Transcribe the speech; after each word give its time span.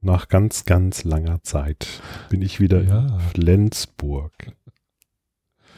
Nach 0.00 0.28
ganz, 0.28 0.64
ganz 0.64 1.04
langer 1.04 1.42
Zeit 1.42 2.00
bin 2.30 2.40
ich 2.42 2.60
wieder 2.60 2.82
Ja. 2.82 3.00
in 3.00 3.20
Flensburg. 3.34 4.32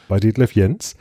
Bei 0.07 0.19
Detlef 0.19 0.53
Jens. 0.53 0.95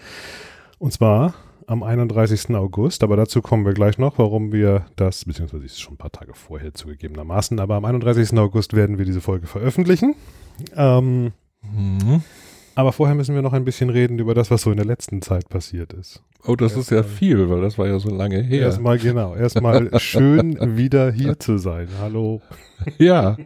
Und 0.78 0.92
zwar 0.92 1.34
am 1.66 1.82
31. 1.82 2.54
August, 2.56 3.02
aber 3.04 3.16
dazu 3.16 3.42
kommen 3.42 3.64
wir 3.66 3.74
gleich 3.74 3.98
noch, 3.98 4.18
warum 4.18 4.52
wir 4.52 4.86
das, 4.96 5.24
beziehungsweise 5.24 5.64
ist 5.64 5.80
schon 5.80 5.94
ein 5.94 5.98
paar 5.98 6.10
Tage 6.12 6.34
vorher 6.34 6.74
zugegebenermaßen, 6.74 7.60
aber 7.60 7.74
am 7.76 7.84
31. 7.84 8.36
August 8.38 8.74
werden 8.74 8.98
wir 8.98 9.04
diese 9.04 9.20
Folge 9.20 9.46
veröffentlichen. 9.46 10.14
Ähm, 10.74 11.32
Mhm. 11.62 12.22
aber 12.74 12.92
vorher 12.92 13.14
müssen 13.14 13.34
wir 13.34 13.42
noch 13.42 13.52
ein 13.52 13.66
bisschen 13.66 13.90
reden 13.90 14.18
über 14.18 14.34
das, 14.34 14.50
was 14.50 14.62
so 14.62 14.70
in 14.70 14.78
der 14.78 14.86
letzten 14.86 15.20
Zeit 15.20 15.48
passiert 15.50 15.92
ist. 15.92 16.22
Oh, 16.46 16.56
das 16.56 16.76
ist 16.76 16.90
ja 16.90 17.02
viel, 17.02 17.50
weil 17.50 17.60
das 17.60 17.76
war 17.78 17.86
ja 17.86 17.98
so 17.98 18.10
lange 18.10 18.40
her. 18.40 18.62
Erstmal 18.62 18.98
genau, 18.98 19.34
erstmal 19.34 19.90
schön 20.00 20.76
wieder 20.76 21.12
hier 21.12 21.38
zu 21.38 21.58
sein. 21.58 21.88
Hallo. 22.00 22.40
Ja. 22.98 23.36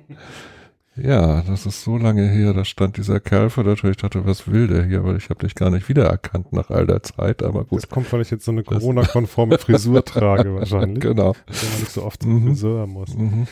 Ja, 0.96 1.42
das 1.42 1.66
ist 1.66 1.82
so 1.82 1.98
lange 1.98 2.28
her. 2.28 2.52
Da 2.54 2.64
stand 2.64 2.96
dieser 2.98 3.18
Kerl 3.18 3.50
vor 3.50 3.64
der 3.64 3.74
Tür. 3.74 3.90
Ich 3.90 3.96
dachte, 3.96 4.24
was 4.26 4.46
will 4.46 4.68
der 4.68 4.84
hier? 4.84 5.02
Weil 5.04 5.16
ich 5.16 5.28
habe 5.28 5.40
dich 5.44 5.56
gar 5.56 5.70
nicht 5.70 5.88
wiedererkannt 5.88 6.52
nach 6.52 6.70
all 6.70 6.86
der 6.86 7.02
Zeit. 7.02 7.42
Aber 7.42 7.64
gut. 7.64 7.82
Das 7.82 7.88
kommt, 7.88 8.12
weil 8.12 8.20
ich 8.20 8.30
jetzt 8.30 8.44
so 8.44 8.52
eine 8.52 8.62
Corona-konforme 8.62 9.58
Frisur 9.58 10.04
trage 10.04 10.54
wahrscheinlich. 10.54 11.00
Genau. 11.00 11.34
Wenn 11.48 11.68
man 11.70 11.80
nicht 11.80 11.90
so 11.90 12.04
oft 12.04 12.22
zum 12.22 12.34
Mhm. 12.44 12.46
Friseur 12.46 12.86
muss. 12.86 13.12
Mhm. 13.16 13.48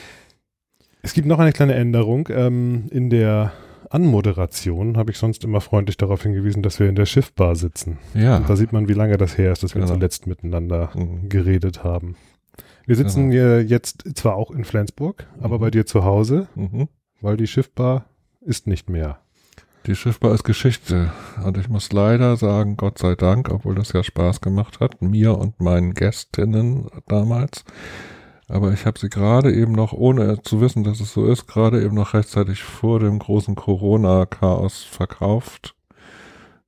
Es 1.03 1.15
gibt 1.15 1.27
noch 1.27 1.41
eine 1.41 1.51
kleine 1.53 1.75
Änderung. 1.75 2.29
Ähm, 2.31 2.85
in 2.93 3.11
der 3.11 3.53
Anmoderation 3.93 4.97
habe 4.97 5.11
ich 5.11 5.19
sonst 5.19 5.45
immer 5.45 5.61
freundlich 5.61 5.97
darauf 5.97 6.23
hingewiesen, 6.23 6.63
dass 6.63 6.81
wir 6.81 6.89
in 6.89 6.95
der 6.95 7.07
Schiffbar 7.07 7.57
sitzen. 7.57 7.99
Ja. 8.15 8.39
Und 8.39 8.49
da 8.49 8.57
sieht 8.57 8.73
man, 8.73 8.89
wie 8.89 8.95
lange 8.95 9.19
das 9.19 9.37
her 9.39 9.53
ist, 9.53 9.63
dass 9.63 9.75
wir 9.75 9.83
Genau. 9.83 9.95
zuletzt 9.95 10.27
miteinander 10.27 10.91
Mhm. 10.95 11.29
geredet 11.29 11.85
haben. 11.85 12.17
Wir 12.87 12.97
sitzen 12.97 13.31
Genau. 13.31 13.33
hier 13.33 13.63
jetzt 13.65 14.05
zwar 14.17 14.37
auch 14.37 14.51
in 14.51 14.65
Flensburg, 14.65 15.27
aber 15.41 15.59
Mhm. 15.59 15.61
bei 15.61 15.71
dir 15.71 15.87
zu 15.87 16.05
Hause, 16.05 16.49
Mhm. 16.55 16.89
weil 17.21 17.37
die 17.37 17.47
Schiffbar 17.47 18.07
ist 18.41 18.67
nicht 18.67 18.89
mehr. 18.91 19.19
Die 19.87 19.95
Schiffbar 19.97 20.33
ist 20.33 20.45
Geschichte. 20.45 21.13
Und 21.45 21.59
ich 21.59 21.69
muss 21.69 21.93
leider 21.93 22.37
sagen, 22.37 22.77
Gott 22.77 22.99
sei 22.99 23.15
Dank, 23.17 23.51
obwohl 23.51 23.75
das 23.75 23.93
ja 23.93 24.03
Spaß 24.03 24.41
gemacht 24.41 24.81
hat, 24.81 25.03
mir 25.03 25.37
und 25.37 25.61
meinen 25.61 25.93
Gästinnen 25.95 26.87
damals. 27.09 27.65
Aber 28.53 28.73
ich 28.73 28.85
habe 28.85 28.99
sie 28.99 29.09
gerade 29.09 29.53
eben 29.53 29.73
noch, 29.73 29.95
ohne 29.95 30.43
zu 30.43 30.61
wissen, 30.61 30.85
dass 30.85 31.01
es 31.01 31.13
so 31.13 31.27
ist, 31.27 31.47
gerade 31.47 31.83
eben 31.83 31.95
noch 31.95 32.13
rechtzeitig 32.13 32.63
vor 32.63 33.01
dem 33.01 33.19
großen 33.19 33.55
Corona-Chaos 33.55 34.83
verkauft. 34.83 35.75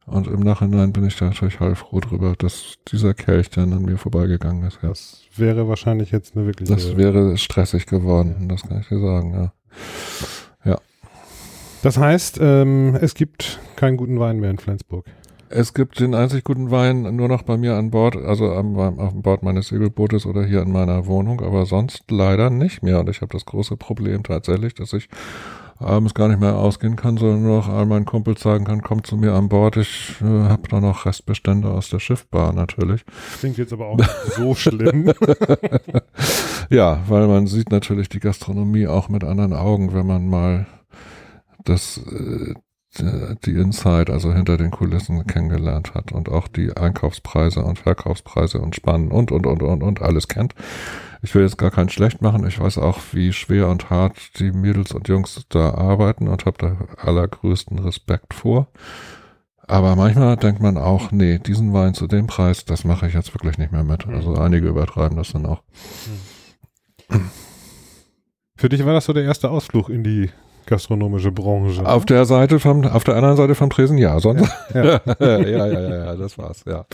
Und 0.07 0.27
im 0.27 0.41
Nachhinein 0.41 0.93
bin 0.93 1.07
ich 1.07 1.17
da 1.17 1.27
natürlich 1.27 1.61
heilfroh 1.61 2.01
drüber, 2.01 2.35
dass 2.39 2.77
dieser 2.89 3.13
Kelch 3.13 3.51
dann 3.51 3.73
an 3.75 3.83
mir 3.83 3.99
vorbeigegangen 3.99 4.65
ist. 4.65 4.79
Ja. 4.83 4.89
Das 4.89 5.25
wäre 5.37 5.69
wahrscheinlich 5.69 6.11
jetzt 6.11 6.37
eine 6.37 6.47
wirkliche... 6.47 6.73
Das 6.73 6.97
wäre 6.97 7.37
stressig 7.37 7.87
geworden, 7.87 8.49
das 8.49 8.63
kann 8.63 8.81
ich 8.81 8.89
dir 8.89 9.01
sagen, 9.01 9.35
ja. 9.35 9.53
Das 11.85 11.99
heißt, 11.99 12.39
ähm, 12.41 12.97
es 12.99 13.15
gibt 13.15 13.61
keinen 13.77 13.99
guten 13.99 14.19
Wein 14.19 14.41
mehr 14.41 14.49
in 14.49 14.57
Flensburg. 14.57 15.05
Es 15.57 15.73
gibt 15.73 16.01
den 16.01 16.17
einzig 16.17 16.43
guten 16.43 16.73
Wein 16.73 17.03
nur 17.15 17.29
noch 17.29 17.43
bei 17.43 17.57
mir 17.57 17.77
an 17.77 17.93
Bord, 17.93 18.17
also 18.17 18.53
am, 18.53 18.77
auf 18.77 19.13
Bord 19.15 19.45
meines 19.45 19.69
Segelbootes 19.69 20.27
oder 20.27 20.45
hier 20.45 20.63
in 20.63 20.73
meiner 20.73 21.07
Wohnung, 21.07 21.41
aber 21.43 21.65
sonst 21.65 22.11
leider 22.11 22.51
nicht 22.51 22.83
mehr. 22.83 22.99
Und 22.99 23.09
ich 23.09 23.21
habe 23.21 23.33
das 23.33 23.45
große 23.45 23.77
Problem 23.77 24.25
tatsächlich, 24.25 24.75
dass 24.75 24.93
ich 24.93 25.09
abends 25.79 26.13
gar 26.13 26.27
nicht 26.27 26.41
mehr 26.41 26.57
ausgehen 26.57 26.97
kann, 26.97 27.19
sondern 27.19 27.45
nur 27.45 27.59
noch 27.59 27.69
all 27.69 27.87
meinen 27.87 28.05
Kumpels 28.05 28.41
sagen 28.41 28.65
kann, 28.65 28.83
kommt 28.83 29.07
zu 29.07 29.17
mir 29.17 29.35
an 29.35 29.49
Bord. 29.49 29.77
Ich 29.77 30.17
äh, 30.21 30.25
habe 30.25 30.67
da 30.69 30.81
noch 30.81 31.07
Restbestände 31.07 31.69
aus 31.69 31.89
der 31.89 32.01
Schiffbar 32.01 32.53
natürlich. 32.53 33.05
Klingt 33.39 33.57
jetzt 33.57 33.73
aber 33.73 33.87
auch 33.87 33.97
nicht 33.97 34.11
so 34.37 34.57
schlimm. 34.57 35.13
Ja, 36.71 37.01
weil 37.09 37.27
man 37.27 37.47
sieht 37.47 37.71
natürlich 37.71 38.09
die 38.09 38.21
Gastronomie 38.21 38.87
auch 38.87 39.11
mit 39.11 39.23
anderen 39.23 39.53
Augen, 39.53 39.93
wenn 39.93 40.07
man 40.07 40.27
mal 40.27 40.67
das 41.65 41.99
äh, 41.99 42.55
die 42.99 43.53
Inside, 43.53 44.13
also 44.13 44.33
hinter 44.33 44.57
den 44.57 44.71
Kulissen 44.71 45.27
kennengelernt 45.27 45.95
hat 45.95 46.13
und 46.13 46.29
auch 46.29 46.49
die 46.49 46.77
Einkaufspreise 46.77 47.65
und 47.65 47.79
Verkaufspreise 47.79 48.61
und 48.61 48.77
Spannen 48.77 49.11
und 49.11 49.33
und 49.33 49.47
und 49.47 49.63
und 49.63 49.83
und 49.83 50.03
alles 50.03 50.29
kennt. 50.29 50.55
Ich 51.23 51.35
will 51.35 51.43
jetzt 51.43 51.59
gar 51.59 51.71
keinen 51.71 51.89
schlecht 51.89 52.21
machen. 52.21 52.47
Ich 52.47 52.61
weiß 52.61 52.79
auch, 52.79 52.99
wie 53.13 53.33
schwer 53.33 53.69
und 53.69 53.89
hart 53.91 54.39
die 54.39 54.53
Mädels 54.53 54.93
und 54.93 55.09
Jungs 55.09 55.45
da 55.49 55.71
arbeiten 55.75 56.29
und 56.29 56.45
habe 56.45 56.59
da 56.59 56.77
allergrößten 57.03 57.79
Respekt 57.79 58.35
vor. 58.35 58.69
Aber 59.67 59.97
manchmal 59.97 60.37
denkt 60.37 60.61
man 60.61 60.77
auch, 60.77 61.11
nee, 61.11 61.39
diesen 61.39 61.73
Wein 61.73 61.95
zu 61.95 62.07
dem 62.07 62.27
Preis, 62.27 62.67
das 62.67 62.85
mache 62.85 63.07
ich 63.07 63.15
jetzt 63.15 63.33
wirklich 63.35 63.57
nicht 63.57 63.73
mehr 63.73 63.85
mit. 63.85 64.07
Also 64.07 64.35
einige 64.35 64.69
übertreiben 64.69 65.17
das 65.17 65.33
dann 65.33 65.47
auch. 65.47 65.63
Für 68.57 68.69
dich 68.69 68.85
war 68.85 68.93
das 68.93 69.07
so 69.07 69.13
der 69.13 69.25
erste 69.25 69.51
Ausflug 69.51 69.89
in 69.89 70.05
die 70.05 70.31
gastronomische 70.67 71.31
Branche. 71.33 71.87
Auf 71.87 72.05
der 72.07 72.25
Seite 72.25 72.59
vom, 72.59 72.85
auf 72.85 73.05
der 73.05 73.17
anderen 73.17 73.37
Seite 73.37 73.55
vom 73.55 73.71
Tresen, 73.71 73.99
ja, 73.99 74.19
sonst. 74.21 74.49
Ja. 74.75 75.01
Ja, 75.21 75.39
ja, 75.39 75.67
ja, 75.67 75.81
ja, 76.07 76.15
das 76.17 76.37
war's, 76.39 76.65
ja. 76.67 76.85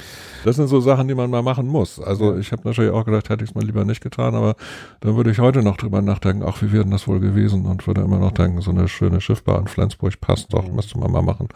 Das 0.44 0.56
sind 0.56 0.68
so 0.68 0.80
Sachen, 0.80 1.08
die 1.08 1.14
man 1.14 1.30
mal 1.30 1.42
machen 1.42 1.66
muss. 1.66 2.00
Also 2.00 2.36
ich 2.36 2.52
habe 2.52 2.62
natürlich 2.64 2.90
auch 2.90 3.04
gedacht, 3.04 3.28
hätte 3.28 3.44
ich 3.44 3.50
es 3.50 3.54
mal 3.54 3.64
lieber 3.64 3.84
nicht 3.84 4.02
getan, 4.02 4.34
aber 4.34 4.54
dann 5.00 5.16
würde 5.16 5.30
ich 5.30 5.38
heute 5.38 5.62
noch 5.62 5.76
drüber 5.76 6.02
nachdenken, 6.02 6.42
ach, 6.46 6.60
wie 6.62 6.72
wäre 6.72 6.82
denn 6.84 6.92
das 6.92 7.06
wohl 7.08 7.20
gewesen? 7.20 7.66
Und 7.66 7.86
würde 7.86 8.00
immer 8.02 8.18
noch 8.18 8.32
denken, 8.32 8.60
so 8.60 8.70
eine 8.70 8.88
schöne 8.88 9.20
Schiffbar 9.20 9.58
in 9.60 9.66
Flensburg 9.68 10.20
passt 10.20 10.52
doch, 10.52 10.66
Mhm. 10.66 10.76
müsste 10.76 10.98
man 10.98 11.10
mal 11.12 11.22
machen. 11.22 11.48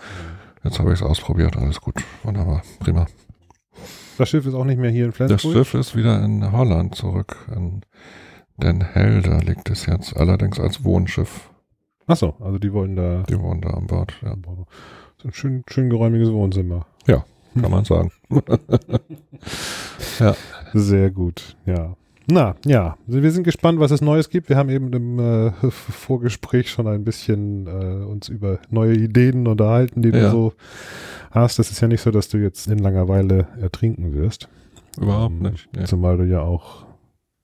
Jetzt 0.63 0.79
habe 0.79 0.93
ich 0.93 1.01
es 1.01 1.03
ausprobiert, 1.07 1.57
alles 1.57 1.81
gut, 1.81 1.97
wunderbar, 2.23 2.63
prima. 2.81 3.07
Das 4.17 4.29
Schiff 4.29 4.47
ist 4.47 4.55
auch 4.55 4.65
nicht 4.65 4.79
mehr 4.79 4.91
hier 4.91 5.05
in 5.07 5.11
Das 5.11 5.17
Flensburg. 5.17 5.53
Schiff 5.53 5.75
ist 5.75 5.97
wieder 5.97 6.23
in 6.25 6.53
Holland 6.53 6.95
zurück, 6.95 7.37
in 7.55 7.83
Den 8.57 8.81
Helder 8.83 9.41
liegt 9.41 9.69
es 9.71 9.87
jetzt, 9.87 10.17
allerdings 10.17 10.61
als 10.61 10.85
Wohnschiff. 10.85 11.51
Achso, 12.07 12.35
also 12.41 12.59
die 12.59 12.73
wollen 12.73 12.97
da. 12.97 13.23
Die 13.29 13.39
wohnen 13.41 13.61
da 13.61 13.71
an 13.71 13.87
Bord, 13.87 14.13
ja. 14.23 14.35
So 15.23 15.29
ein 15.29 15.33
schön, 15.33 15.63
schön 15.69 15.89
geräumiges 15.91 16.31
Wohnzimmer. 16.33 16.87
kann 17.61 17.71
man 17.71 17.85
sagen. 17.85 18.11
Sehr 20.75 21.11
gut, 21.11 21.57
ja. 21.67 21.97
Na, 22.27 22.55
ja, 22.65 22.97
wir 23.07 23.31
sind 23.31 23.45
gespannt, 23.45 23.79
was 23.81 23.91
es 23.91 24.01
Neues 24.01 24.31
gibt. 24.31 24.49
Wir 24.49 24.57
haben 24.57 24.71
eben 24.71 24.91
im 24.95 25.19
äh, 25.19 25.51
Vorgespräch 25.71 26.71
schon 26.71 26.87
ein 26.89 27.05
bisschen 27.05 27.67
äh, 27.67 28.05
uns 28.05 28.29
über 28.29 28.61
neue 28.71 28.95
Ideen 28.95 29.47
unterhalten, 29.47 30.01
die 30.01 30.11
du 30.11 30.19
Ja. 30.19 30.31
so 30.31 30.55
hast. 31.33 31.59
Das 31.59 31.71
ist 31.71 31.81
ja 31.81 31.89
nicht 31.89 32.01
so, 32.01 32.11
dass 32.11 32.29
du 32.29 32.39
jetzt 32.39 32.67
in 32.67 32.79
Langeweile 32.79 33.49
ertrinken 33.61 34.15
wirst. 34.15 34.49
Überhaupt 34.99 35.35
Ähm, 35.35 35.51
nicht. 35.51 35.69
Nee. 35.77 35.85
Zumal 35.85 36.17
du 36.17 36.25
ja 36.25 36.41
auch, 36.41 36.87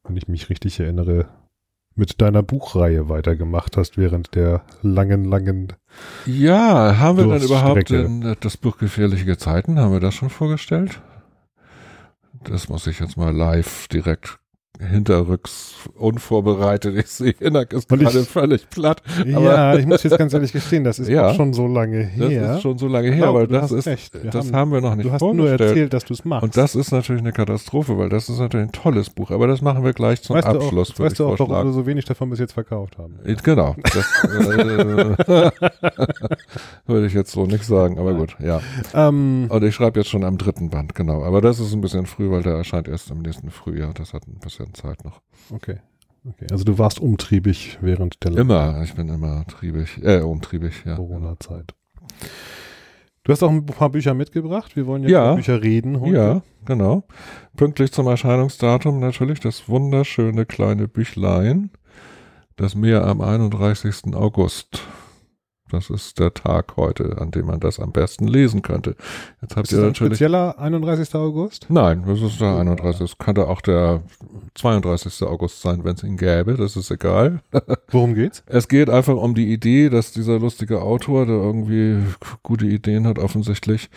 wenn 0.05 0.17
ich 0.17 0.29
mich 0.29 0.49
richtig 0.49 0.81
erinnere, 0.81 1.27
mit 2.01 2.21
deiner 2.21 2.43
Buchreihe 2.43 3.09
weitergemacht 3.09 3.77
hast 3.77 3.99
während 3.99 4.35
der 4.35 4.63
langen, 4.83 5.25
langen. 5.25 5.75
Ja, 6.25 6.99
haben 6.99 7.19
wir 7.19 7.27
dann 7.27 7.43
überhaupt 7.43 7.91
in, 7.91 8.37
das 8.41 8.57
Buch 8.57 8.79
Gefährliche 8.79 9.37
Zeiten, 9.37 9.79
haben 9.79 9.93
wir 9.93 10.01
das 10.01 10.15
schon 10.15 10.31
vorgestellt? 10.31 11.01
Das 12.43 12.71
muss 12.71 12.87
ich 12.87 12.99
jetzt 13.01 13.19
mal 13.19 13.37
live 13.37 13.87
direkt 13.89 14.39
hinterrücks 14.79 15.75
unvorbereitet. 15.97 16.97
Ich 16.97 17.09
sehe, 17.09 17.35
Hinak 17.39 17.73
ist 17.73 17.91
Und 17.93 18.01
ich- 18.01 18.09
gerade 18.09 18.25
völlig 18.25 18.71
platt. 18.71 19.03
ja, 19.27 19.75
ich 19.77 19.85
muss 19.87 20.03
jetzt 20.05 20.17
ganz 20.17 20.33
ehrlich 20.33 20.53
gestehen, 20.53 20.85
das 20.85 20.99
ist 20.99 21.09
Ja. 21.11 21.35
schon 21.35 21.53
so 21.53 21.67
lange 21.67 22.11
Das 22.17 22.31
her. 22.31 22.55
ist 22.57 22.63
schon 22.63 22.79
so 22.79 22.89
lange 22.89 23.11
her, 23.13 23.31
du 23.33 23.47
das 23.47 23.73
ist, 23.73 23.87
das 23.87 24.47
haben- 24.47 24.57
haben, 24.57 24.73
wir 24.73 24.81
noch 24.81 24.95
nicht 24.95 25.07
du 25.09 25.13
hast 25.13 25.21
nur 25.23 25.51
erzählt, 25.51 25.93
dass 25.93 26.05
du 26.05 26.15
es 26.15 26.25
machst. 26.25 26.45
Und 26.45 26.57
das 26.57 26.75
ist 26.75 26.93
natürlich 26.93 27.21
eine 27.21 27.33
Katastrophe, 27.33 27.99
weil 27.99 28.09
das 28.09 28.29
ist 28.31 28.39
natürlich 28.39 28.69
ein 28.69 28.73
tolles 28.73 29.11
Buch. 29.11 29.31
Aber 29.31 29.47
das 29.47 29.61
machen 29.61 29.85
wir 29.85 29.93
gleich 29.93 30.23
zum 30.23 30.37
weißt 30.37 30.47
Abschluss, 30.47 30.89
du 30.95 30.95
auch, 31.03 31.07
weißt 31.07 31.13
ich 31.13 31.19
du 31.19 31.27
auch, 31.27 31.39
warum 31.51 31.67
wir 31.69 31.73
so 31.73 31.85
wenig 31.87 32.05
davon 32.07 32.31
bis 32.31 32.39
jetzt 32.39 32.53
verkauft 32.53 32.97
haben. 32.97 33.19
Genau. 33.43 33.77
Das 33.83 34.25
äh, 34.25 35.51
würde 36.87 37.07
ich 37.07 37.13
jetzt 37.15 37.33
so 37.33 37.45
nicht 37.47 37.65
sagen, 37.65 37.99
aber 37.99 38.15
gut, 38.15 38.37
ja. 38.41 38.61
Ähm, 38.95 39.47
Und 39.49 39.63
ich 39.65 39.75
schreibe 39.75 40.01
jetzt 40.01 40.09
schon 40.09 40.25
am 40.25 40.39
dritten 40.39 40.71
Band, 40.71 40.95
genau. 40.95 41.23
Aber 41.25 41.41
das 41.41 41.61
ist 41.61 41.73
ein 41.75 41.81
bisschen 41.81 42.07
früh, 42.07 42.31
weil 42.31 42.43
der 42.43 42.55
erscheint 42.55 42.89
erst 42.89 43.11
im 43.11 43.19
nächsten 43.19 43.51
Frühjahr. 43.51 43.93
Das 43.95 44.15
hat 44.15 44.27
ein 44.27 44.39
bisschen 44.41 44.60
Zeit 44.73 45.05
noch. 45.05 45.21
okay. 45.51 45.77
okay. 46.29 46.47
Also 46.51 46.65
du 46.65 46.79
warst 46.79 46.99
umtriebig 47.01 47.79
während 47.81 48.23
der 48.25 48.37
Immer, 48.37 48.83
ich 48.83 48.95
bin 48.95 49.09
immer 49.09 49.45
triebig, 49.47 50.03
äh, 50.03 50.21
umtriebig, 50.21 50.85
ja. 50.85 50.97
Corona-Zeit. 50.97 51.75
Du 53.25 53.33
hast 53.33 53.43
auch 53.43 53.51
ein 53.51 53.67
paar 53.67 53.91
Bücher 53.91 54.15
mitgebracht. 54.15 54.77
Wir 54.77 54.87
wollen 54.87 55.03
jetzt 55.03 55.13
Ja. 55.13 55.27
über 55.27 55.37
Bücher 55.37 55.63
reden 55.63 56.01
heute. 56.01 56.15
Ja, 56.17 56.43
genau. 56.65 57.05
Pünktlich 57.57 57.93
zum 57.93 58.07
Erscheinungsdatum 58.07 58.99
natürlich 58.99 59.41
das 59.41 59.69
wunderschöne 59.69 60.47
kleine 60.47 60.89
Büchlein. 60.89 61.71
Das 62.57 62.75
Meer 62.75 63.05
am 63.07 63.21
31. 63.21 64.15
August. 64.15 64.83
Das 65.71 65.91
ist 65.91 66.19
der 66.19 66.35
Tag 66.35 66.77
heute, 66.77 67.19
an 67.19 67.31
dem 67.31 67.47
man 67.47 67.61
das 67.61 67.79
am 67.79 67.93
besten 67.93 68.27
lesen 68.27 68.63
könnte. 68.63 68.97
Jetzt 69.41 69.57
habt 69.57 69.67
Ist 69.67 69.73
ihr 69.73 69.79
das 69.79 69.87
natürlich. 69.89 70.19
spezieller 70.19 70.59
31. 70.59 71.15
August? 71.15 71.67
Nein, 71.69 72.05
das 72.07 72.21
ist 72.21 72.41
der 72.41 72.57
31. 72.57 73.01
Es 73.03 73.19
könnte 73.19 73.49
auch 73.49 73.61
der 73.61 74.03
32. 74.55 75.23
August 75.27 75.63
sein, 75.63 75.85
wenn 75.85 75.95
es 75.95 76.03
ihn 76.03 76.17
gäbe. 76.17 76.55
Das 76.55 76.77
ist 76.77 76.91
egal. 76.91 77.41
Worum 77.91 78.15
geht's? 78.15 78.43
Es 78.47 78.69
geht 78.69 78.91
einfach 78.91 79.17
um 79.17 79.35
die 79.35 79.53
Idee, 79.53 79.89
dass 79.89 80.13
dieser 80.13 80.39
lustige 80.39 80.83
Autor, 80.83 81.27
der 81.27 81.37
irgendwie 81.37 81.99
gute 82.43 82.67
Ideen 82.67 83.07
hat, 83.07 83.19
offensichtlich 83.19 83.91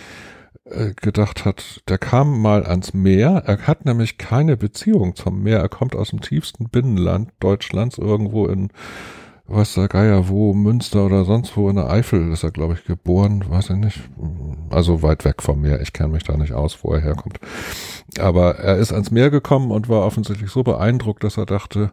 äh, 0.65 0.93
gedacht 0.95 1.43
hat, 1.43 1.81
der 1.89 1.97
kam 1.97 2.41
mal 2.41 2.65
ans 2.65 2.93
Meer. 2.93 3.43
Er 3.45 3.67
hat 3.67 3.85
nämlich 3.85 4.17
keine 4.17 4.55
Beziehung 4.57 5.15
zum 5.15 5.43
Meer. 5.43 5.59
Er 5.59 5.69
kommt 5.69 5.95
aus 5.95 6.11
dem 6.11 6.21
tiefsten 6.21 6.69
Binnenland 6.69 7.31
Deutschlands, 7.39 7.97
irgendwo 7.97 8.47
in 8.47 8.69
weiß 9.47 9.73
der 9.75 9.87
Geier 9.87 10.29
wo, 10.29 10.53
Münster 10.53 11.05
oder 11.05 11.25
sonst 11.25 11.55
wo 11.57 11.69
in 11.69 11.75
der 11.75 11.89
Eifel 11.89 12.31
ist 12.31 12.43
er, 12.43 12.51
glaube 12.51 12.75
ich, 12.75 12.85
geboren, 12.85 13.43
weiß 13.47 13.71
ich 13.71 13.75
nicht. 13.77 13.99
Also 14.69 15.01
weit 15.01 15.25
weg 15.25 15.41
vom 15.41 15.61
Meer. 15.61 15.81
Ich 15.81 15.93
kenne 15.93 16.13
mich 16.13 16.23
da 16.23 16.37
nicht 16.37 16.53
aus, 16.53 16.79
wo 16.81 16.93
er 16.93 17.01
herkommt. 17.01 17.39
Aber 18.19 18.55
er 18.55 18.77
ist 18.77 18.93
ans 18.93 19.11
Meer 19.11 19.29
gekommen 19.29 19.71
und 19.71 19.89
war 19.89 20.05
offensichtlich 20.05 20.49
so 20.49 20.63
beeindruckt, 20.63 21.23
dass 21.23 21.37
er 21.37 21.45
dachte, 21.45 21.91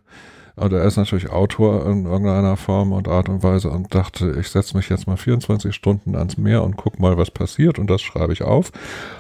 oder 0.57 0.81
er 0.81 0.85
ist 0.85 0.97
natürlich 0.97 1.31
Autor 1.31 1.87
in 1.87 2.05
irgendeiner 2.05 2.57
Form 2.57 2.93
und 2.93 3.09
Art 3.09 3.29
und 3.29 3.43
Weise 3.43 3.71
und 3.71 3.95
dachte, 3.95 4.37
ich 4.39 4.49
setze 4.49 4.77
mich 4.77 4.89
jetzt 4.89 5.07
mal 5.07 5.17
24 5.17 5.75
Stunden 5.75 6.15
ans 6.15 6.37
Meer 6.37 6.63
und 6.63 6.77
guck 6.77 6.99
mal, 6.99 7.17
was 7.17 7.31
passiert 7.31 7.79
und 7.79 7.89
das 7.89 8.03
schreibe 8.03 8.33
ich 8.33 8.43
auf. 8.43 8.71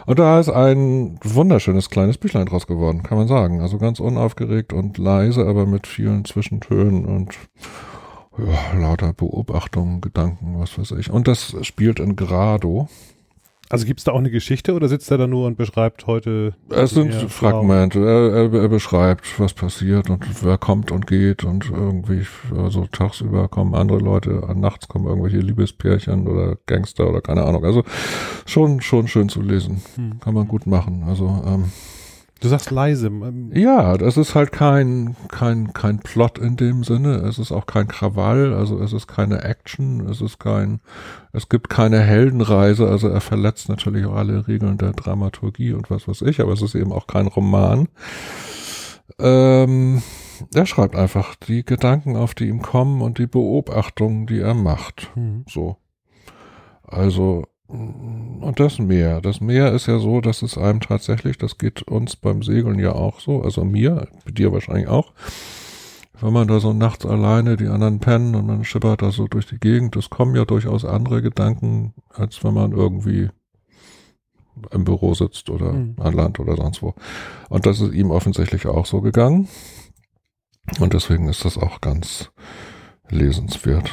Und 0.07 0.19
da 0.19 0.39
ist 0.39 0.51
ein 0.51 1.19
wunderschönes 1.23 1.89
kleines 1.89 2.19
Büchlein 2.19 2.47
draus 2.47 2.67
geworden, 2.67 3.03
kann 3.03 3.17
man 3.17 3.29
sagen. 3.29 3.61
Also 3.63 3.79
ganz 3.79 4.01
unaufgeregt 4.01 4.73
und 4.73 4.99
leise, 4.99 5.47
aber 5.47 5.67
mit 5.67 5.87
vielen 5.87 6.25
Zwischentönen 6.25 7.07
und 7.07 7.35
ja, 8.47 8.79
lauter 8.79 9.13
Beobachtungen, 9.13 10.01
Gedanken, 10.01 10.59
was 10.59 10.79
weiß 10.79 10.93
ich. 10.93 11.11
Und 11.11 11.29
das 11.29 11.57
spielt 11.63 12.01
in 12.01 12.17
Grado. 12.17 12.89
Also 13.71 13.87
gibt 13.87 14.01
es 14.01 14.05
da 14.05 14.11
auch 14.11 14.19
eine 14.19 14.33
Geschichte 14.33 14.75
oder 14.75 14.89
sitzt 14.89 15.13
er 15.13 15.19
da 15.19 15.29
nur 15.29 15.47
und 15.47 15.57
beschreibt 15.57 16.09
heute? 16.09 16.55
Es 16.71 16.91
sind 16.91 17.15
Fragmente. 17.31 18.01
Er, 18.01 18.53
er, 18.53 18.63
er, 18.63 18.69
beschreibt, 18.69 19.39
was 19.39 19.55
passiert 19.55 20.11
und 20.11 20.25
wer 20.45 20.59
kommt 20.59 20.91
und 20.91 21.07
geht 21.07 21.45
und 21.45 21.71
irgendwie, 21.71 22.27
also 22.57 22.87
tagsüber 22.91 23.47
kommen 23.47 23.77
andere 23.77 23.99
Leute, 23.99 24.43
nachts 24.57 24.89
kommen 24.89 25.07
irgendwelche 25.07 25.39
Liebespärchen 25.39 26.27
oder 26.27 26.57
Gangster 26.67 27.09
oder 27.09 27.21
keine 27.21 27.45
Ahnung. 27.45 27.65
Also 27.65 27.85
schon, 28.45 28.81
schon 28.81 29.07
schön 29.07 29.29
zu 29.29 29.41
lesen. 29.41 29.81
Hm. 29.95 30.19
Kann 30.19 30.35
man 30.35 30.49
gut 30.49 30.67
machen. 30.67 31.05
Also, 31.07 31.27
ähm, 31.47 31.67
Du 32.41 32.49
sagst 32.49 32.71
leise. 32.71 33.09
Ähm, 33.09 33.51
ja, 33.55 33.99
das 33.99 34.17
ist 34.17 34.35
halt 34.35 34.51
kein, 34.51 35.15
kein, 35.29 35.75
kein 35.75 35.99
Plot 35.99 36.39
in 36.39 36.57
dem 36.57 36.85
Sinne. 36.85 37.17
Es 37.17 37.39
ist 37.39 37.53
auch 37.53 37.67
kein 37.67 37.87
Krawall, 37.87 38.55
also 38.55 38.81
es 38.81 38.95
ist 38.95 39.07
keine 39.07 39.45
Action, 39.45 40.09
es 40.09 40.23
ist 40.23 40.39
kein, 40.39 40.81
es 41.33 41.51
gibt 41.51 41.69
keine 41.69 42.01
Heldenreise, 42.01 42.89
also 42.89 43.09
er 43.09 43.21
verletzt 43.21 43.69
natürlich 43.69 44.07
auch 44.07 44.15
alle 44.15 44.49
Regeln 44.49 44.79
der 44.79 44.93
Dramaturgie 44.93 45.75
und 45.75 45.91
was 45.91 46.09
weiß 46.09 46.23
ich, 46.23 46.41
aber 46.41 46.53
es 46.53 46.63
ist 46.63 46.75
eben 46.75 46.93
auch 46.93 47.07
kein 47.07 47.27
Roman. 47.27 47.89
Ähm, 49.19 50.03
er 50.55 50.65
schreibt 50.65 50.97
einfach 50.97 51.35
die 51.35 51.63
Gedanken, 51.63 52.17
auf 52.17 52.35
die 52.35 52.49
ihm 52.49 52.63
kommen 52.63 53.03
und 53.03 53.19
die 53.19 53.27
Beobachtungen, 53.27 54.27
die 54.27 54.39
er 54.39 54.55
macht. 54.55 55.11
Mhm. 55.15 55.45
So. 55.47 55.77
Also 56.83 57.45
und 57.71 58.55
das 58.59 58.79
Meer. 58.79 59.21
Das 59.21 59.41
Meer 59.41 59.73
ist 59.73 59.87
ja 59.87 59.99
so, 59.99 60.21
dass 60.21 60.43
es 60.43 60.59
einem 60.59 60.81
tatsächlich, 60.81 61.39
das 61.39 61.59
geht 61.59 61.83
uns 61.83 62.17
beim 62.17 62.43
Segeln 62.43 62.79
ja 62.79 62.93
auch 62.93 63.21
so, 63.21 63.43
also 63.43 63.65
mir, 63.65 64.09
dir 64.27 64.53
wahrscheinlich 64.53 64.89
auch, 64.89 65.13
wenn 66.21 66.33
man 66.33 66.49
da 66.49 66.61
so 66.61 66.73
nachts 66.73 67.07
alleine, 67.07 67.57
die 67.57 67.69
anderen 67.69 68.01
pennen 68.01 68.35
und 68.35 68.47
man 68.47 68.65
schippert 68.65 69.03
da 69.03 69.11
so 69.11 69.27
durch 69.27 69.47
die 69.47 69.59
Gegend, 69.59 69.97
es 69.97 70.11
kommen 70.11 70.35
ja 70.35 70.45
durchaus 70.45 70.85
andere 70.85 71.23
Gedanken, 71.23 71.95
als 72.13 72.45
wenn 72.45 72.55
man 72.55 72.73
irgendwie 72.73 73.31
im 74.71 74.85
Büro 74.85 75.15
sitzt 75.15 75.49
oder 75.49 75.73
mhm. 75.73 75.95
an 75.99 76.13
Land 76.13 76.41
oder 76.41 76.57
sonst 76.57 76.83
wo. 76.83 76.95
Und 77.49 77.67
das 77.67 77.81
ist 77.81 77.95
ihm 77.95 78.11
offensichtlich 78.11 78.67
auch 78.67 78.85
so 78.85 79.01
gegangen. 79.01 79.49
Und 80.79 80.93
deswegen 80.93 81.29
ist 81.29 81.45
das 81.45 81.57
auch 81.57 81.81
ganz 81.81 82.31
lesenswert. 83.09 83.91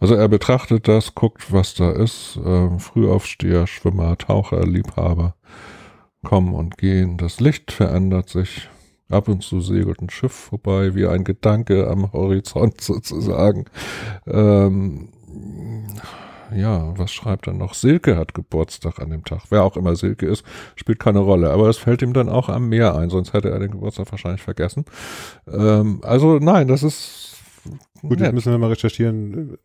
Also 0.00 0.14
er 0.14 0.28
betrachtet 0.28 0.88
das, 0.88 1.14
guckt, 1.14 1.52
was 1.52 1.74
da 1.74 1.90
ist. 1.92 2.38
Äh, 2.44 2.78
Frühaufsteher, 2.78 3.66
Schwimmer, 3.66 4.16
Taucher, 4.16 4.66
Liebhaber 4.66 5.34
kommen 6.24 6.54
und 6.54 6.78
gehen. 6.78 7.18
Das 7.18 7.38
Licht 7.40 7.70
verändert 7.70 8.28
sich. 8.28 8.68
Ab 9.10 9.28
und 9.28 9.42
zu 9.42 9.60
segelt 9.60 10.00
ein 10.00 10.10
Schiff 10.10 10.32
vorbei, 10.32 10.94
wie 10.94 11.06
ein 11.06 11.24
Gedanke 11.24 11.88
am 11.88 12.12
Horizont 12.12 12.80
sozusagen. 12.80 13.66
Ähm, 14.26 15.10
ja, 16.54 16.96
was 16.96 17.12
schreibt 17.12 17.46
er 17.46 17.52
noch? 17.52 17.74
Silke 17.74 18.16
hat 18.16 18.34
Geburtstag 18.34 19.00
an 19.00 19.10
dem 19.10 19.24
Tag. 19.24 19.42
Wer 19.50 19.64
auch 19.64 19.76
immer 19.76 19.96
Silke 19.96 20.26
ist, 20.26 20.44
spielt 20.76 20.98
keine 20.98 21.20
Rolle. 21.20 21.50
Aber 21.50 21.68
es 21.68 21.76
fällt 21.76 22.02
ihm 22.02 22.12
dann 22.12 22.28
auch 22.28 22.48
am 22.48 22.68
Meer 22.68 22.96
ein, 22.96 23.10
sonst 23.10 23.32
hätte 23.32 23.50
er 23.50 23.58
den 23.58 23.72
Geburtstag 23.72 24.10
wahrscheinlich 24.10 24.42
vergessen. 24.42 24.84
Ähm, 25.46 26.00
also 26.02 26.38
nein, 26.38 26.68
das 26.68 26.82
ist 26.82 27.36
Gut, 28.02 28.20
jetzt 28.20 28.32
müssen 28.32 28.52
wir 28.52 28.58
mal 28.58 28.70
recherchieren, 28.70 29.58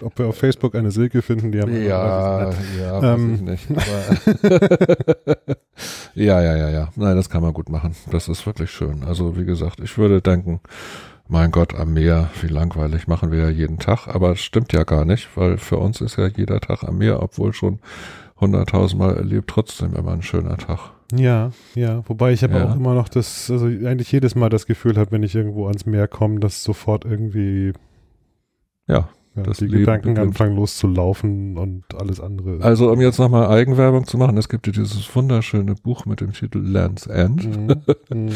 ob 0.00 0.18
wir 0.18 0.26
auf 0.26 0.36
Facebook 0.36 0.74
eine 0.74 0.90
Silke 0.90 1.22
finden, 1.22 1.52
die 1.52 1.60
haben 1.60 1.74
Ja, 1.74 2.50
ja, 2.78 3.14
ähm. 3.14 3.46
weiß 3.46 3.60
ich 3.60 3.68
nicht. 3.70 3.70
ja, 6.14 6.40
ja, 6.40 6.56
ja, 6.56 6.70
ja. 6.70 6.88
Nein, 6.96 7.16
das 7.16 7.28
kann 7.28 7.42
man 7.42 7.52
gut 7.52 7.68
machen. 7.68 7.94
Das 8.10 8.28
ist 8.28 8.46
wirklich 8.46 8.70
schön. 8.70 9.04
Also, 9.04 9.36
wie 9.36 9.44
gesagt, 9.44 9.80
ich 9.80 9.98
würde 9.98 10.22
denken, 10.22 10.60
mein 11.28 11.50
Gott, 11.50 11.74
am 11.74 11.92
Meer, 11.94 12.30
wie 12.40 12.48
langweilig, 12.48 13.06
machen 13.06 13.30
wir 13.30 13.38
ja 13.40 13.48
jeden 13.48 13.78
Tag. 13.78 14.08
Aber 14.08 14.32
es 14.32 14.40
stimmt 14.40 14.72
ja 14.72 14.84
gar 14.84 15.04
nicht, 15.04 15.28
weil 15.36 15.58
für 15.58 15.78
uns 15.78 16.00
ist 16.00 16.16
ja 16.16 16.26
jeder 16.26 16.60
Tag 16.60 16.84
am 16.84 16.98
Meer, 16.98 17.22
obwohl 17.22 17.52
schon 17.52 17.80
hunderttausendmal 18.40 19.16
erlebt, 19.16 19.48
trotzdem 19.48 19.94
immer 19.94 20.12
ein 20.12 20.22
schöner 20.22 20.56
Tag. 20.56 20.90
Ja, 21.16 21.50
ja. 21.74 22.02
Wobei 22.06 22.32
ich 22.32 22.44
aber 22.44 22.58
ja. 22.58 22.70
auch 22.70 22.76
immer 22.76 22.94
noch 22.94 23.08
das, 23.08 23.50
also 23.50 23.66
eigentlich 23.66 24.10
jedes 24.12 24.34
Mal 24.34 24.48
das 24.48 24.66
Gefühl 24.66 24.96
habe, 24.96 25.12
wenn 25.12 25.22
ich 25.22 25.34
irgendwo 25.34 25.66
ans 25.66 25.86
Meer 25.86 26.08
komme, 26.08 26.40
dass 26.40 26.62
sofort 26.62 27.04
irgendwie 27.04 27.72
ja, 28.86 29.08
ja 29.34 29.42
die 29.42 29.66
Leben 29.66 29.80
Gedanken 29.80 30.14
beginnt. 30.14 30.28
anfangen 30.28 30.56
loszulaufen 30.56 31.56
und 31.56 31.84
alles 31.94 32.20
andere. 32.20 32.62
Also 32.62 32.90
um 32.90 33.00
jetzt 33.00 33.18
nochmal 33.18 33.48
Eigenwerbung 33.48 34.06
zu 34.06 34.18
machen, 34.18 34.36
es 34.36 34.48
gibt 34.48 34.66
ja 34.66 34.72
dieses 34.72 35.14
wunderschöne 35.14 35.74
Buch 35.74 36.06
mit 36.06 36.20
dem 36.20 36.32
Titel 36.32 36.58
Land's 36.58 37.06
End. 37.06 37.44
Mhm. 37.44 37.82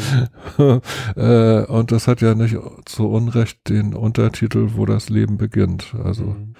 mhm. 0.57 0.81
äh, 1.15 1.65
und 1.65 1.91
das 1.91 2.07
hat 2.07 2.21
ja 2.21 2.35
nicht 2.35 2.57
zu 2.85 3.09
Unrecht 3.09 3.69
den 3.69 3.93
Untertitel, 3.93 4.69
wo 4.75 4.85
das 4.85 5.09
Leben 5.09 5.37
beginnt. 5.37 5.95
Also 6.03 6.23
mhm. 6.23 6.53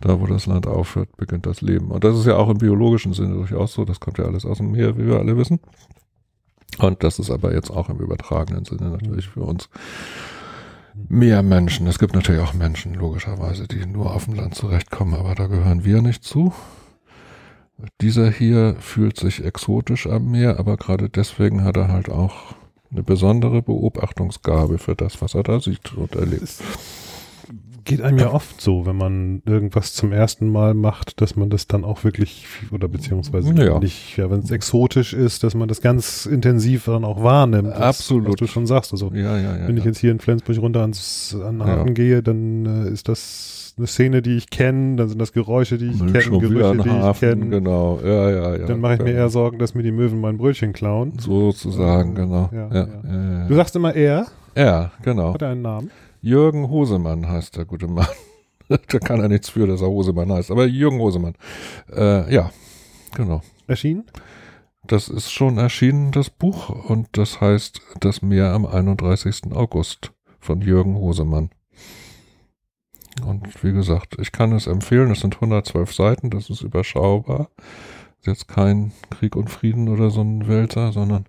Da, 0.00 0.20
wo 0.20 0.26
das 0.26 0.46
Land 0.46 0.66
aufhört, 0.66 1.16
beginnt 1.16 1.46
das 1.46 1.62
Leben. 1.62 1.90
Und 1.90 2.04
das 2.04 2.18
ist 2.18 2.26
ja 2.26 2.36
auch 2.36 2.50
im 2.50 2.58
biologischen 2.58 3.12
Sinne 3.14 3.34
durchaus 3.34 3.72
so. 3.72 3.84
Das 3.84 4.00
kommt 4.00 4.18
ja 4.18 4.24
alles 4.24 4.44
aus 4.44 4.58
dem 4.58 4.72
Meer, 4.72 4.96
wie 4.98 5.06
wir 5.06 5.18
alle 5.18 5.36
wissen. 5.36 5.60
Und 6.78 7.02
das 7.02 7.18
ist 7.18 7.30
aber 7.30 7.54
jetzt 7.54 7.70
auch 7.70 7.88
im 7.88 7.98
übertragenen 7.98 8.64
Sinne 8.64 8.90
natürlich 8.90 9.28
für 9.28 9.40
uns 9.40 9.68
mehr 11.08 11.42
Menschen. 11.42 11.86
Es 11.86 11.98
gibt 11.98 12.14
natürlich 12.14 12.42
auch 12.42 12.54
Menschen, 12.54 12.94
logischerweise, 12.94 13.66
die 13.66 13.86
nur 13.86 14.14
auf 14.14 14.26
dem 14.26 14.34
Land 14.34 14.54
zurechtkommen, 14.54 15.14
aber 15.14 15.34
da 15.34 15.46
gehören 15.46 15.84
wir 15.84 16.02
nicht 16.02 16.24
zu. 16.24 16.52
Dieser 18.00 18.30
hier 18.30 18.76
fühlt 18.80 19.18
sich 19.18 19.44
exotisch 19.44 20.06
am 20.06 20.30
Meer, 20.30 20.58
aber 20.58 20.76
gerade 20.76 21.10
deswegen 21.10 21.64
hat 21.64 21.76
er 21.76 21.88
halt 21.88 22.08
auch 22.08 22.54
eine 22.90 23.02
besondere 23.02 23.62
Beobachtungsgabe 23.62 24.78
für 24.78 24.94
das, 24.94 25.20
was 25.20 25.34
er 25.34 25.42
da 25.42 25.60
sieht 25.60 25.92
und 25.94 26.14
erlebt 26.14 26.62
geht 27.86 28.02
einem 28.02 28.18
ja 28.18 28.32
oft 28.32 28.60
so, 28.60 28.84
wenn 28.84 28.96
man 28.96 29.42
irgendwas 29.46 29.94
zum 29.94 30.12
ersten 30.12 30.48
Mal 30.48 30.74
macht, 30.74 31.20
dass 31.20 31.36
man 31.36 31.48
das 31.48 31.66
dann 31.66 31.84
auch 31.84 32.04
wirklich, 32.04 32.46
oder 32.70 32.88
beziehungsweise 32.88 33.52
ja. 33.54 33.78
nicht, 33.78 34.16
ja, 34.16 34.30
wenn 34.30 34.40
es 34.40 34.50
exotisch 34.50 35.14
ist, 35.14 35.42
dass 35.44 35.54
man 35.54 35.68
das 35.68 35.80
ganz 35.80 36.26
intensiv 36.26 36.84
dann 36.84 37.04
auch 37.04 37.22
wahrnimmt. 37.22 37.68
Das, 37.68 37.80
Absolut. 37.80 38.28
Was 38.28 38.36
du 38.36 38.46
schon 38.46 38.66
sagst. 38.66 38.92
Also, 38.92 39.10
ja, 39.14 39.38
ja, 39.38 39.56
ja, 39.56 39.68
wenn 39.68 39.76
ich 39.76 39.84
jetzt 39.84 39.98
hier 39.98 40.10
in 40.10 40.18
Flensburg 40.18 40.58
runter 40.58 40.82
ans, 40.82 41.34
an 41.42 41.64
Hafen 41.64 41.94
gehe, 41.94 42.22
dann 42.22 42.86
äh, 42.86 42.90
ist 42.90 43.08
das 43.08 43.74
eine 43.78 43.86
Szene, 43.86 44.22
die 44.22 44.36
ich 44.36 44.50
kenne, 44.50 44.96
dann 44.96 45.08
sind 45.08 45.20
das 45.20 45.32
Geräusche, 45.32 45.78
die 45.78 45.86
ich 45.86 45.98
kenne, 45.98 46.38
Gerüche, 46.38 46.82
die 46.82 46.88
ich 46.88 47.20
kenne. 47.20 47.46
Genau, 47.48 48.00
ja, 48.02 48.30
ja, 48.30 48.56
ja. 48.56 48.66
Dann 48.66 48.80
mache 48.80 48.94
ich 48.94 49.00
mir 49.00 49.12
eher 49.12 49.28
Sorgen, 49.28 49.58
dass 49.58 49.74
mir 49.74 49.82
die 49.82 49.92
Möwen 49.92 50.20
mein 50.20 50.38
Brötchen 50.38 50.72
klauen. 50.72 51.18
Sozusagen, 51.18 52.14
genau. 52.14 52.50
Ja, 52.52 52.68
ja, 52.72 53.46
Du 53.46 53.54
sagst 53.54 53.76
immer 53.76 53.94
er? 53.94 54.26
Ja, 54.56 54.90
genau. 55.02 55.34
Hat 55.34 55.42
er 55.42 55.50
einen 55.50 55.62
Namen? 55.62 55.90
Jürgen 56.26 56.70
Hosemann 56.70 57.28
heißt 57.28 57.56
der 57.56 57.66
gute 57.66 57.86
Mann. 57.86 58.08
da 58.68 58.98
kann 58.98 59.20
er 59.20 59.28
nichts 59.28 59.50
für, 59.50 59.68
dass 59.68 59.80
er 59.80 59.86
Hosemann 59.86 60.32
heißt. 60.32 60.50
Aber 60.50 60.66
Jürgen 60.66 60.98
Hosemann. 60.98 61.34
Äh, 61.88 62.34
ja, 62.34 62.50
genau. 63.14 63.42
Erschienen? 63.68 64.06
Das 64.88 65.08
ist 65.08 65.30
schon 65.30 65.56
erschienen, 65.56 66.10
das 66.10 66.30
Buch. 66.30 66.68
Und 66.68 67.06
das 67.12 67.40
heißt 67.40 67.80
Das 68.00 68.22
Meer 68.22 68.54
am 68.54 68.66
31. 68.66 69.52
August 69.52 70.10
von 70.40 70.62
Jürgen 70.62 70.96
Hosemann. 70.96 71.50
Und 73.24 73.62
wie 73.62 73.72
gesagt, 73.72 74.16
ich 74.18 74.32
kann 74.32 74.50
es 74.50 74.66
empfehlen. 74.66 75.12
Es 75.12 75.20
sind 75.20 75.36
112 75.36 75.94
Seiten, 75.94 76.30
das 76.30 76.50
ist 76.50 76.62
überschaubar. 76.62 77.50
Jetzt 78.22 78.48
kein 78.48 78.90
Krieg 79.10 79.36
und 79.36 79.48
Frieden 79.48 79.88
oder 79.88 80.10
so 80.10 80.22
ein 80.22 80.48
Wälzer, 80.48 80.90
sondern 80.90 81.26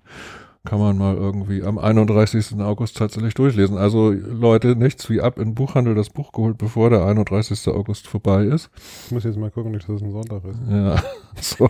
kann 0.68 0.80
man 0.80 0.98
mal 0.98 1.16
irgendwie 1.16 1.64
am 1.64 1.78
31. 1.78 2.60
August 2.60 2.98
tatsächlich 2.98 3.34
durchlesen. 3.34 3.78
Also 3.78 4.12
Leute, 4.12 4.76
nichts 4.76 5.10
wie 5.10 5.22
ab 5.22 5.40
in 5.40 5.56
Buchhandel 5.56 5.96
das 5.96 6.10
Buch 6.10 6.34
geholt, 6.34 6.58
bevor 6.58 6.90
der 6.90 7.06
31. 7.06 7.70
August 7.70 8.06
vorbei 8.08 8.44
ist. 8.44 8.70
Ich 9.06 9.12
muss 9.14 9.24
jetzt 9.24 9.38
mal 9.38 9.50
gucken, 9.50 9.72
nicht, 9.72 9.88
dass 9.88 9.96
es 9.96 10.02
ein 10.02 10.12
Sonntag 10.12 10.44
ist. 10.44 10.60
Ja, 10.70 11.02
so. 11.42 11.70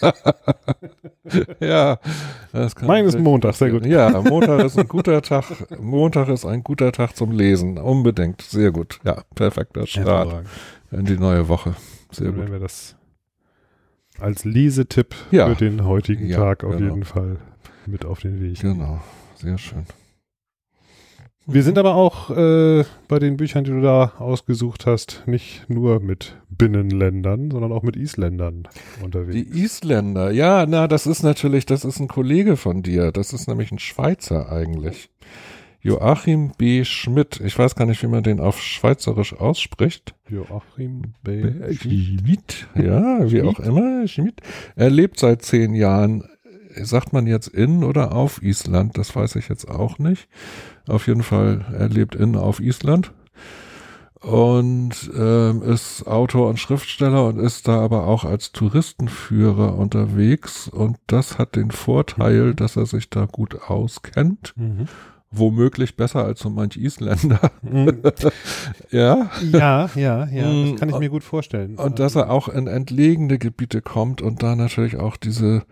ja, 1.60 1.98
das 2.52 2.74
kann 2.74 2.88
Mein 2.88 3.04
ist 3.04 3.18
Montag, 3.18 3.54
sehr 3.54 3.70
gut. 3.70 3.84
Ja, 3.84 4.18
Montag 4.22 4.64
ist 4.64 4.78
ein 4.78 4.88
guter 4.88 5.20
Tag. 5.20 5.44
Montag 5.78 6.28
ist 6.28 6.46
ein 6.46 6.64
guter 6.64 6.90
Tag 6.90 7.16
zum 7.16 7.32
Lesen. 7.32 7.76
Unbedingt. 7.76 8.40
Sehr 8.40 8.70
gut. 8.70 8.98
Ja, 9.04 9.24
perfekter 9.34 9.86
Start 9.86 10.42
in 10.90 11.04
die 11.04 11.18
neue 11.18 11.48
Woche. 11.48 11.76
Sehr 12.10 12.32
gut. 12.32 12.46
Wenn 12.46 12.52
wir 12.52 12.60
das 12.60 12.96
als 14.18 14.46
Lesetipp 14.46 15.14
ja. 15.32 15.48
für 15.48 15.54
den 15.54 15.84
heutigen 15.84 16.28
ja, 16.28 16.38
Tag 16.38 16.64
auf 16.64 16.76
genau. 16.76 16.94
jeden 16.94 17.04
Fall 17.04 17.36
mit 17.90 18.04
auf 18.04 18.20
den 18.20 18.40
Weg. 18.40 18.60
Genau, 18.60 19.00
sehr 19.36 19.58
schön. 19.58 19.84
Wir 21.50 21.62
sind 21.62 21.78
aber 21.78 21.94
auch 21.94 22.28
äh, 22.28 22.84
bei 23.08 23.18
den 23.18 23.38
Büchern, 23.38 23.64
die 23.64 23.70
du 23.70 23.80
da 23.80 24.12
ausgesucht 24.18 24.84
hast, 24.84 25.22
nicht 25.24 25.64
nur 25.70 25.98
mit 25.98 26.36
Binnenländern, 26.50 27.50
sondern 27.50 27.72
auch 27.72 27.82
mit 27.82 27.96
Isländern 27.96 28.68
unterwegs. 29.02 29.34
Die 29.34 29.62
Isländer, 29.62 30.30
ja, 30.30 30.66
na, 30.68 30.86
das 30.86 31.06
ist 31.06 31.22
natürlich, 31.22 31.64
das 31.64 31.86
ist 31.86 32.00
ein 32.00 32.08
Kollege 32.08 32.58
von 32.58 32.82
dir. 32.82 33.12
Das 33.12 33.32
ist 33.32 33.48
nämlich 33.48 33.72
ein 33.72 33.78
Schweizer 33.78 34.52
eigentlich. 34.52 35.08
Joachim 35.80 36.52
B. 36.58 36.84
Schmidt. 36.84 37.40
Ich 37.42 37.58
weiß 37.58 37.76
gar 37.76 37.86
nicht, 37.86 38.02
wie 38.02 38.08
man 38.08 38.22
den 38.22 38.40
auf 38.40 38.60
Schweizerisch 38.60 39.32
ausspricht. 39.32 40.14
Joachim 40.28 41.14
B. 41.22 41.42
B. 41.42 41.74
Schmidt. 41.74 42.66
Ja, 42.74 43.30
wie 43.30 43.40
auch 43.40 43.58
immer. 43.60 44.06
Schmidt. 44.06 44.42
Er 44.76 44.90
lebt 44.90 45.18
seit 45.18 45.40
zehn 45.40 45.74
Jahren. 45.74 46.24
Sagt 46.84 47.12
man 47.12 47.26
jetzt 47.26 47.48
in 47.48 47.84
oder 47.84 48.12
auf 48.12 48.42
Island? 48.42 48.98
Das 48.98 49.14
weiß 49.14 49.36
ich 49.36 49.48
jetzt 49.48 49.68
auch 49.68 49.98
nicht. 49.98 50.28
Auf 50.86 51.06
jeden 51.06 51.22
Fall, 51.22 51.64
er 51.72 51.88
lebt 51.88 52.14
in 52.14 52.36
auf 52.36 52.60
Island 52.60 53.12
und 54.20 55.10
ähm, 55.16 55.62
ist 55.62 56.06
Autor 56.06 56.48
und 56.48 56.58
Schriftsteller 56.58 57.26
und 57.26 57.38
ist 57.38 57.68
da 57.68 57.80
aber 57.80 58.06
auch 58.06 58.24
als 58.24 58.52
Touristenführer 58.52 59.76
unterwegs 59.76 60.68
und 60.68 60.96
das 61.06 61.38
hat 61.38 61.54
den 61.54 61.70
Vorteil, 61.70 62.54
dass 62.54 62.76
er 62.76 62.86
sich 62.86 63.10
da 63.10 63.26
gut 63.26 63.62
auskennt. 63.62 64.54
Mhm. 64.56 64.86
Womöglich 65.30 65.94
besser 65.94 66.24
als 66.24 66.40
so 66.40 66.48
manch 66.48 66.78
Isländer. 66.78 67.50
Mhm. 67.60 68.02
ja. 68.90 69.30
Ja, 69.52 69.90
ja, 69.94 70.26
ja. 70.26 70.70
Das 70.70 70.80
kann 70.80 70.88
ich 70.88 70.98
mir 70.98 71.10
gut 71.10 71.22
vorstellen. 71.22 71.76
Und 71.76 71.98
dass 71.98 72.16
er 72.16 72.30
auch 72.30 72.48
in 72.48 72.66
entlegene 72.66 73.36
Gebiete 73.36 73.82
kommt 73.82 74.22
und 74.22 74.42
da 74.42 74.56
natürlich 74.56 74.96
auch 74.96 75.18
diese, 75.18 75.64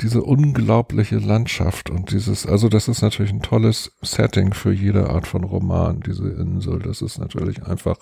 diese 0.00 0.22
unglaubliche 0.22 1.18
Landschaft 1.18 1.90
und 1.90 2.12
dieses, 2.12 2.46
also 2.46 2.68
das 2.68 2.88
ist 2.88 3.02
natürlich 3.02 3.32
ein 3.32 3.42
tolles 3.42 3.92
Setting 4.02 4.54
für 4.54 4.72
jede 4.72 5.10
Art 5.10 5.26
von 5.26 5.44
Roman, 5.44 6.00
diese 6.00 6.28
Insel. 6.28 6.78
Das 6.78 7.02
ist 7.02 7.18
natürlich 7.18 7.64
einfach, 7.66 7.96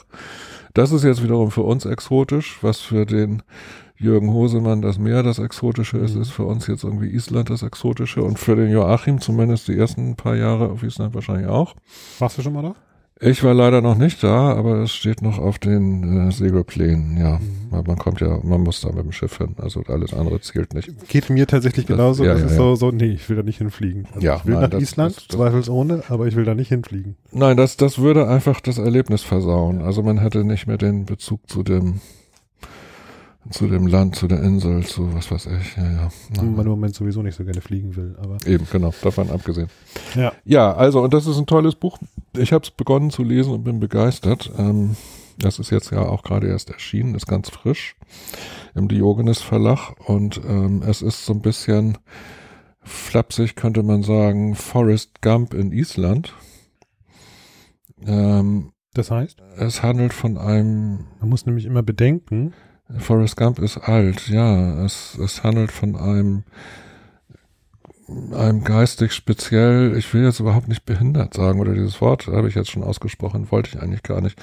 das 0.74 0.92
ist 0.92 1.04
jetzt 1.04 1.22
wiederum 1.22 1.50
für 1.50 1.62
uns 1.62 1.84
exotisch, 1.86 2.58
was 2.62 2.80
für 2.80 3.06
den 3.06 3.42
Jürgen 3.96 4.32
Hosemann 4.32 4.80
das 4.82 4.98
Meer 4.98 5.22
das 5.22 5.38
Exotische 5.38 5.98
ist, 5.98 6.14
Mhm. 6.14 6.22
ist 6.22 6.30
für 6.30 6.44
uns 6.44 6.66
jetzt 6.66 6.84
irgendwie 6.84 7.08
Island 7.08 7.50
das 7.50 7.62
Exotische 7.62 8.22
und 8.22 8.38
für 8.38 8.56
den 8.56 8.70
Joachim 8.70 9.20
zumindest 9.20 9.68
die 9.68 9.76
ersten 9.76 10.16
paar 10.16 10.36
Jahre 10.36 10.70
auf 10.70 10.82
Island 10.82 11.14
wahrscheinlich 11.14 11.48
auch. 11.48 11.74
Warst 12.18 12.38
du 12.38 12.42
schon 12.42 12.52
mal 12.54 12.62
da? 12.62 12.74
Ich 13.22 13.44
war 13.44 13.52
leider 13.52 13.82
noch 13.82 13.98
nicht 13.98 14.22
da, 14.24 14.54
aber 14.54 14.76
es 14.78 14.92
steht 14.92 15.20
noch 15.20 15.38
auf 15.38 15.58
den 15.58 16.28
äh, 16.28 16.32
Segelplänen, 16.32 17.18
ja. 17.18 17.38
Mhm. 17.38 17.84
Man 17.86 17.98
kommt 17.98 18.20
ja, 18.20 18.38
man 18.42 18.62
muss 18.62 18.80
da 18.80 18.88
mit 18.90 19.04
dem 19.04 19.12
Schiff 19.12 19.36
hin, 19.38 19.54
also 19.58 19.82
alles 19.88 20.12
andere 20.14 20.40
zählt 20.40 20.72
nicht. 20.74 20.90
Geht 21.08 21.28
mir 21.30 21.46
tatsächlich 21.46 21.84
Das- 21.86 21.96
genauso. 21.96 22.24
ja, 22.24 22.32
das 22.32 22.40
ja, 22.40 22.46
ist 22.46 22.52
ja. 22.52 22.58
so, 22.58 22.74
so, 22.76 22.90
nee, 22.90 23.12
ich 23.12 23.28
will 23.28 23.36
da 23.36 23.42
nicht 23.42 23.58
hinfliegen. 23.58 24.06
Also 24.14 24.26
Ja, 24.26 24.36
ich 24.36 24.46
will 24.46 24.54
nein, 24.54 24.62
nach 24.62 24.70
das- 24.70 24.82
Island, 24.82 25.16
das- 25.16 25.26
das- 25.28 25.36
zweifelsohne, 25.36 26.02
aber 26.08 26.26
ich 26.26 26.34
will 26.34 26.44
da 26.46 26.54
nicht 26.54 26.68
hinfliegen. 26.68 27.16
Nein, 27.30 27.56
das, 27.58 27.76
das 27.76 27.98
würde 27.98 28.26
einfach 28.26 28.60
das 28.60 28.78
Erlebnis 28.78 29.22
versauen. 29.22 29.82
Also 29.82 30.02
man 30.02 30.18
hätte 30.18 30.42
nicht 30.44 30.66
mehr 30.66 30.78
den 30.78 31.04
Bezug 31.04 31.48
zu 31.48 31.62
dem, 31.62 32.00
zu 33.48 33.66
dem 33.68 33.86
Land, 33.86 34.16
zu 34.16 34.28
der 34.28 34.42
Insel, 34.42 34.84
zu 34.84 35.14
was 35.14 35.30
weiß 35.30 35.46
ich, 35.46 35.76
ja, 35.76 35.90
ja. 35.90 36.10
Man 36.42 36.66
im 36.66 36.70
Moment 36.72 36.94
sowieso 36.94 37.22
nicht 37.22 37.36
so 37.36 37.44
gerne 37.44 37.62
fliegen 37.62 37.96
will, 37.96 38.16
aber. 38.20 38.36
Eben, 38.46 38.66
genau, 38.70 38.92
davon 39.02 39.30
abgesehen. 39.30 39.68
Ja. 40.14 40.32
Ja, 40.44 40.74
also, 40.74 41.00
und 41.02 41.14
das 41.14 41.26
ist 41.26 41.38
ein 41.38 41.46
tolles 41.46 41.74
Buch. 41.74 41.98
Ich 42.36 42.52
habe 42.52 42.64
es 42.64 42.70
begonnen 42.70 43.10
zu 43.10 43.22
lesen 43.22 43.52
und 43.52 43.64
bin 43.64 43.80
begeistert. 43.80 44.52
Ähm, 44.58 44.94
das 45.38 45.58
ist 45.58 45.70
jetzt 45.70 45.90
ja 45.90 46.02
auch 46.02 46.22
gerade 46.22 46.48
erst 46.48 46.68
erschienen, 46.70 47.14
ist 47.14 47.26
ganz 47.26 47.48
frisch 47.48 47.96
im 48.74 48.88
Diogenes 48.88 49.40
Verlag 49.40 49.94
und 50.06 50.40
ähm, 50.46 50.82
es 50.86 51.00
ist 51.00 51.24
so 51.24 51.32
ein 51.32 51.40
bisschen 51.40 51.96
flapsig, 52.82 53.56
könnte 53.56 53.82
man 53.82 54.02
sagen, 54.02 54.54
Forrest 54.54 55.22
Gump 55.22 55.54
in 55.54 55.72
Island. 55.72 56.34
Ähm, 58.06 58.72
Das 58.92 59.10
heißt, 59.10 59.40
es 59.56 59.82
handelt 59.82 60.12
von 60.12 60.36
einem 60.36 61.06
man 61.20 61.30
muss 61.30 61.46
nämlich 61.46 61.64
immer 61.64 61.82
bedenken, 61.82 62.52
Forrest 62.98 63.36
Gump 63.36 63.58
ist 63.58 63.78
alt, 63.78 64.28
ja. 64.28 64.84
Es, 64.84 65.16
es 65.18 65.42
handelt 65.44 65.70
von 65.72 65.96
einem, 65.96 66.44
einem 68.32 68.64
geistig 68.64 69.12
speziell, 69.12 69.96
ich 69.96 70.12
will 70.12 70.24
jetzt 70.24 70.40
überhaupt 70.40 70.68
nicht 70.68 70.84
behindert 70.84 71.34
sagen, 71.34 71.60
oder 71.60 71.74
dieses 71.74 72.00
Wort 72.00 72.26
habe 72.26 72.48
ich 72.48 72.54
jetzt 72.56 72.70
schon 72.70 72.82
ausgesprochen, 72.82 73.50
wollte 73.50 73.70
ich 73.76 73.82
eigentlich 73.82 74.02
gar 74.02 74.20
nicht. 74.20 74.40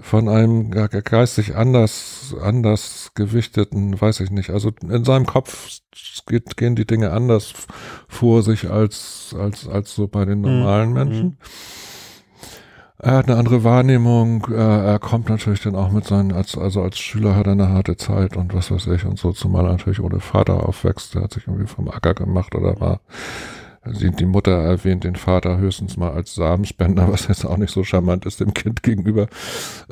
Von 0.00 0.28
einem 0.28 0.70
ge- 0.70 0.88
ge- 0.88 1.02
geistig 1.02 1.56
anders, 1.56 2.34
anders 2.42 3.12
gewichteten, 3.14 3.98
weiß 3.98 4.20
ich 4.20 4.30
nicht. 4.30 4.50
Also 4.50 4.72
in 4.82 5.04
seinem 5.04 5.24
Kopf 5.26 5.68
geht, 6.26 6.56
gehen 6.56 6.76
die 6.76 6.86
Dinge 6.86 7.12
anders 7.12 7.54
vor 8.08 8.42
sich 8.42 8.68
als, 8.68 9.34
als, 9.38 9.66
als 9.68 9.94
so 9.94 10.08
bei 10.08 10.24
den 10.24 10.40
normalen 10.42 10.92
Menschen. 10.92 11.38
Er 12.98 13.12
hat 13.12 13.28
eine 13.28 13.38
andere 13.38 13.62
Wahrnehmung, 13.62 14.46
er 14.50 14.98
kommt 14.98 15.28
natürlich 15.28 15.60
dann 15.60 15.74
auch 15.74 15.90
mit 15.90 16.06
seinen, 16.06 16.32
als, 16.32 16.56
also 16.56 16.80
als 16.80 16.98
Schüler 16.98 17.36
hat 17.36 17.46
er 17.46 17.52
eine 17.52 17.68
harte 17.68 17.96
Zeit 17.96 18.36
und 18.36 18.54
was 18.54 18.70
weiß 18.70 18.86
ich 18.88 19.04
und 19.04 19.18
so, 19.18 19.32
zumal 19.32 19.66
er 19.66 19.72
natürlich 19.72 20.00
ohne 20.00 20.20
Vater 20.20 20.66
aufwächst, 20.66 21.14
der 21.14 21.22
hat 21.22 21.34
sich 21.34 21.46
irgendwie 21.46 21.66
vom 21.66 21.88
Acker 21.90 22.14
gemacht 22.14 22.54
oder 22.54 22.80
war, 22.80 23.00
die, 23.84 24.10
die 24.10 24.24
Mutter 24.24 24.52
erwähnt 24.52 25.04
den 25.04 25.14
Vater 25.14 25.58
höchstens 25.58 25.98
mal 25.98 26.10
als 26.10 26.34
Samenspender, 26.34 27.12
was 27.12 27.28
jetzt 27.28 27.44
auch 27.44 27.58
nicht 27.58 27.72
so 27.72 27.84
charmant 27.84 28.24
ist 28.24 28.40
dem 28.40 28.54
Kind 28.54 28.82
gegenüber. 28.82 29.28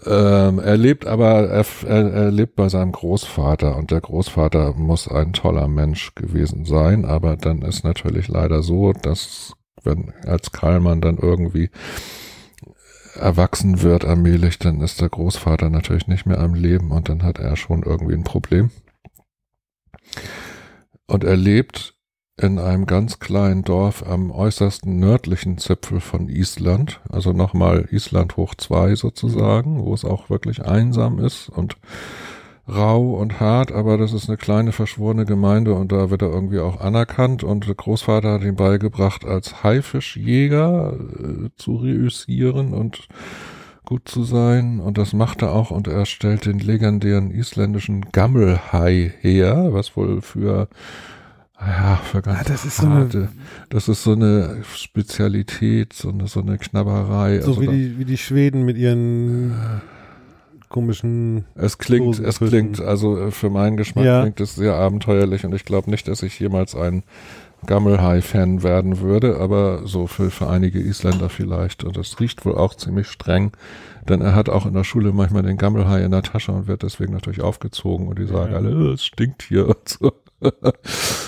Ähm, 0.06 0.58
er 0.58 0.76
lebt 0.78 1.06
aber, 1.06 1.48
er, 1.48 1.66
er, 1.86 2.12
er 2.12 2.30
lebt 2.30 2.56
bei 2.56 2.70
seinem 2.70 2.92
Großvater 2.92 3.76
und 3.76 3.90
der 3.90 4.00
Großvater 4.00 4.72
muss 4.72 5.08
ein 5.08 5.34
toller 5.34 5.68
Mensch 5.68 6.14
gewesen 6.14 6.64
sein, 6.64 7.04
aber 7.04 7.36
dann 7.36 7.60
ist 7.62 7.84
natürlich 7.84 8.28
leider 8.28 8.62
so, 8.62 8.94
dass 8.94 9.52
wenn 9.84 10.14
als 10.26 10.50
Karlmann 10.50 11.02
dann 11.02 11.18
irgendwie 11.18 11.68
erwachsen 13.14 13.82
wird 13.82 14.04
allmählich, 14.04 14.58
dann 14.58 14.80
ist 14.80 15.00
der 15.00 15.08
Großvater 15.08 15.70
natürlich 15.70 16.06
nicht 16.06 16.26
mehr 16.26 16.40
am 16.40 16.54
Leben 16.54 16.90
und 16.90 17.08
dann 17.08 17.22
hat 17.22 17.38
er 17.38 17.56
schon 17.56 17.82
irgendwie 17.82 18.14
ein 18.14 18.24
Problem. 18.24 18.70
Und 21.06 21.24
er 21.24 21.36
lebt 21.36 21.94
in 22.36 22.58
einem 22.58 22.86
ganz 22.86 23.20
kleinen 23.20 23.62
Dorf 23.62 24.04
am 24.04 24.30
äußersten 24.30 24.98
nördlichen 24.98 25.58
Zipfel 25.58 26.00
von 26.00 26.28
Island, 26.28 27.00
also 27.08 27.32
nochmal 27.32 27.88
Island 27.90 28.36
hoch 28.36 28.54
zwei 28.56 28.96
sozusagen, 28.96 29.84
wo 29.84 29.94
es 29.94 30.04
auch 30.04 30.30
wirklich 30.30 30.64
einsam 30.64 31.20
ist 31.20 31.48
und 31.48 31.76
rau 32.66 33.14
und 33.14 33.40
hart, 33.40 33.72
aber 33.72 33.98
das 33.98 34.12
ist 34.12 34.28
eine 34.28 34.38
kleine 34.38 34.72
verschworene 34.72 35.24
Gemeinde 35.26 35.74
und 35.74 35.92
da 35.92 36.08
wird 36.10 36.22
er 36.22 36.30
irgendwie 36.30 36.60
auch 36.60 36.80
anerkannt 36.80 37.44
und 37.44 37.66
der 37.66 37.74
Großvater 37.74 38.32
hat 38.32 38.42
ihm 38.42 38.56
beigebracht, 38.56 39.24
als 39.26 39.62
Haifischjäger 39.62 40.94
äh, 40.94 41.48
zu 41.56 41.76
reüssieren 41.76 42.72
und 42.72 43.06
gut 43.84 44.08
zu 44.08 44.24
sein 44.24 44.80
und 44.80 44.96
das 44.96 45.12
macht 45.12 45.42
er 45.42 45.52
auch 45.52 45.70
und 45.70 45.88
er 45.88 46.06
stellt 46.06 46.46
den 46.46 46.58
legendären 46.58 47.30
isländischen 47.30 48.06
Gammelhai 48.12 49.12
her, 49.20 49.68
was 49.72 49.94
wohl 49.96 50.22
für 50.22 50.68
ja, 51.60 51.96
für 51.96 52.20
ganz 52.22 52.40
Ah, 52.40 52.44
das 52.46 52.64
ist 52.64 52.76
so 52.78 52.86
eine- 52.86 53.28
das 53.68 53.88
ist 53.88 54.02
so 54.02 54.12
eine 54.12 54.62
Spezialität, 54.74 55.92
so 55.92 56.08
eine, 56.10 56.26
so 56.28 56.40
eine 56.40 56.58
Knabberei. 56.58 57.40
so 57.40 57.50
also 57.52 57.60
wie 57.60 57.66
da- 57.66 57.72
die, 57.72 57.98
wie 57.98 58.04
die 58.04 58.16
Schweden 58.18 58.64
mit 58.64 58.76
ihren 58.76 59.52
komischen. 60.74 61.44
Es 61.54 61.78
klingt, 61.78 62.14
es 62.18 62.38
Dosenfrischen. 62.38 62.48
klingt, 62.72 62.80
also 62.80 63.16
äh, 63.18 63.30
für 63.30 63.48
meinen 63.48 63.76
Geschmack 63.76 64.04
Ja. 64.04 64.20
klingt 64.22 64.40
es 64.40 64.56
sehr 64.56 64.74
abenteuerlich 64.74 65.44
und 65.44 65.54
ich 65.54 65.64
glaube 65.64 65.88
nicht, 65.90 66.08
dass 66.08 66.22
ich 66.24 66.38
jemals 66.40 66.74
ein 66.74 67.04
Gammelhai-Fan 67.66 68.62
werden 68.62 69.00
würde, 69.00 69.38
aber 69.38 69.86
so 69.86 70.06
für, 70.06 70.30
für 70.30 70.48
einige 70.48 70.80
Isländer 70.80 71.28
vielleicht. 71.30 71.82
Und 71.84 71.96
das 71.96 72.20
riecht 72.20 72.44
wohl 72.44 72.56
auch 72.56 72.74
ziemlich 72.74 73.06
streng, 73.08 73.52
denn 74.08 74.20
er 74.20 74.34
hat 74.34 74.48
auch 74.50 74.66
in 74.66 74.74
der 74.74 74.84
Schule 74.84 75.12
manchmal 75.12 75.42
den 75.44 75.56
Gammelhai 75.56 76.02
in 76.02 76.10
der 76.10 76.22
Tasche 76.22 76.52
und 76.52 76.66
wird 76.66 76.82
deswegen 76.82 77.12
natürlich 77.14 77.40
aufgezogen 77.40 78.08
und 78.08 78.18
die 78.18 78.26
sagen 78.26 78.50
Ja. 78.52 78.58
alle, 78.58 78.70
"Äh, 78.70 78.92
es 78.94 79.04
stinkt 79.06 79.42
hier 79.44 79.66
und 79.68 79.88
so. 79.88 80.12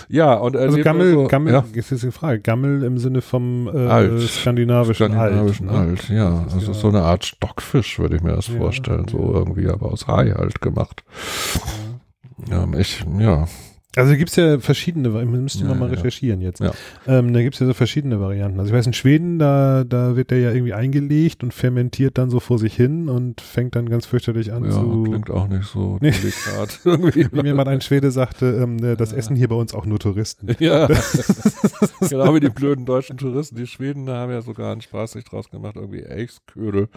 Ja, 0.08 0.34
und 0.34 0.54
er 0.56 0.62
Also 0.62 0.78
Gammel, 0.78 1.12
so, 1.12 1.24
Gammel, 1.26 1.52
ja, 1.52 1.64
jetzt 1.74 1.92
ist 1.92 2.02
die 2.04 2.10
Frage, 2.10 2.40
Gammel 2.40 2.82
im 2.84 2.98
Sinne 2.98 3.20
vom 3.22 3.68
äh, 3.68 3.86
Alt. 3.88 4.20
skandinavischen, 4.28 5.06
skandinavischen 5.12 5.68
Alt. 5.68 5.80
ne? 5.84 5.90
Alt, 5.90 6.08
ja. 6.10 6.30
Das 6.44 6.46
ist 6.48 6.54
Also 6.54 6.72
ja- 6.72 6.78
so 6.78 6.88
eine 6.88 7.02
Art 7.02 7.24
Stockfisch, 7.24 7.98
würde 7.98 8.16
ich 8.16 8.22
mir 8.22 8.32
das 8.36 8.48
Ja, 8.48 8.56
vorstellen, 8.56 9.06
so 9.08 9.32
irgendwie, 9.32 9.68
aber 9.68 9.92
aus 9.92 10.06
Hai 10.06 10.30
halt 10.36 10.60
gemacht. 10.60 11.02
Ja, 12.50 12.66
ich, 12.78 13.04
ja, 13.18 13.46
Also 13.96 14.14
gibt's 14.14 14.36
ja 14.36 14.58
verschiedene, 14.58 15.12
wir 15.14 15.24
müssten 15.24 15.66
Ja, 15.66 15.74
mal 15.74 15.88
ja. 15.88 15.94
recherchieren 15.96 16.40
jetzt. 16.42 16.60
Ja. 16.60 16.72
Ähm, 17.06 17.32
da 17.32 17.42
gibt's 17.42 17.58
ja 17.60 17.66
so 17.66 17.72
verschiedene 17.74 18.20
Varianten. 18.20 18.60
Also 18.60 18.70
ich 18.70 18.76
weiß, 18.78 18.86
in 18.86 18.92
Schweden, 18.92 19.38
da, 19.38 19.84
da 19.84 20.14
wird 20.16 20.30
der 20.30 20.38
ja 20.40 20.52
irgendwie 20.52 20.74
eingelegt 20.74 21.42
und 21.42 21.54
fermentiert 21.54 22.18
dann 22.18 22.28
so 22.30 22.38
vor 22.38 22.58
sich 22.58 22.74
hin 22.74 23.08
und 23.08 23.40
fängt 23.40 23.74
dann 23.74 23.88
ganz 23.88 24.04
fürchterlich 24.06 24.52
an 24.52 24.64
ja 24.64 24.70
zu. 24.70 25.04
klingt 25.04 25.30
auch 25.30 25.48
nicht 25.48 25.64
so 25.64 25.96
Nee. 26.00 26.10
delikat 26.10 26.80
irgendwie. 26.84 27.26
Wie 27.32 27.42
mir 27.42 27.54
mal 27.54 27.66
ein 27.68 27.80
Schwede 27.80 28.10
sagte, 28.10 28.58
ähm, 28.62 28.76
äh, 28.84 28.96
das 28.96 29.12
essen 29.14 29.34
hier 29.34 29.48
bei 29.48 29.56
uns 29.56 29.74
auch 29.74 29.86
nur 29.86 29.98
Touristen. 29.98 30.48
Ja, 30.58 30.88
genau 32.08 32.34
wie 32.34 32.40
die 32.40 32.48
blöden 32.48 32.84
deutschen 32.86 33.16
Touristen. 33.16 33.56
Die 33.56 33.66
Schweden 33.66 34.08
haben 34.08 34.30
ja 34.32 34.42
sogar 34.42 34.72
einen 34.72 34.80
Spaß 34.80 35.12
sich 35.12 35.24
draus 35.24 35.50
gemacht, 35.50 35.76
irgendwie 35.76 36.02
Elchsködel 36.02 36.88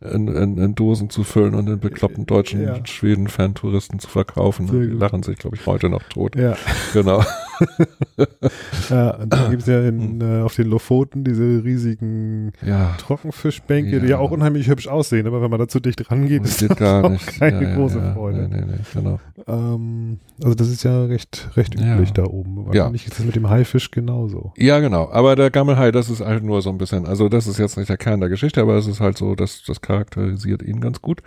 in, 0.00 0.28
in, 0.28 0.58
in 0.58 0.74
Dosen 0.74 1.10
zu 1.10 1.24
füllen 1.24 1.54
und 1.54 1.66
den 1.66 1.78
bekloppten 1.80 2.26
deutschen 2.26 2.62
Ja. 2.62 2.76
Schweden-Fan-Touristen 2.84 3.98
zu 3.98 4.08
verkaufen. 4.08 4.66
Die 4.66 4.86
lachen 4.94 5.22
sich, 5.22 5.38
glaube 5.38 5.56
ich, 5.56 5.66
heute 5.66 5.88
noch 5.88 6.02
tot. 6.04 6.36
Ja. 6.36 6.45
Genau. 6.92 7.22
ja, 8.90 9.10
und 9.16 9.32
da 9.32 9.48
gibt 9.48 9.62
es 9.62 9.66
ja 9.68 9.80
in, 9.80 10.20
äh, 10.20 10.42
auf 10.42 10.54
den 10.56 10.66
Lofoten 10.68 11.24
diese 11.24 11.64
riesigen 11.64 12.52
Ja. 12.64 12.94
Trockenfischbänke, 12.98 14.00
die 14.00 14.06
ja 14.08 14.10
Ja. 14.12 14.18
auch 14.18 14.30
unheimlich 14.30 14.68
hübsch 14.68 14.88
aussehen, 14.88 15.26
aber 15.26 15.40
wenn 15.40 15.50
man 15.50 15.58
da 15.60 15.66
zu 15.66 15.80
dicht 15.80 16.10
rangeht, 16.10 16.44
Das 16.44 16.60
ist 16.60 16.70
das 16.70 16.76
gar 16.78 17.04
auch 17.04 17.08
nicht. 17.10 17.26
keine 17.38 17.62
ja, 17.62 17.68
ja, 17.70 17.74
große 17.76 17.98
ja. 17.98 18.12
Freude. 18.12 18.48
Nee, 18.50 18.60
nee, 18.60 18.66
nee, 18.72 18.78
genau. 18.92 19.20
Ähm, 19.46 20.18
also 20.42 20.54
das 20.54 20.68
ist 20.68 20.82
ja 20.84 21.04
recht, 21.06 21.48
recht 21.56 21.80
Ja. 21.80 21.94
üblich 21.94 22.12
da 22.12 22.24
oben. 22.24 22.66
Wahrscheinlich 22.66 23.06
ist 23.06 23.18
das 23.18 23.24
mit 23.24 23.36
dem 23.36 23.48
Haifisch 23.48 23.90
genauso. 23.90 24.52
Ja, 24.58 24.78
genau. 24.80 25.08
Aber 25.10 25.34
der 25.34 25.50
Gammelhai, 25.50 25.92
das 25.92 26.10
ist 26.10 26.20
halt 26.20 26.44
nur 26.44 26.60
so 26.60 26.68
ein 26.68 26.76
bisschen, 26.78 27.06
also 27.06 27.30
das 27.30 27.46
ist 27.46 27.58
jetzt 27.58 27.78
nicht 27.78 27.88
der 27.88 27.96
Kern 27.96 28.20
der 28.20 28.28
Geschichte, 28.28 28.60
aber 28.60 28.76
es 28.76 28.86
ist 28.86 29.00
halt 29.00 29.16
so, 29.16 29.34
dass 29.34 29.62
das 29.66 29.80
charakterisiert 29.80 30.62
ihn 30.62 30.80
ganz 30.80 31.00
gut. 31.00 31.22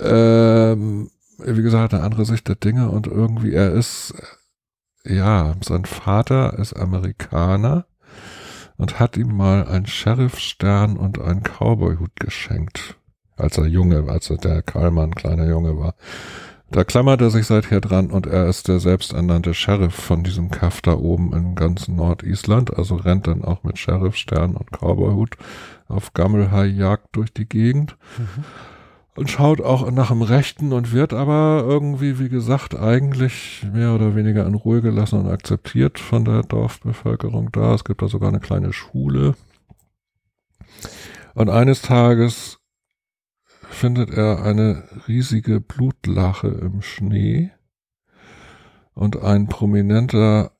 Ähm, 0.00 1.08
wie 1.38 1.62
gesagt, 1.62 1.94
eine 1.94 2.02
andere 2.02 2.24
Sicht 2.24 2.48
der 2.48 2.56
Dinge 2.56 2.90
und 2.90 3.06
irgendwie, 3.06 3.52
er 3.52 3.72
ist, 3.72 4.14
ja, 5.04 5.54
sein 5.62 5.84
Vater 5.84 6.58
ist 6.58 6.74
Amerikaner 6.74 7.86
und 8.76 8.98
hat 8.98 9.16
ihm 9.16 9.36
mal 9.36 9.66
einen 9.66 9.86
Sheriffstern 9.86 10.96
und 10.96 11.20
einen 11.20 11.42
Cowboyhut 11.42 12.16
geschenkt, 12.16 12.96
als 13.36 13.58
er 13.58 13.66
Junge, 13.66 14.08
als 14.08 14.30
er 14.30 14.38
der 14.38 14.62
Karlmann 14.62 15.14
kleiner 15.14 15.46
Junge 15.46 15.78
war. 15.78 15.94
Da 16.70 16.84
klammert 16.84 17.22
er 17.22 17.30
sich 17.30 17.46
seither 17.46 17.80
dran 17.80 18.10
und 18.10 18.26
er 18.26 18.46
ist 18.46 18.68
der 18.68 18.78
selbsternannte 18.78 19.54
Sheriff 19.54 19.94
von 19.94 20.22
diesem 20.22 20.50
Kaff 20.50 20.82
da 20.82 20.92
oben 20.92 21.32
in 21.32 21.54
ganz 21.54 21.88
Nordisland, 21.88 22.76
also 22.76 22.96
rennt 22.96 23.26
dann 23.26 23.42
auch 23.42 23.62
mit 23.62 23.78
Sheriffstern 23.78 24.54
und 24.54 24.70
Cowboyhut 24.70 25.36
auf 25.86 26.12
Gammelhai-Jagd 26.12 27.08
durch 27.12 27.32
die 27.32 27.48
Gegend 27.48 27.96
und 29.18 29.28
schaut 29.28 29.60
auch 29.60 29.90
nach 29.90 30.10
dem 30.10 30.22
Rechten 30.22 30.72
und 30.72 30.92
wird 30.92 31.12
aber 31.12 31.64
irgendwie, 31.66 32.20
wie 32.20 32.28
gesagt, 32.28 32.76
eigentlich 32.76 33.66
mehr 33.72 33.92
oder 33.92 34.14
weniger 34.14 34.46
in 34.46 34.54
Ruhe 34.54 34.80
gelassen 34.80 35.18
und 35.18 35.28
akzeptiert 35.28 35.98
von 35.98 36.24
der 36.24 36.44
Dorfbevölkerung 36.44 37.50
da. 37.50 37.74
Es 37.74 37.84
gibt 37.84 38.00
da 38.00 38.06
sogar 38.06 38.28
eine 38.28 38.38
kleine 38.38 38.72
Schule. 38.72 39.34
Und 41.34 41.50
eines 41.50 41.82
Tages 41.82 42.60
findet 43.68 44.10
er 44.10 44.44
eine 44.44 44.84
riesige 45.08 45.60
Blutlache 45.60 46.46
im 46.46 46.80
Schnee 46.80 47.50
und 48.94 49.20
ein 49.20 49.48
prominenter 49.48 50.52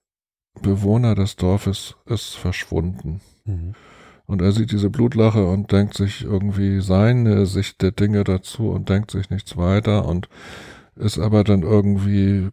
Bewohner 0.61 1.15
des 1.15 1.37
Dorfes 1.37 1.95
ist 2.07 2.35
verschwunden. 2.35 3.21
Mhm. 3.45 3.77
Und 4.29 4.43
er 4.43 4.53
sieht 4.53 4.73
diese 4.73 4.91
Blutlache 4.91 5.47
und 5.47 5.73
denkt 5.73 5.95
sich 5.95 6.23
irgendwie 6.23 6.83
seine 6.83 7.47
Sicht 7.47 7.81
der 7.81 7.93
Dinge 7.93 8.25
dazu 8.25 8.71
und 8.71 8.91
denkt 8.91 9.11
sich 9.11 9.31
nichts 9.31 9.57
weiter 9.57 10.05
und 10.07 10.29
ist 10.97 11.19
aber 11.19 11.45
dann 11.45 11.63
irgendwie, 11.63 12.51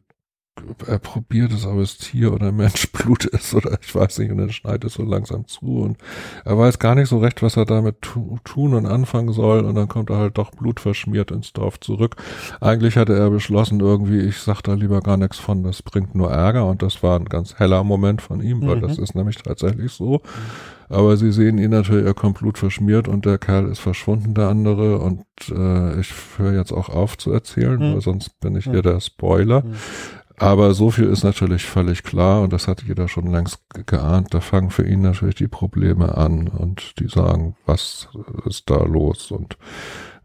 er 0.87 0.99
probiert 0.99 1.51
es, 1.51 1.65
ob 1.65 1.79
es 1.79 1.97
Tier 1.97 2.33
oder 2.33 2.51
Menschblut 2.51 3.25
ist 3.25 3.53
oder 3.53 3.77
ich 3.81 3.93
weiß 3.93 4.19
nicht 4.19 4.31
und 4.31 4.37
dann 4.37 4.51
schneidet 4.51 4.85
es 4.85 4.93
so 4.93 5.03
langsam 5.03 5.47
zu 5.47 5.79
und 5.81 5.97
er 6.45 6.57
weiß 6.57 6.79
gar 6.79 6.95
nicht 6.95 7.09
so 7.09 7.17
recht, 7.19 7.41
was 7.43 7.57
er 7.57 7.65
damit 7.65 8.01
tu 8.01 8.37
tun 8.45 8.73
und 8.73 8.85
anfangen 8.85 9.33
soll 9.33 9.65
und 9.65 9.75
dann 9.75 9.87
kommt 9.89 10.09
er 10.09 10.17
halt 10.17 10.37
doch 10.37 10.51
blutverschmiert 10.51 11.31
ins 11.31 11.51
Dorf 11.53 11.79
zurück. 11.81 12.15
Eigentlich 12.61 12.95
hatte 12.97 13.15
er 13.17 13.29
beschlossen 13.29 13.79
irgendwie, 13.81 14.19
ich 14.19 14.37
sag 14.37 14.61
da 14.61 14.73
lieber 14.75 15.01
gar 15.01 15.17
nichts 15.17 15.39
von, 15.39 15.63
das 15.63 15.81
bringt 15.83 16.15
nur 16.15 16.31
Ärger 16.31 16.65
und 16.67 16.81
das 16.81 17.03
war 17.03 17.19
ein 17.19 17.25
ganz 17.25 17.55
heller 17.59 17.83
Moment 17.83 18.21
von 18.21 18.41
ihm, 18.41 18.61
weil 18.65 18.77
Mhm. 18.77 18.81
das 18.81 18.97
ist 18.97 19.13
nämlich 19.15 19.35
tatsächlich 19.37 19.91
so. 19.91 20.21
Aber 20.87 21.17
sie 21.17 21.31
sehen 21.31 21.57
ihn 21.57 21.71
natürlich, 21.71 22.05
er 22.05 22.13
kommt 22.13 22.37
blutverschmiert 22.37 23.07
und 23.07 23.25
der 23.25 23.39
Kerl 23.39 23.65
ist 23.71 23.79
verschwunden, 23.79 24.35
der 24.35 24.49
andere. 24.49 24.99
Und 24.99 25.23
äh, 25.49 25.99
ich 25.99 26.13
höre 26.37 26.53
jetzt 26.53 26.71
auch 26.71 26.89
auf 26.89 27.17
zu 27.17 27.31
erzählen, 27.31 27.79
Hm. 27.79 27.93
weil 27.95 28.01
sonst 28.01 28.39
bin 28.39 28.55
ich 28.55 28.65
Hm. 28.65 28.73
hier 28.73 28.81
der 28.83 28.99
Spoiler. 28.99 29.63
Hm. 29.63 29.73
Aber 30.37 30.73
so 30.73 30.91
viel 30.91 31.05
ist 31.05 31.23
natürlich 31.23 31.63
völlig 31.65 32.03
klar 32.03 32.41
und 32.41 32.51
das 32.51 32.67
hat 32.67 32.83
jeder 32.83 33.07
schon 33.07 33.27
längst 33.27 33.59
ge- 33.73 33.83
geahnt. 33.85 34.33
Da 34.33 34.41
fangen 34.41 34.69
für 34.69 34.85
ihn 34.85 35.01
natürlich 35.01 35.35
die 35.35 35.47
Probleme 35.47 36.17
an 36.17 36.47
und 36.49 36.99
die 36.99 37.07
sagen, 37.07 37.55
was 37.65 38.09
ist 38.45 38.69
da 38.69 38.83
los? 38.83 39.31
Und 39.31 39.57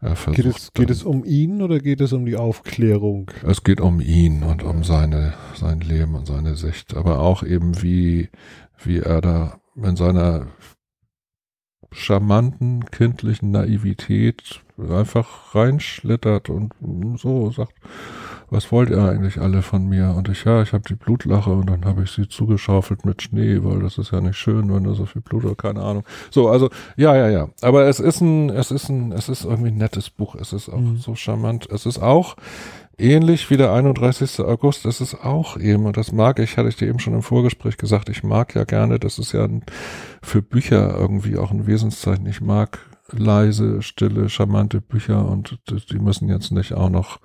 er 0.01 0.15
versucht. 0.15 0.43
Geht, 0.43 0.45
es, 0.55 0.73
geht 0.73 0.89
es 0.89 1.03
um 1.03 1.23
ihn 1.23 1.61
oder 1.61 1.79
geht 1.79 2.01
es 2.01 2.11
um 2.11 2.25
die 2.25 2.35
Aufklärung? 2.35 3.31
es 3.43 3.63
geht 3.63 3.79
um 3.79 4.01
ihn 4.01 4.43
und 4.43 4.63
um 4.63 4.83
seine, 4.83 5.33
sein 5.55 5.79
Leben 5.79 6.15
und 6.15 6.27
seine 6.27 6.55
Sicht, 6.55 6.95
aber 6.95 7.19
auch 7.19 7.43
eben 7.43 7.81
wie, 7.81 8.29
wie 8.83 8.99
er 8.99 9.21
da 9.21 9.61
in 9.75 9.95
seiner 9.95 10.47
charmanten, 11.93 12.85
kindlichen 12.85 13.51
Naivität 13.51 14.61
einfach 14.77 15.53
reinschlittert 15.55 16.49
und 16.49 16.73
so 17.19 17.51
sagt, 17.51 17.73
was 18.51 18.71
wollt 18.71 18.89
ihr 18.89 19.01
eigentlich 19.01 19.39
alle 19.39 19.61
von 19.61 19.87
mir? 19.87 20.13
Und 20.15 20.29
ich, 20.29 20.43
ja, 20.43 20.61
ich 20.61 20.73
habe 20.73 20.83
die 20.87 20.95
Blutlache 20.95 21.49
und 21.49 21.69
dann 21.69 21.85
habe 21.85 22.03
ich 22.03 22.11
sie 22.11 22.27
zugeschaufelt 22.27 23.05
mit 23.05 23.21
Schnee, 23.21 23.59
weil 23.63 23.79
das 23.79 23.97
ist 23.97 24.11
ja 24.11 24.21
nicht 24.21 24.37
schön, 24.37 24.71
wenn 24.73 24.83
da 24.83 24.93
so 24.93 25.05
viel 25.05 25.21
Blut 25.21 25.45
oder 25.45 25.55
keine 25.55 25.81
Ahnung. 25.81 26.03
So, 26.29 26.49
also, 26.49 26.69
ja, 26.97 27.15
ja, 27.15 27.29
ja. 27.29 27.49
Aber 27.61 27.87
es 27.87 27.99
ist 27.99 28.21
ein, 28.21 28.49
es 28.49 28.69
ist 28.69 28.89
ein, 28.89 29.11
es 29.13 29.29
ist 29.29 29.45
irgendwie 29.45 29.69
ein 29.69 29.77
nettes 29.77 30.09
Buch. 30.09 30.35
Es 30.35 30.53
ist 30.53 30.69
auch 30.69 30.79
Mhm. 30.79 30.97
so 30.97 31.15
charmant. 31.15 31.67
Es 31.71 31.85
ist 31.85 31.99
auch 31.99 32.35
ähnlich 32.97 33.49
wie 33.49 33.57
der 33.57 33.71
31. 33.73 34.41
August. 34.41 34.85
Es 34.85 35.01
ist 35.01 35.23
auch 35.23 35.57
eben, 35.57 35.85
und 35.85 35.95
das 35.97 36.11
mag 36.11 36.37
ich, 36.39 36.57
hatte 36.57 36.69
ich 36.69 36.75
dir 36.75 36.87
eben 36.89 36.99
schon 36.99 37.13
im 37.13 37.23
Vorgespräch 37.23 37.77
gesagt, 37.77 38.09
ich 38.09 38.21
mag 38.23 38.53
ja 38.53 38.65
gerne, 38.65 38.99
das 38.99 39.17
ist 39.17 39.31
ja 39.31 39.45
ein, 39.45 39.63
für 40.21 40.41
Bücher 40.41 40.93
irgendwie 40.99 41.37
auch 41.37 41.51
ein 41.51 41.67
Wesenszeichen. 41.67 42.25
Ich 42.27 42.41
mag 42.41 42.79
leise, 43.13 43.81
stille, 43.81 44.29
charmante 44.29 44.81
Bücher 44.81 45.27
und 45.27 45.59
die 45.69 45.99
müssen 45.99 46.29
jetzt 46.29 46.51
nicht 46.51 46.73
auch 46.73 46.89
noch 46.89 47.19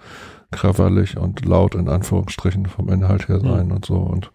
krawallig 0.51 1.16
und 1.16 1.44
laut 1.44 1.75
in 1.75 1.88
Anführungsstrichen 1.88 2.66
vom 2.66 2.88
Inhalt 2.88 3.29
her 3.29 3.40
sein 3.40 3.72
und 3.72 3.85
so 3.85 3.96
und 3.96 4.31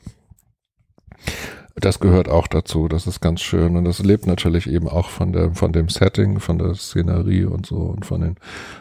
das 1.76 2.00
gehört 2.00 2.28
auch 2.28 2.48
dazu, 2.48 2.88
das 2.88 3.08
ist 3.08 3.22
ganz 3.22 3.42
schön 3.42 3.78
und 3.78 3.86
das 3.86 4.00
lebt 4.00 4.28
natürlich 4.28 4.68
eben 4.68 4.88
auch 4.88 5.10
von 5.10 5.32
der 5.32 5.54
von 5.54 5.72
dem 5.72 5.90
Setting, 5.90 6.40
von 6.40 6.58
der 6.58 6.76
Szenerie 6.76 7.46
und 7.46 7.66
so 7.66 7.78
und 7.78 8.06
von 8.06 8.22
den 8.22 8.36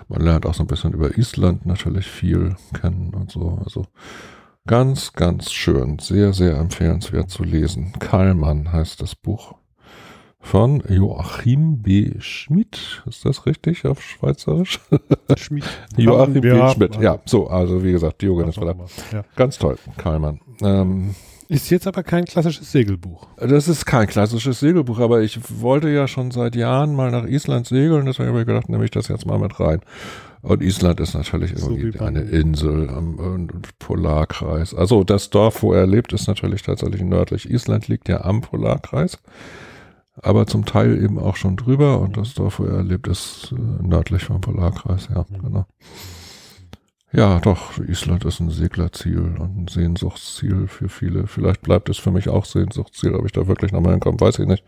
man 0.08 0.20
lernt 0.20 0.44
auch 0.44 0.54
so 0.54 0.64
ein 0.64 0.66
bisschen 0.66 0.92
über 0.92 1.16
Island 1.16 1.66
natürlich 1.66 2.06
viel 2.06 2.56
kennen 2.78 3.14
und 3.14 3.30
so, 3.30 3.60
also 3.64 3.86
ganz 4.66 5.12
ganz 5.12 5.52
schön, 5.52 5.98
sehr 5.98 6.32
sehr 6.32 6.56
empfehlenswert 6.56 7.30
zu 7.30 7.44
lesen. 7.44 7.92
Karlmann 7.98 8.72
heißt 8.72 9.00
das 9.00 9.14
Buch 9.14 9.54
von 10.40 10.82
Joachim 10.88 11.82
B. 11.82 12.12
Schmidt. 12.20 13.02
Ist 13.06 13.24
das 13.24 13.46
richtig 13.46 13.84
auf 13.86 14.02
Schweizerisch? 14.02 14.80
Schmied. 15.36 15.64
Joachim 15.96 16.40
B. 16.40 16.48
Ja, 16.48 16.70
Schmidt. 16.70 16.96
Ja, 17.00 17.18
so, 17.26 17.48
also 17.48 17.84
wie 17.84 17.92
gesagt, 17.92 18.22
Diogenes 18.22 18.54
Verlag. 18.54 18.76
immer. 18.76 18.86
Ja. 19.12 19.24
Ganz 19.36 19.58
toll, 19.58 19.76
Karlmann. 19.98 20.40
Ähm, 20.62 21.14
Ist 21.48 21.70
jetzt 21.70 21.86
aber 21.86 22.02
kein 22.02 22.24
klassisches 22.24 22.72
Segelbuch. 22.72 23.26
das 23.36 23.68
ist 23.68 23.84
kein 23.84 24.06
klassisches 24.06 24.60
Segelbuch, 24.60 24.98
aber 24.98 25.20
ich 25.20 25.38
wollte 25.60 25.88
ja 25.90 26.08
schon 26.08 26.30
seit 26.30 26.56
Jahren 26.56 26.94
mal 26.96 27.10
nach 27.10 27.24
Island 27.26 27.66
segeln, 27.66 28.06
deswegen 28.06 28.30
habe 28.30 28.40
ich 28.40 28.46
gedacht, 28.46 28.68
nehme 28.68 28.84
ich 28.84 28.90
das 28.90 29.08
jetzt 29.08 29.26
mal 29.26 29.38
mit 29.38 29.60
rein. 29.60 29.80
Und 30.42 30.62
Island 30.62 31.00
ist 31.00 31.12
natürlich 31.14 31.52
So 31.54 31.70
irgendwie 31.72 31.92
wie 31.94 31.98
beim- 31.98 32.08
eine 32.08 32.20
Insel 32.22 32.88
am 32.88 33.20
am 33.20 33.48
Polarkreis. 33.78 34.74
Also 34.74 35.04
das 35.04 35.28
Dorf, 35.28 35.62
wo 35.62 35.74
er 35.74 35.86
lebt, 35.86 36.14
ist 36.14 36.28
natürlich 36.28 36.62
tatsächlich 36.62 37.02
nördlich. 37.02 37.50
Island 37.50 37.88
liegt 37.88 38.08
ja 38.08 38.22
am 38.24 38.40
Polarkreis, 38.40 39.18
aber 40.22 40.46
zum 40.46 40.64
Teil 40.64 41.02
eben 41.02 41.18
auch 41.18 41.36
schon 41.36 41.56
drüber. 41.56 42.00
Und 42.00 42.16
das 42.16 42.34
Dorf, 42.34 42.58
wo 42.58 42.64
er 42.64 42.82
lebt, 42.82 43.06
ist 43.08 43.52
äh, 43.52 43.86
nördlich 43.86 44.24
vom 44.24 44.40
Polarkreis. 44.40 45.08
Ja, 45.14 45.24
Mhm. 45.28 45.42
genau. 45.42 45.66
Ja, 47.12 47.40
doch, 47.40 47.76
Island 47.78 48.24
ist 48.24 48.38
ein 48.38 48.50
Seglerziel 48.50 49.18
und 49.38 49.64
ein 49.64 49.68
Sehnsuchtsziel 49.68 50.68
für 50.68 50.88
viele. 50.88 51.26
Vielleicht 51.26 51.60
bleibt 51.60 51.88
es 51.88 51.98
für 51.98 52.12
mich 52.12 52.28
auch 52.28 52.44
Sehnsuchtsziel, 52.44 53.16
ob 53.16 53.26
ich 53.26 53.32
da 53.32 53.48
wirklich 53.48 53.72
nochmal 53.72 53.94
hinkomme, 53.94 54.20
weiß 54.20 54.38
ich 54.38 54.46
nicht. 54.46 54.62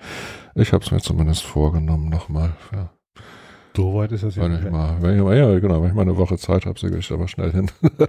Ich 0.57 0.73
habe 0.73 0.85
es 0.85 0.91
mir 0.91 0.99
zumindest 0.99 1.45
vorgenommen, 1.45 2.09
nochmal. 2.09 2.55
Ja. 2.73 2.91
So 3.77 3.95
weit 3.95 4.11
ist 4.11 4.25
das 4.25 4.35
ja 4.35 4.43
Wenn 4.43 4.55
ich 4.57 4.61
nicht. 4.63 4.73
mal, 4.73 4.97
wenn 5.01 5.17
ich 5.17 5.23
mal, 5.23 5.37
ja, 5.37 5.57
genau, 5.61 5.81
wenn 5.83 5.91
ich 5.91 5.95
mal 5.95 6.03
eine 6.03 6.17
Woche 6.17 6.37
Zeit 6.37 6.67
habe, 6.67 6.81
segel 6.81 6.99
ich 6.99 7.07
da 7.07 7.17
mal 7.17 7.29
schnell 7.29 7.53
hin. 7.53 7.71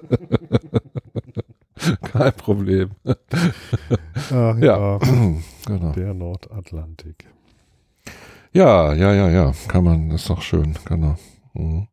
Kein 2.01 2.33
Problem. 2.33 2.89
Ach, 3.05 3.15
Ja, 4.31 4.57
ja. 4.57 4.97
genau. 5.67 5.91
Der 5.91 6.13
Nordatlantik. 6.15 7.25
Ja, 8.53 8.93
ja, 8.93 9.13
ja, 9.13 9.29
ja, 9.29 9.51
kann 9.67 9.83
man, 9.83 10.11
ist 10.11 10.29
doch 10.29 10.41
schön, 10.41 10.75
genau. 10.85 11.15
Mhm. 11.53 11.87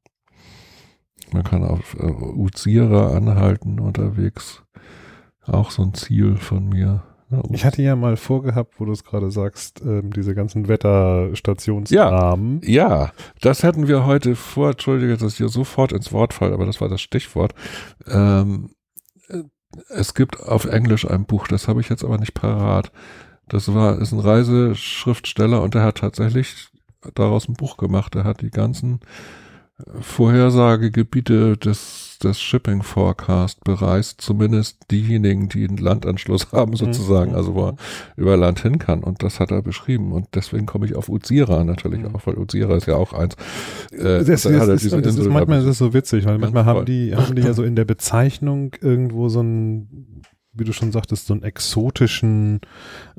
Man 1.32 1.42
kann 1.44 1.64
auf 1.64 1.94
äh, 1.98 2.04
Uzira 2.06 3.16
anhalten 3.16 3.80
unterwegs. 3.80 4.62
Auch 5.46 5.70
so 5.70 5.82
ein 5.82 5.94
Ziel 5.94 6.36
von 6.36 6.68
mir. 6.68 7.02
Ja, 7.30 7.42
Ich 7.52 7.64
hatte 7.64 7.80
ja 7.82 7.96
mal 7.96 8.16
vorgehabt, 8.16 8.78
wo 8.78 8.84
du 8.84 8.92
es 8.92 9.04
gerade 9.04 9.30
sagst, 9.30 9.80
ähm, 9.82 10.12
diese 10.12 10.34
ganzen 10.34 10.68
Wetterstationsnamen. 10.68 12.60
Ja, 12.64 13.12
das 13.40 13.62
hätten 13.62 13.88
wir 13.88 14.04
heute 14.04 14.34
vor, 14.36 14.70
entschuldige, 14.70 15.16
dass 15.16 15.32
ich 15.32 15.38
hier 15.38 15.48
sofort 15.48 15.92
ins 15.92 16.12
Wort 16.12 16.34
falle, 16.34 16.52
aber 16.52 16.66
das 16.66 16.80
war 16.80 16.88
das 16.88 17.00
Stichwort. 17.00 17.54
Ähm, 18.06 18.70
äh, 19.28 19.44
es 19.88 20.14
gibt 20.14 20.40
auf 20.42 20.64
Englisch 20.64 21.08
ein 21.08 21.24
Buch, 21.24 21.46
das 21.46 21.68
habe 21.68 21.80
ich 21.80 21.88
jetzt 21.88 22.04
aber 22.04 22.18
nicht 22.18 22.34
parat. 22.34 22.90
Das 23.50 23.72
war, 23.74 23.98
ist 24.00 24.12
ein 24.12 24.20
Reiseschriftsteller 24.20 25.60
und 25.62 25.74
der 25.74 25.82
hat 25.82 25.98
tatsächlich 25.98 26.68
daraus 27.14 27.48
ein 27.48 27.54
Buch 27.54 27.76
gemacht. 27.76 28.14
Er 28.14 28.24
hat 28.24 28.40
die 28.40 28.50
ganzen 28.50 29.00
äh, 29.78 30.00
Vorhersagegebiete 30.00 31.56
des 31.56 32.06
des 32.22 32.38
Shipping 32.38 32.82
Forecast 32.82 33.64
bereist, 33.64 34.20
zumindest 34.20 34.90
diejenigen, 34.90 35.48
die 35.48 35.66
einen 35.66 35.78
Landanschluss 35.78 36.48
haben 36.52 36.76
sozusagen, 36.76 37.30
Mhm. 37.30 37.36
also 37.38 37.54
wo 37.54 37.68
er 37.68 37.76
über 38.16 38.36
Land 38.36 38.60
hin 38.60 38.78
kann. 38.78 39.02
Und 39.02 39.22
das 39.22 39.40
hat 39.40 39.50
er 39.50 39.62
beschrieben. 39.62 40.12
Und 40.12 40.26
deswegen 40.34 40.66
komme 40.66 40.84
ich 40.84 40.94
auf 40.96 41.08
Uzira 41.08 41.64
natürlich 41.64 42.00
Mhm. 42.02 42.14
auch, 42.14 42.26
weil 42.26 42.36
Uzira 42.36 42.76
ist 42.76 42.84
ja 42.86 42.96
auch 42.96 43.14
eins. 43.14 43.36
Äh, 43.90 44.22
Das, 44.22 44.42
da 44.42 44.50
hat 44.50 44.68
das, 44.68 44.84
ist, 44.84 44.92
das 44.92 45.16
ist, 45.16 45.28
manchmal 45.30 45.60
ist 45.60 45.66
es 45.66 45.78
so 45.78 45.94
witzig, 45.94 46.26
weil 46.26 46.36
manchmal 46.36 46.66
haben 46.66 46.84
die, 46.84 47.16
haben 47.16 47.34
die 47.34 47.40
ja 47.40 47.54
so 47.54 47.62
in 47.64 47.74
der 47.74 47.86
Bezeichnung 47.86 48.72
irgendwo 48.82 49.30
so 49.30 49.40
einen, 49.40 50.20
wie 50.60 50.64
du 50.64 50.72
schon 50.72 50.92
sagtest, 50.92 51.26
so 51.26 51.34
einen 51.34 51.42
exotischen 51.42 52.60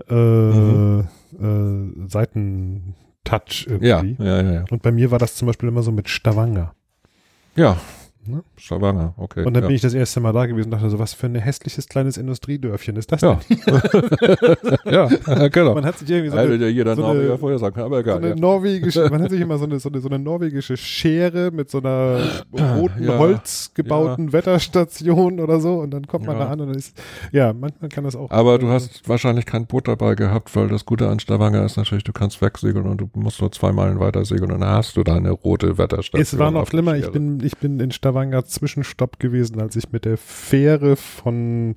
äh, 0.10 0.13
Mhm. 0.13 1.08
äh, 1.39 2.08
Seitentouch 2.10 3.67
ja, 3.82 4.01
irgendwie. 4.01 4.23
ja, 4.23 4.41
ja, 4.41 4.51
ja. 4.54 4.65
Und 4.71 4.82
bei 4.82 4.91
mir 4.91 5.12
war 5.12 5.19
das 5.19 5.36
zum 5.36 5.47
Beispiel 5.47 5.67
immer 5.69 5.84
so 5.84 5.91
mit 5.91 6.08
Stavanger. 6.10 6.73
Ja, 7.56 7.77
Ne? 8.23 8.43
Stavanger, 8.55 9.15
okay. 9.17 9.45
Und 9.45 9.55
dann 9.55 9.63
ja. 9.63 9.67
bin 9.67 9.75
ich 9.75 9.81
das 9.81 9.95
erste 9.95 10.19
Mal 10.19 10.31
da 10.31 10.45
gewesen 10.45 10.67
und 10.67 10.71
dachte 10.73 10.91
so, 10.91 10.99
was 10.99 11.13
für 11.15 11.25
ein 11.25 11.34
hässliches 11.36 11.88
kleines 11.89 12.17
Industriedörfchen 12.17 12.95
ist 12.95 13.12
das 13.12 13.21
Ja. 13.21 13.39
denn? 13.49 13.57
ja, 14.86 15.07
genau. 15.47 15.73
Man 15.73 15.86
hat 15.86 15.97
sich 15.97 16.07
irgendwie 16.07 16.29
so 16.29 16.38
eine, 16.38 16.57
dir 16.60 16.71
jeder 16.71 16.95
so 16.95 17.01
Norweger 17.01 17.29
eine- 17.29 17.38
vorher 17.39 17.57
sagen 17.57 17.79
aber 17.81 17.95
so 17.95 18.01
egal. 18.01 18.17
eine 18.17 18.29
ja. 18.29 18.36
norwegische, 18.36 19.10
man 19.10 19.23
hat 19.23 19.31
sich 19.31 19.41
immer 19.41 19.57
so 19.57 19.65
eine, 19.65 19.79
so 19.79 19.89
eine, 19.89 20.01
so 20.01 20.07
eine 20.07 20.19
norwegische 20.19 20.77
Schere 20.77 21.49
mit 21.49 21.71
so 21.71 21.79
einer 21.79 22.19
roten 22.77 23.03
Ja, 23.03 23.17
Holz 23.17 23.71
gebauten 23.73 24.34
Wetterstation 24.34 25.39
oder 25.39 25.60
so 25.60 25.79
und 25.79 25.89
dann 25.89 26.05
kommt 26.05 26.27
man 26.27 26.38
Ja. 26.38 26.45
da 26.45 26.51
an 26.51 26.62
und 26.62 26.67
dann 26.67 26.77
ist, 26.77 26.95
ja, 27.31 27.53
manchmal 27.53 27.89
kann 27.89 28.03
das 28.03 28.15
auch. 28.15 28.29
Aber 28.29 28.60
du 28.60 28.67
hast 28.67 29.10
wahrscheinlich 29.10 29.47
kein 29.47 29.65
Boot 29.65 29.88
dabei 29.88 30.13
gehabt, 30.13 30.55
weil 30.55 30.67
das 30.67 30.86
Gute 30.86 31.10
an 31.10 31.19
Stavanger 31.19 31.65
ist 31.65 31.75
natürlich, 31.75 32.03
du 32.03 32.13
kannst 32.13 32.39
wegsegeln 32.39 32.86
und 32.86 33.01
du 33.01 33.10
musst 33.15 33.41
nur 33.41 33.51
zwei 33.51 33.71
Meilen 33.71 33.99
weiter 33.99 34.23
segeln 34.25 34.51
und 34.51 34.60
dann 34.60 34.69
hast 34.69 34.95
du 34.95 35.03
deine 35.03 35.31
rote 35.31 35.79
Wetterstation. 35.79 36.21
es 36.21 36.38
war 36.38 36.51
noch 36.51 36.67
schlimmer, 36.67 36.95
ich 36.97 37.12
bin, 37.12 37.39
ich 37.43 37.57
bin 37.57 37.79
in 37.79 37.89
Stavanger 37.91 38.11
Zwischenstopp 38.45 39.19
gewesen, 39.19 39.60
als 39.62 39.76
ich 39.76 39.91
mit 39.91 40.06
der 40.06 40.17
Fähre 40.17 40.95
von 40.95 41.74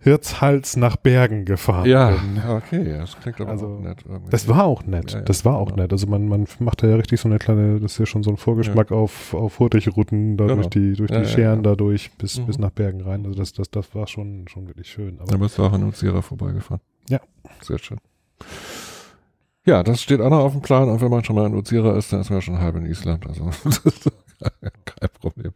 Hirtshals 0.00 0.76
nach 0.76 0.96
Bergen 0.96 1.46
gefahren 1.46 1.86
Ja, 1.88 2.10
bin. 2.10 2.38
okay, 2.46 2.84
das 2.98 3.16
klingt 3.20 3.40
aber 3.40 3.52
Also, 3.52 3.66
auch 3.68 3.80
nett. 3.80 4.04
Irgendwie. 4.06 4.30
Das 4.30 4.48
war 4.48 4.64
auch 4.64 4.84
nett. 4.84 5.12
Ja, 5.12 5.18
ja, 5.20 5.24
das 5.24 5.46
war 5.46 5.56
auch 5.56 5.66
genau. 5.70 5.82
nett. 5.82 5.92
Also 5.92 6.06
man, 6.06 6.28
man 6.28 6.46
macht 6.58 6.82
da 6.82 6.88
ja 6.88 6.96
richtig 6.96 7.20
so 7.20 7.28
eine 7.28 7.38
kleine, 7.38 7.80
das 7.80 7.92
ist 7.92 7.98
ja 7.98 8.04
schon 8.06 8.22
so 8.22 8.28
ein 8.30 8.36
Vorgeschmack 8.36 8.92
auf, 8.92 9.32
auf 9.32 9.58
Hurtigruten, 9.60 10.36
da 10.36 10.44
Genau. 10.44 10.56
durch 10.56 10.68
die, 10.68 10.92
durch 10.92 11.10
Ja, 11.10 11.20
die 11.20 11.24
ja, 11.24 11.28
Scheren 11.30 11.56
ja. 11.64 11.70
dadurch 11.70 12.10
bis, 12.18 12.38
Mhm. 12.38 12.46
bis 12.46 12.58
nach 12.58 12.70
Bergen 12.70 13.00
rein. 13.00 13.24
Also 13.24 13.38
das, 13.38 13.54
das, 13.54 13.70
das 13.70 13.94
war 13.94 14.06
schon, 14.06 14.46
schon 14.48 14.66
wirklich 14.66 14.88
schön. 14.90 15.18
Aber 15.20 15.30
Da 15.30 15.38
bist 15.38 15.56
du 15.56 15.62
auch 15.64 15.72
an 15.72 15.84
Uzira 15.84 16.20
vorbeigefahren. 16.20 16.82
Ja. 17.08 17.20
Sehr 17.62 17.78
schön. 17.78 17.98
Ja, 19.64 19.82
das 19.82 20.02
steht 20.02 20.20
auch 20.20 20.28
noch 20.28 20.40
auf 20.40 20.52
dem 20.52 20.60
Plan 20.60 20.90
und 20.90 21.00
wenn 21.00 21.10
man 21.10 21.24
schon 21.24 21.36
mal 21.36 21.46
in 21.46 21.54
Uzira 21.54 21.96
ist, 21.96 22.12
dann 22.12 22.20
ist 22.20 22.28
man 22.28 22.42
schon 22.42 22.58
halb 22.60 22.76
in 22.76 22.84
Island. 22.84 23.26
Also 23.26 23.46
das 23.64 23.78
ist 23.78 24.12
kein 24.84 25.08
Problem. 25.20 25.52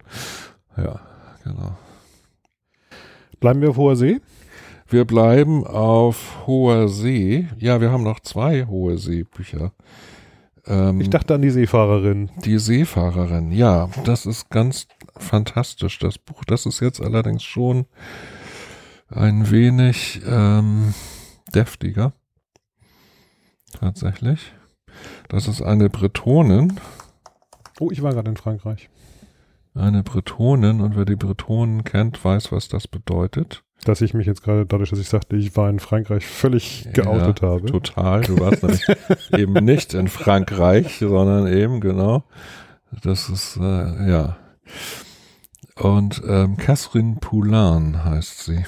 Ja, 0.77 0.99
genau. 1.43 1.77
bleiben 3.39 3.61
wir 3.61 3.69
auf 3.69 3.77
hoher 3.77 3.95
See. 3.95 4.21
Wir 4.87 5.05
bleiben 5.05 5.65
auf 5.67 6.47
hoher 6.47 6.87
See. 6.89 7.47
Ja, 7.57 7.79
wir 7.81 7.91
haben 7.91 8.03
noch 8.03 8.19
zwei 8.21 8.65
hohe 8.65 8.97
Seebücher. 8.97 9.71
Ähm, 10.65 10.99
Ich 11.01 11.09
dachte 11.09 11.35
an 11.35 11.41
die 11.41 11.51
Seefahrerin. 11.51 12.31
die 12.43 12.57
Seefahrerin, 12.57 13.51
ja, 13.51 13.89
das 14.05 14.25
ist 14.25 14.49
ganz 14.49 14.87
fantastisch, 15.17 15.99
das 15.99 16.17
Buch. 16.17 16.43
Das 16.45 16.65
ist 16.65 16.79
jetzt 16.79 17.01
allerdings 17.01 17.43
schon 17.43 17.85
ein 19.09 19.51
wenig 19.51 20.21
ähm, 20.25 20.93
deftiger. 21.53 22.13
Tatsächlich. 23.79 24.53
Das 25.27 25.47
ist 25.47 25.61
eine 25.61 25.89
Bretonin. 25.89 26.79
Oh, 27.79 27.89
ich 27.91 28.01
war 28.01 28.13
gerade 28.13 28.29
in 28.29 28.37
Frankreich. 28.37 28.89
Eine 29.73 30.03
Bretonin 30.03 30.81
und 30.81 30.97
wer 30.97 31.05
die 31.05 31.15
Bretonen 31.15 31.83
kennt, 31.83 32.23
weiß, 32.23 32.51
was 32.51 32.67
das 32.67 32.87
bedeutet. 32.87 33.63
Dass 33.85 34.01
ich 34.01 34.13
mich 34.13 34.27
jetzt 34.27 34.43
gerade, 34.43 34.65
dadurch, 34.65 34.89
dass 34.89 34.99
ich 34.99 35.07
sagte, 35.07 35.37
ich 35.37 35.55
war 35.55 35.69
in 35.69 35.79
Frankreich 35.79 36.25
völlig 36.25 36.89
geoutet 36.91 37.41
Ja, 37.41 37.47
habe. 37.47 37.65
Total. 37.67 38.21
Du 38.21 38.39
warst 38.39 38.63
nämlich 38.63 39.33
eben 39.37 39.53
nicht 39.65 39.93
in 39.93 40.09
Frankreich, 40.09 40.97
sondern 40.99 41.47
eben, 41.47 41.79
genau. 41.79 42.23
Das 43.03 43.29
ist, 43.29 43.57
äh, 43.57 44.09
ja. 44.09 44.37
Und 45.75 46.21
ähm, 46.27 46.57
Catherine 46.57 47.17
Poulain 47.21 48.03
heißt 48.03 48.43
sie. 48.43 48.65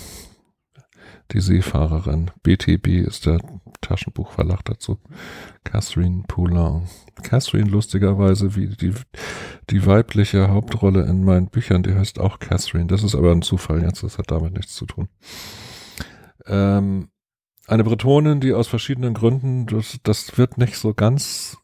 Die 1.32 1.40
Seefahrerin. 1.40 2.32
BTB 2.44 2.88
ist 3.08 3.26
der 3.26 3.40
Taschenbuchverlag 3.80 4.66
dazu. 4.66 5.00
Catherine 5.64 6.24
Poulain. 6.28 6.88
Catherine 7.24 7.70
lustigerweise 7.70 8.56
wie 8.56 8.68
die, 8.68 8.94
die 9.70 9.86
weibliche 9.86 10.50
Hauptrolle 10.50 11.06
in 11.06 11.24
meinen 11.24 11.48
Büchern, 11.48 11.84
die 11.84 11.94
heißt 11.94 12.20
auch 12.20 12.40
Catherine. 12.40 12.88
Das 12.88 13.04
ist 13.04 13.16
aber 13.16 13.32
ein 13.32 13.42
Zufall 13.42 13.82
jetzt, 13.82 14.04
das 14.04 14.18
hat 14.18 14.30
damit 14.30 14.54
nichts 14.54 14.76
zu 14.76 14.86
tun. 14.86 15.08
Ähm, 16.48 17.10
eine 17.68 17.84
Bretonin, 17.84 18.42
die 18.42 18.54
aus 18.54 18.68
verschiedenen 18.68 19.14
Gründen, 19.14 19.68
das, 19.68 20.00
das 20.04 20.38
wird 20.38 20.58
nicht 20.58 20.78
so 20.78 20.94
ganz 20.94 21.58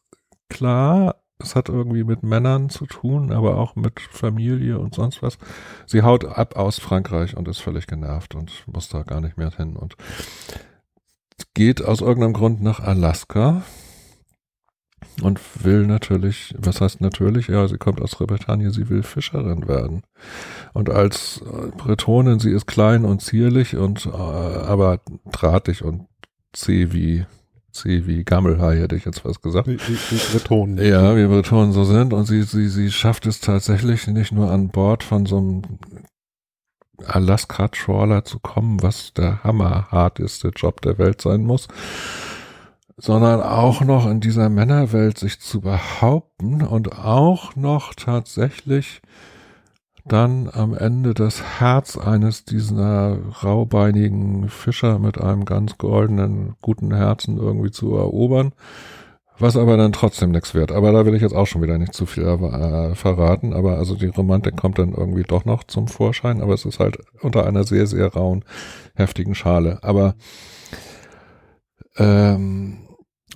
klar. 0.48 1.22
Es 1.40 1.54
hat 1.54 1.68
irgendwie 1.68 2.02
mit 2.02 2.22
Männern 2.22 2.68
zu 2.68 2.86
tun, 2.86 3.30
aber 3.30 3.58
auch 3.58 3.76
mit 3.76 4.00
Familie 4.00 4.78
und 4.78 4.94
sonst 4.94 5.22
was. 5.22 5.38
Sie 5.86 6.02
haut 6.02 6.24
ab 6.24 6.56
aus 6.56 6.80
Frankreich 6.80 7.36
und 7.36 7.46
ist 7.46 7.60
völlig 7.60 7.86
genervt 7.86 8.34
und 8.34 8.64
muss 8.66 8.88
da 8.88 9.02
gar 9.04 9.20
nicht 9.20 9.36
mehr 9.36 9.50
hin 9.50 9.76
und 9.76 9.96
geht 11.54 11.84
aus 11.84 12.00
irgendeinem 12.00 12.32
Grund 12.32 12.60
nach 12.60 12.80
Alaska 12.80 13.62
und 15.22 15.40
will 15.64 15.86
natürlich, 15.86 16.54
was 16.58 16.80
heißt 16.80 17.00
natürlich, 17.00 17.48
ja, 17.48 17.66
sie 17.68 17.78
kommt 17.78 18.00
aus 18.00 18.16
Bretagne, 18.16 18.70
sie 18.70 18.88
will 18.88 19.02
Fischerin 19.02 19.68
werden. 19.68 20.02
Und 20.72 20.90
als 20.90 21.42
Bretonin, 21.76 22.38
sie 22.38 22.50
ist 22.50 22.66
klein 22.66 23.04
und 23.04 23.22
zierlich 23.22 23.76
und 23.76 24.06
äh, 24.06 24.10
aber 24.10 25.00
drahtig 25.30 25.84
und 25.84 26.06
zäh 26.52 26.92
wie 26.92 27.26
zäh 27.80 28.06
wie 28.06 28.24
Gammelhai, 28.24 28.78
hätte 28.78 28.96
ich 28.96 29.04
jetzt 29.04 29.24
was 29.24 29.40
gesagt. 29.40 29.66
Die, 29.66 29.76
die, 29.76 29.98
die 30.10 30.32
Bretonen. 30.32 30.78
Ja, 30.78 31.16
wie 31.16 31.26
Bretonen 31.26 31.72
so 31.72 31.84
sind. 31.84 32.12
Und 32.12 32.26
sie, 32.26 32.42
sie, 32.42 32.68
sie 32.68 32.90
schafft 32.90 33.26
es 33.26 33.40
tatsächlich 33.40 34.06
nicht 34.06 34.32
nur 34.32 34.50
an 34.50 34.68
Bord 34.68 35.02
von 35.02 35.26
so 35.26 35.38
einem 35.38 35.62
Alaska-Trawler 37.04 38.24
zu 38.24 38.40
kommen, 38.40 38.82
was 38.82 39.12
der 39.14 39.42
hammerharteste 39.44 40.48
Job 40.48 40.80
der 40.82 40.98
Welt 40.98 41.20
sein 41.20 41.42
muss, 41.42 41.68
sondern 42.96 43.40
auch 43.40 43.80
noch 43.82 44.06
in 44.06 44.20
dieser 44.20 44.48
Männerwelt 44.48 45.18
sich 45.18 45.40
zu 45.40 45.60
behaupten 45.60 46.62
und 46.62 46.98
auch 46.98 47.54
noch 47.54 47.94
tatsächlich 47.94 49.00
dann 50.08 50.48
am 50.52 50.74
Ende 50.74 51.14
das 51.14 51.60
Herz 51.60 51.96
eines 51.96 52.44
dieser 52.44 53.18
raubeinigen 53.42 54.48
Fischer 54.48 54.98
mit 54.98 55.20
einem 55.20 55.44
ganz 55.44 55.78
goldenen, 55.78 56.54
guten 56.60 56.94
Herzen 56.94 57.36
irgendwie 57.36 57.70
zu 57.70 57.94
erobern, 57.94 58.52
was 59.38 59.56
aber 59.56 59.76
dann 59.76 59.92
trotzdem 59.92 60.30
nichts 60.32 60.54
wird. 60.54 60.72
Aber 60.72 60.92
da 60.92 61.06
will 61.06 61.14
ich 61.14 61.22
jetzt 61.22 61.34
auch 61.34 61.46
schon 61.46 61.62
wieder 61.62 61.78
nicht 61.78 61.94
zu 61.94 62.06
viel 62.06 62.24
äh, 62.24 62.94
verraten, 62.94 63.52
aber 63.52 63.78
also 63.78 63.94
die 63.94 64.06
Romantik 64.06 64.56
kommt 64.56 64.78
dann 64.78 64.92
irgendwie 64.92 65.22
doch 65.22 65.44
noch 65.44 65.64
zum 65.64 65.88
Vorschein, 65.88 66.42
aber 66.42 66.54
es 66.54 66.64
ist 66.64 66.80
halt 66.80 66.98
unter 67.20 67.46
einer 67.46 67.64
sehr, 67.64 67.86
sehr 67.86 68.08
rauen, 68.08 68.44
heftigen 68.94 69.34
Schale. 69.34 69.78
Aber 69.82 70.14
ähm, 71.96 72.78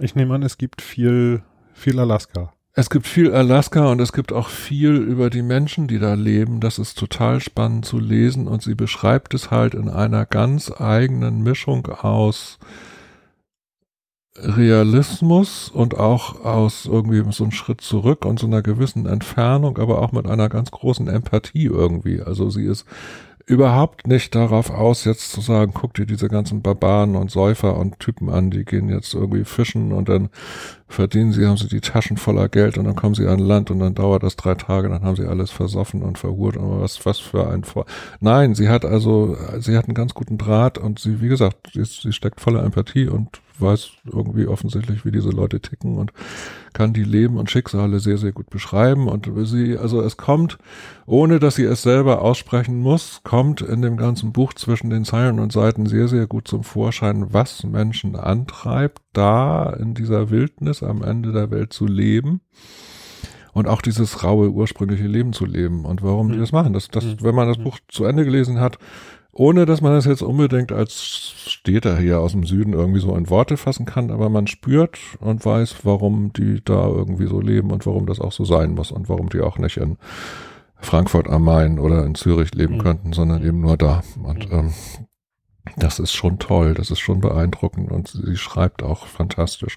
Ich 0.00 0.14
nehme 0.14 0.34
an, 0.34 0.42
es 0.42 0.58
gibt 0.58 0.82
viel, 0.82 1.42
viel 1.74 1.98
Alaska. 2.00 2.52
Es 2.74 2.88
gibt 2.88 3.06
viel 3.06 3.34
Alaska 3.34 3.90
und 3.90 4.00
es 4.00 4.12
gibt 4.12 4.32
auch 4.32 4.48
viel 4.48 4.96
über 4.96 5.28
die 5.28 5.42
Menschen, 5.42 5.88
die 5.88 5.98
da 5.98 6.14
leben. 6.14 6.60
Das 6.60 6.78
ist 6.78 6.98
total 6.98 7.40
spannend 7.40 7.84
zu 7.84 7.98
lesen 7.98 8.48
und 8.48 8.62
sie 8.62 8.74
beschreibt 8.74 9.34
es 9.34 9.50
halt 9.50 9.74
in 9.74 9.90
einer 9.90 10.24
ganz 10.24 10.72
eigenen 10.80 11.42
Mischung 11.42 11.86
aus 11.86 12.58
Realismus 14.36 15.68
und 15.68 15.98
auch 15.98 16.42
aus 16.42 16.86
irgendwie 16.86 17.22
so 17.32 17.44
einem 17.44 17.52
Schritt 17.52 17.82
zurück 17.82 18.24
und 18.24 18.38
so 18.38 18.46
einer 18.46 18.62
gewissen 18.62 19.04
Entfernung, 19.04 19.76
aber 19.76 20.00
auch 20.00 20.12
mit 20.12 20.26
einer 20.26 20.48
ganz 20.48 20.70
großen 20.70 21.06
Empathie 21.08 21.66
irgendwie. 21.66 22.22
Also 22.22 22.48
sie 22.48 22.64
ist 22.64 22.86
überhaupt 23.46 24.06
nicht 24.06 24.34
darauf 24.34 24.70
aus, 24.70 25.04
jetzt 25.04 25.32
zu 25.32 25.40
sagen, 25.40 25.72
guck 25.74 25.94
dir 25.94 26.06
diese 26.06 26.28
ganzen 26.28 26.62
Barbaren 26.62 27.16
und 27.16 27.30
Säufer 27.30 27.76
und 27.76 27.98
Typen 27.98 28.30
an, 28.30 28.50
die 28.50 28.64
gehen 28.64 28.88
jetzt 28.88 29.14
irgendwie 29.14 29.44
fischen 29.44 29.92
und 29.92 30.08
dann 30.08 30.30
verdienen 30.88 31.32
sie, 31.32 31.46
haben 31.46 31.56
sie 31.56 31.68
die 31.68 31.80
Taschen 31.80 32.16
voller 32.16 32.48
Geld 32.48 32.78
und 32.78 32.84
dann 32.84 32.96
kommen 32.96 33.14
sie 33.14 33.26
an 33.26 33.38
Land 33.38 33.70
und 33.70 33.80
dann 33.80 33.94
dauert 33.94 34.22
das 34.22 34.36
drei 34.36 34.54
Tage, 34.54 34.88
dann 34.88 35.02
haben 35.02 35.16
sie 35.16 35.26
alles 35.26 35.50
versoffen 35.50 36.02
und 36.02 36.18
verhurt 36.18 36.56
und 36.56 36.80
was, 36.80 37.04
was 37.04 37.18
für 37.18 37.48
ein 37.48 37.64
Vor. 37.64 37.86
Nein, 38.20 38.54
sie 38.54 38.68
hat 38.68 38.84
also, 38.84 39.36
sie 39.58 39.76
hat 39.76 39.86
einen 39.86 39.94
ganz 39.94 40.14
guten 40.14 40.38
Draht 40.38 40.78
und 40.78 40.98
sie, 40.98 41.20
wie 41.20 41.28
gesagt, 41.28 41.70
sie, 41.72 41.84
sie 41.84 42.12
steckt 42.12 42.40
voller 42.40 42.62
Empathie 42.62 43.08
und 43.08 43.41
weiß 43.58 43.90
irgendwie 44.04 44.46
offensichtlich, 44.46 45.04
wie 45.04 45.10
diese 45.10 45.30
Leute 45.30 45.60
ticken 45.60 45.98
und 45.98 46.12
kann 46.72 46.92
die 46.92 47.04
Leben 47.04 47.36
und 47.36 47.50
Schicksale 47.50 48.00
sehr, 48.00 48.18
sehr 48.18 48.32
gut 48.32 48.50
beschreiben. 48.50 49.08
Und 49.08 49.30
sie, 49.44 49.76
also 49.76 50.00
es 50.00 50.16
kommt, 50.16 50.58
ohne 51.06 51.38
dass 51.38 51.56
sie 51.56 51.64
es 51.64 51.82
selber 51.82 52.22
aussprechen 52.22 52.78
muss, 52.78 53.20
kommt 53.24 53.60
in 53.60 53.82
dem 53.82 53.96
ganzen 53.96 54.32
Buch 54.32 54.54
zwischen 54.54 54.90
den 54.90 55.04
Zeilen 55.04 55.38
und 55.38 55.52
Seiten 55.52 55.86
sehr, 55.86 56.08
sehr 56.08 56.26
gut 56.26 56.48
zum 56.48 56.64
Vorschein, 56.64 57.32
was 57.32 57.64
Menschen 57.64 58.16
antreibt, 58.16 59.02
da 59.12 59.70
in 59.70 59.94
dieser 59.94 60.30
Wildnis 60.30 60.82
am 60.82 61.02
Ende 61.02 61.32
der 61.32 61.50
Welt 61.50 61.72
zu 61.72 61.86
leben. 61.86 62.40
und 63.52 63.68
auch 63.68 63.82
dieses 63.82 64.24
raue 64.24 64.50
ursprüngliche 64.50 65.06
Leben 65.06 65.34
zu 65.34 65.44
leben 65.44 65.84
und 65.84 66.02
warum 66.02 66.28
mhm. 66.28 66.32
die 66.32 66.38
das 66.38 66.52
machen. 66.52 66.72
Das, 66.72 66.88
das, 66.88 67.04
mhm. 67.04 67.16
wenn 67.20 67.34
man 67.34 67.48
das 67.48 67.58
mhm. 67.58 67.64
Buch 67.64 67.78
zu 67.88 68.04
Ende 68.04 68.24
gelesen 68.24 68.60
hat, 68.60 68.78
ohne 69.32 69.64
dass 69.64 69.80
man 69.80 69.92
das 69.92 70.04
jetzt 70.04 70.22
unbedingt 70.22 70.72
als 70.72 71.02
Städter 71.46 71.96
hier 71.96 72.20
aus 72.20 72.32
dem 72.32 72.44
Süden 72.44 72.74
irgendwie 72.74 73.00
so 73.00 73.16
in 73.16 73.30
Worte 73.30 73.56
fassen 73.56 73.86
kann, 73.86 74.10
aber 74.10 74.28
man 74.28 74.46
spürt 74.46 74.98
und 75.20 75.44
weiß, 75.44 75.76
warum 75.84 76.32
die 76.34 76.62
da 76.62 76.86
irgendwie 76.86 77.26
so 77.26 77.40
leben 77.40 77.70
und 77.70 77.86
warum 77.86 78.06
das 78.06 78.20
auch 78.20 78.32
so 78.32 78.44
sein 78.44 78.74
muss 78.74 78.92
und 78.92 79.08
warum 79.08 79.30
die 79.30 79.40
auch 79.40 79.56
nicht 79.56 79.78
in 79.78 79.96
Frankfurt 80.76 81.28
am 81.28 81.44
Main 81.44 81.78
oder 81.78 82.04
in 82.04 82.14
Zürich 82.14 82.54
leben 82.54 82.74
mhm. 82.74 82.82
könnten, 82.82 83.12
sondern 83.14 83.42
eben 83.42 83.60
nur 83.60 83.78
da. 83.78 84.02
Und 84.22 84.50
mhm. 84.50 84.58
ähm, 84.58 84.72
das 85.76 85.98
ist 85.98 86.12
schon 86.12 86.38
toll, 86.38 86.74
das 86.74 86.90
ist 86.90 86.98
schon 86.98 87.20
beeindruckend 87.20 87.90
und 87.90 88.08
sie 88.08 88.36
schreibt 88.36 88.82
auch 88.82 89.06
fantastisch. 89.06 89.76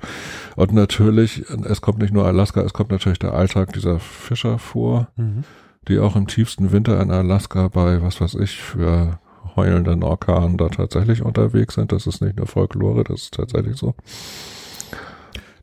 Und 0.58 0.74
natürlich, 0.74 1.46
es 1.64 1.80
kommt 1.80 2.00
nicht 2.00 2.14
nur 2.14 2.26
Alaska, 2.26 2.62
es 2.62 2.74
kommt 2.74 2.92
natürlich 2.92 3.20
der 3.20 3.34
Alltag 3.34 3.72
dieser 3.72 4.00
Fischer 4.00 4.60
vor, 4.60 5.08
mhm. 5.16 5.44
die 5.88 6.00
auch 6.00 6.18
im 6.18 6.28
tiefsten 6.28 6.74
Winter 6.74 7.00
in 7.00 7.12
Alaska 7.12 7.70
bei, 7.70 8.02
was 8.02 8.20
weiß 8.20 8.36
ich, 8.36 8.60
für 8.60 9.20
heulenden 9.56 10.04
Orkanen 10.04 10.58
da 10.58 10.70
tatsächlich 10.70 11.22
unterwegs 11.24 11.76
sind. 11.76 11.92
Das 11.92 12.08
ist 12.08 12.22
nicht 12.22 12.38
nur 12.38 12.48
Folklore, 12.48 13.04
das 13.04 13.24
ist 13.24 13.34
tatsächlich 13.36 13.78
so. 13.78 13.96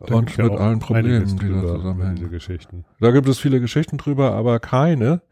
Da 0.06 0.16
und 0.16 0.36
mit 0.36 0.52
allen 0.52 0.78
Problemen, 0.80 1.38
die 1.38 1.48
da 1.48 1.60
zusammenhängen. 1.76 2.16
Da 3.00 3.10
gibt 3.12 3.28
es 3.28 3.38
viele 3.38 3.60
Geschichten 3.60 3.98
drüber, 3.98 4.32
aber 4.32 4.58
keine, 4.58 5.22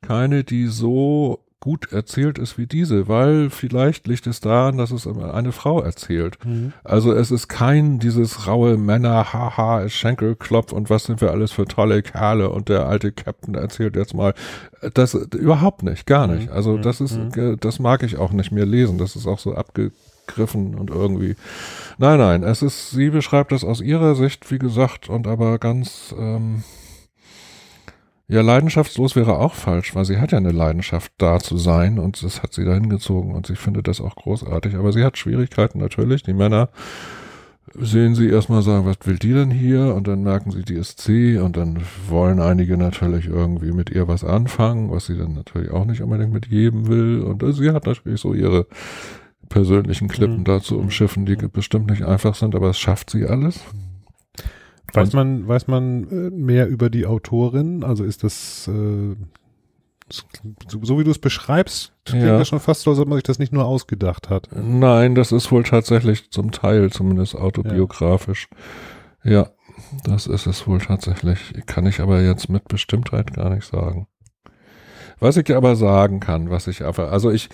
keine, 0.00 0.44
die 0.44 0.66
so 0.66 1.40
gut 1.62 1.92
erzählt 1.92 2.38
ist 2.38 2.58
wie 2.58 2.66
diese, 2.66 3.06
weil 3.06 3.48
vielleicht 3.48 4.08
liegt 4.08 4.26
es 4.26 4.40
daran, 4.40 4.78
dass 4.78 4.90
es 4.90 5.06
eine 5.06 5.52
Frau 5.52 5.80
erzählt. 5.80 6.36
Mhm. 6.44 6.72
Also 6.82 7.12
es 7.12 7.30
ist 7.30 7.46
kein 7.46 8.00
dieses 8.00 8.48
raue 8.48 8.76
Männer, 8.76 9.32
haha, 9.32 9.88
Schenkelklopf 9.88 10.72
und 10.72 10.90
was 10.90 11.04
sind 11.04 11.20
wir 11.20 11.30
alles 11.30 11.52
für 11.52 11.64
tolle 11.64 12.02
Kerle 12.02 12.50
und 12.50 12.68
der 12.68 12.86
alte 12.86 13.12
Captain 13.12 13.54
erzählt 13.54 13.94
jetzt 13.94 14.12
mal. 14.12 14.34
Das 14.94 15.14
überhaupt 15.14 15.84
nicht, 15.84 16.04
gar 16.04 16.26
nicht. 16.26 16.48
Mhm. 16.48 16.52
Also 16.52 16.78
das 16.78 17.00
ist, 17.00 17.16
mhm. 17.16 17.56
das 17.60 17.78
mag 17.78 18.02
ich 18.02 18.16
auch 18.16 18.32
nicht 18.32 18.50
mehr 18.50 18.66
lesen. 18.66 18.98
Das 18.98 19.14
ist 19.14 19.28
auch 19.28 19.38
so 19.38 19.54
abgegriffen 19.54 20.74
und 20.74 20.90
irgendwie. 20.90 21.36
Nein, 21.96 22.18
nein, 22.18 22.42
es 22.42 22.62
ist, 22.62 22.90
sie 22.90 23.10
beschreibt 23.10 23.52
das 23.52 23.62
aus 23.62 23.80
ihrer 23.80 24.16
Sicht, 24.16 24.50
wie 24.50 24.58
gesagt, 24.58 25.08
und 25.08 25.28
aber 25.28 25.60
ganz, 25.60 26.12
ähm, 26.18 26.64
ja, 28.28 28.40
leidenschaftslos 28.40 29.16
wäre 29.16 29.38
auch 29.38 29.54
falsch, 29.54 29.94
weil 29.94 30.04
sie 30.04 30.18
hat 30.18 30.32
ja 30.32 30.38
eine 30.38 30.52
Leidenschaft, 30.52 31.12
da 31.18 31.38
zu 31.38 31.58
sein 31.58 31.98
und 31.98 32.22
das 32.22 32.42
hat 32.42 32.54
sie 32.54 32.64
dahin 32.64 32.88
gezogen 32.88 33.34
und 33.34 33.50
ich 33.50 33.58
finde 33.58 33.82
das 33.82 34.00
auch 34.00 34.16
großartig. 34.16 34.76
Aber 34.76 34.92
sie 34.92 35.04
hat 35.04 35.18
Schwierigkeiten 35.18 35.78
natürlich. 35.78 36.22
Die 36.22 36.32
Männer 36.32 36.70
sehen 37.74 38.14
sie 38.14 38.28
erstmal 38.28 38.62
sagen, 38.62 38.86
was 38.86 38.96
will 39.04 39.18
die 39.18 39.32
denn 39.32 39.50
hier? 39.50 39.94
Und 39.94 40.06
dann 40.06 40.22
merken 40.22 40.50
sie, 40.50 40.62
die 40.62 40.74
ist 40.74 41.00
C 41.00 41.38
und 41.38 41.56
dann 41.56 41.80
wollen 42.08 42.40
einige 42.40 42.76
natürlich 42.76 43.26
irgendwie 43.26 43.72
mit 43.72 43.90
ihr 43.90 44.08
was 44.08 44.24
anfangen, 44.24 44.90
was 44.90 45.06
sie 45.06 45.16
dann 45.16 45.34
natürlich 45.34 45.70
auch 45.70 45.84
nicht 45.84 46.02
unbedingt 46.02 46.32
mit 46.32 46.46
jedem 46.46 46.88
will. 46.88 47.20
Und 47.20 47.44
sie 47.54 47.70
hat 47.70 47.86
natürlich 47.86 48.20
so 48.20 48.34
ihre 48.34 48.66
persönlichen 49.48 50.08
Klippen 50.08 50.38
mhm. 50.38 50.44
da 50.44 50.60
zu 50.60 50.78
umschiffen, 50.78 51.26
die 51.26 51.36
bestimmt 51.36 51.90
nicht 51.90 52.02
einfach 52.02 52.34
sind, 52.34 52.54
aber 52.54 52.70
es 52.70 52.78
schafft 52.78 53.10
sie 53.10 53.26
alles. 53.26 53.60
Weiß 54.92 55.12
man, 55.12 55.48
weiß 55.48 55.68
man 55.68 56.08
äh, 56.10 56.30
mehr 56.30 56.68
über 56.68 56.90
die 56.90 57.06
Autorin? 57.06 57.82
Also 57.84 58.04
ist 58.04 58.24
das, 58.24 58.68
äh, 58.68 59.16
so, 60.68 60.98
wie 60.98 61.04
du 61.04 61.10
es 61.10 61.18
beschreibst, 61.18 61.92
klingt 62.04 62.24
ja. 62.24 62.38
das 62.38 62.48
schon 62.48 62.60
fast 62.60 62.82
so, 62.82 62.90
als 62.90 62.98
ob 62.98 63.08
man 63.08 63.16
sich 63.16 63.24
das 63.24 63.38
nicht 63.38 63.52
nur 63.52 63.64
ausgedacht 63.64 64.28
hat. 64.28 64.48
Nein, 64.54 65.14
das 65.14 65.32
ist 65.32 65.50
wohl 65.50 65.62
tatsächlich 65.62 66.30
zum 66.30 66.50
Teil 66.50 66.90
zumindest 66.90 67.34
autobiografisch. 67.34 68.48
Ja, 69.24 69.30
ja 69.30 69.50
das 70.04 70.26
ist 70.26 70.46
es 70.46 70.66
wohl 70.66 70.80
tatsächlich. 70.80 71.54
Kann 71.66 71.86
ich 71.86 72.00
aber 72.00 72.20
jetzt 72.20 72.48
mit 72.48 72.68
Bestimmtheit 72.68 73.34
gar 73.34 73.50
nicht 73.50 73.66
sagen. 73.66 74.06
Was 75.18 75.36
ich 75.36 75.54
aber 75.54 75.76
sagen 75.76 76.18
kann, 76.18 76.50
was 76.50 76.66
ich 76.66 76.84
einfach, 76.84 77.12
also 77.12 77.30
ich, 77.30 77.48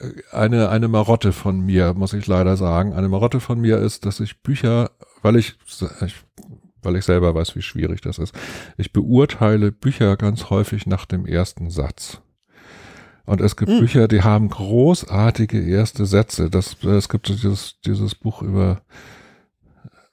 äh, 0.00 0.36
eine, 0.36 0.70
eine 0.70 0.88
Marotte 0.88 1.32
von 1.32 1.60
mir, 1.60 1.94
muss 1.94 2.14
ich 2.14 2.26
leider 2.26 2.56
sagen, 2.56 2.94
eine 2.94 3.08
Marotte 3.08 3.38
von 3.38 3.60
mir 3.60 3.78
ist, 3.78 4.06
dass 4.06 4.18
ich 4.18 4.42
Bücher, 4.42 4.90
weil 5.22 5.36
ich, 5.36 5.56
ich 6.04 6.14
weil 6.82 6.96
ich 6.96 7.04
selber 7.04 7.34
weiß, 7.34 7.56
wie 7.56 7.62
schwierig 7.62 8.00
das 8.00 8.18
ist. 8.18 8.34
Ich 8.76 8.92
beurteile 8.92 9.72
Bücher 9.72 10.16
ganz 10.16 10.50
häufig 10.50 10.86
nach 10.86 11.06
dem 11.06 11.26
ersten 11.26 11.70
Satz. 11.70 12.20
Und 13.24 13.40
es 13.40 13.56
gibt 13.56 13.70
mhm. 13.70 13.78
Bücher, 13.78 14.08
die 14.08 14.22
haben 14.22 14.48
großartige 14.48 15.60
erste 15.60 16.06
Sätze. 16.06 16.50
Das, 16.50 16.82
es 16.84 17.08
gibt 17.08 17.28
dieses, 17.28 17.80
dieses 17.80 18.14
Buch 18.14 18.42
über 18.42 18.82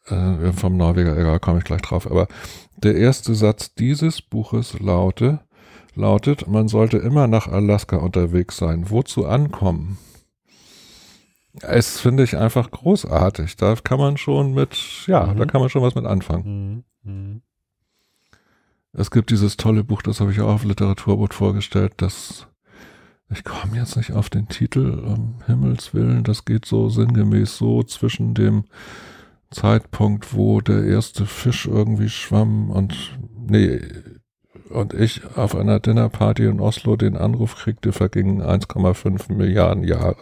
äh, 0.08 0.51
vom 0.53 0.77
Norweger, 0.77 1.17
egal, 1.17 1.39
komme 1.39 1.60
ich 1.60 1.63
gleich 1.63 1.82
drauf. 1.82 2.10
Aber 2.10 2.27
der 2.77 2.95
erste 2.95 3.36
Satz 3.36 3.73
dieses 3.73 4.21
Buches 4.21 4.79
laute, 4.79 5.39
lautet, 5.95 6.47
man 6.47 6.67
sollte 6.67 6.97
immer 6.97 7.27
nach 7.27 7.47
Alaska 7.47 7.97
unterwegs 7.97 8.58
sein. 8.58 8.89
Wozu 8.89 9.25
ankommen? 9.25 9.97
Es 11.62 12.00
finde 12.00 12.24
ich 12.24 12.38
einfach 12.38 12.72
großartig. 12.72 13.56
Da 13.58 13.76
kann 13.76 14.00
man 14.00 14.17
schon 14.17 14.54
mit, 14.54 15.06
ja, 15.08 15.26
mhm. 15.28 15.38
da 15.38 15.45
kann 15.45 15.62
man 15.62 15.69
schon 15.69 15.82
was 15.82 15.95
mit 15.95 16.06
anfangen. 16.06 16.84
Mhm. 17.04 17.12
Mhm. 17.12 17.41
Es 18.93 19.12
gibt 19.12 19.30
dieses 19.30 19.58
tolle 19.58 19.84
Buch, 19.84 20.02
das 20.02 20.19
habe 20.19 20.32
ich 20.32 20.41
auch 20.41 20.50
auf 20.50 20.63
Literaturboot 20.63 21.34
vorgestellt, 21.34 21.93
das, 21.98 22.48
ich 23.30 23.43
komme 23.43 23.78
jetzt 23.78 23.95
nicht 23.95 24.13
auf 24.13 24.32
den 24.32 24.48
Titel, 24.48 25.00
um 25.06 25.36
Himmels 25.45 25.93
Willen, 25.93 26.24
das 26.24 26.43
geht 26.43 26.65
so 26.65 26.89
sinngemäß 26.89 27.56
so 27.56 27.84
zwischen 27.84 28.34
dem 28.34 28.65
Zeitpunkt, 29.52 30.34
wo 30.34 30.60
der 30.62 30.84
erste 30.86 31.28
Fisch 31.28 31.67
irgendwie 31.67 32.10
schwamm 32.10 32.72
und, 32.72 33.17
nee, 33.48 33.80
und 34.69 34.93
ich 34.93 35.21
auf 35.36 35.55
einer 35.55 35.79
Dinnerparty 35.79 36.45
in 36.45 36.60
Oslo 36.60 36.95
den 36.95 37.17
Anruf 37.17 37.55
kriegte, 37.55 37.91
vergingen 37.91 38.41
1,5 38.41 39.34
Milliarden 39.34 39.84
Jahre. 39.84 40.17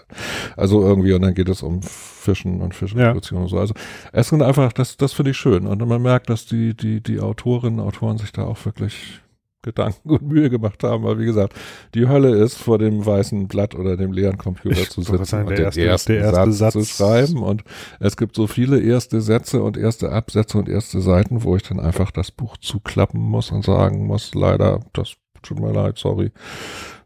Also 0.56 0.82
irgendwie, 0.82 1.14
und 1.14 1.22
dann 1.22 1.34
geht 1.34 1.50
es 1.50 1.64
um 1.64 1.82
Fischen 1.82 2.62
und 2.62 2.76
Fischproduktion 2.76 3.40
ja. 3.40 3.44
und 3.44 3.50
so. 3.50 3.60
Also 3.60 3.74
es 4.12 4.30
sind 4.30 4.42
einfach, 4.42 4.74
das, 4.74 4.98
das 4.98 5.14
finde 5.14 5.32
ich 5.32 5.38
schön. 5.38 5.68
Und 5.68 5.86
man 5.86 6.02
merkt, 6.02 6.30
dass 6.30 6.46
die, 6.46 6.76
die, 6.76 7.02
die 7.02 7.20
Autorinnen 7.20 7.80
und 7.80 7.88
Autoren 7.88 8.18
sich 8.18 8.32
da 8.32 8.44
auch 8.44 8.66
wirklich 8.66 9.22
Gedanken 9.68 10.10
und 10.10 10.22
Mühe 10.24 10.50
gemacht 10.50 10.84
haben, 10.84 11.04
weil 11.04 11.20
wie 11.20 11.26
gesagt, 11.26 11.54
die 11.94 12.08
Hölle 12.08 12.36
ist, 12.36 12.56
vor 12.58 12.80
dem 12.80 13.06
weißen 13.06 13.48
Blatt 13.48 13.76
oder 13.76 13.98
dem 13.98 14.14
leeren 14.14 14.38
Computer 14.38 14.80
ich 14.80 14.90
zu 14.90 15.02
sitzen 15.02 15.26
sagen, 15.26 15.48
und 15.48 15.58
den 15.58 15.66
erste, 15.66 15.86
ersten 15.86 16.14
der 16.14 16.22
erste 16.22 16.52
Satz, 16.54 16.74
Satz, 16.74 16.88
zu 16.88 17.04
schreiben. 17.04 17.44
Und 17.44 17.64
es 18.00 18.16
gibt 18.18 18.36
so 18.36 18.48
viele 18.48 18.80
erste 18.80 19.22
Sätze 19.22 19.62
und 19.62 19.78
erste 19.78 20.12
Absätze 20.12 20.58
und 20.58 20.70
erste 20.70 21.02
Seiten, 21.02 21.44
wo 21.44 21.56
ich 21.56 21.64
dann 21.64 21.80
einfach 21.80 22.12
das 22.12 22.32
Buch 22.32 22.58
zuklappen 22.58 23.20
muss 23.22 23.52
und 23.52 23.66
sagen 23.66 24.08
muss, 24.08 24.34
leider, 24.34 24.80
das 24.94 25.14
tut 25.44 25.60
mir 25.60 25.74
leid, 25.74 25.98
sorry. 25.98 26.32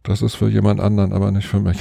Das 0.03 0.21
ist 0.21 0.35
für 0.35 0.49
jemand 0.49 0.79
anderen, 0.79 1.13
aber 1.13 1.31
nicht 1.31 1.47
für 1.47 1.59
mich. 1.59 1.77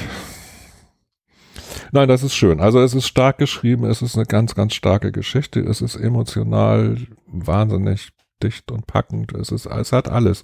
Nein, 1.92 2.08
das 2.08 2.22
ist 2.22 2.34
schön. 2.34 2.60
Also 2.60 2.80
es 2.80 2.94
ist 2.94 3.06
stark 3.06 3.38
geschrieben, 3.38 3.84
es 3.84 4.02
ist 4.02 4.16
eine 4.16 4.26
ganz, 4.26 4.54
ganz 4.54 4.74
starke 4.74 5.12
Geschichte, 5.12 5.60
es 5.60 5.80
ist 5.80 5.96
emotional 5.96 6.96
wahnsinnig 7.26 8.10
dicht 8.42 8.70
und 8.70 8.86
packend. 8.86 9.32
Es 9.32 9.50
ist, 9.50 9.66
es 9.66 9.92
hat 9.92 10.08
alles. 10.08 10.42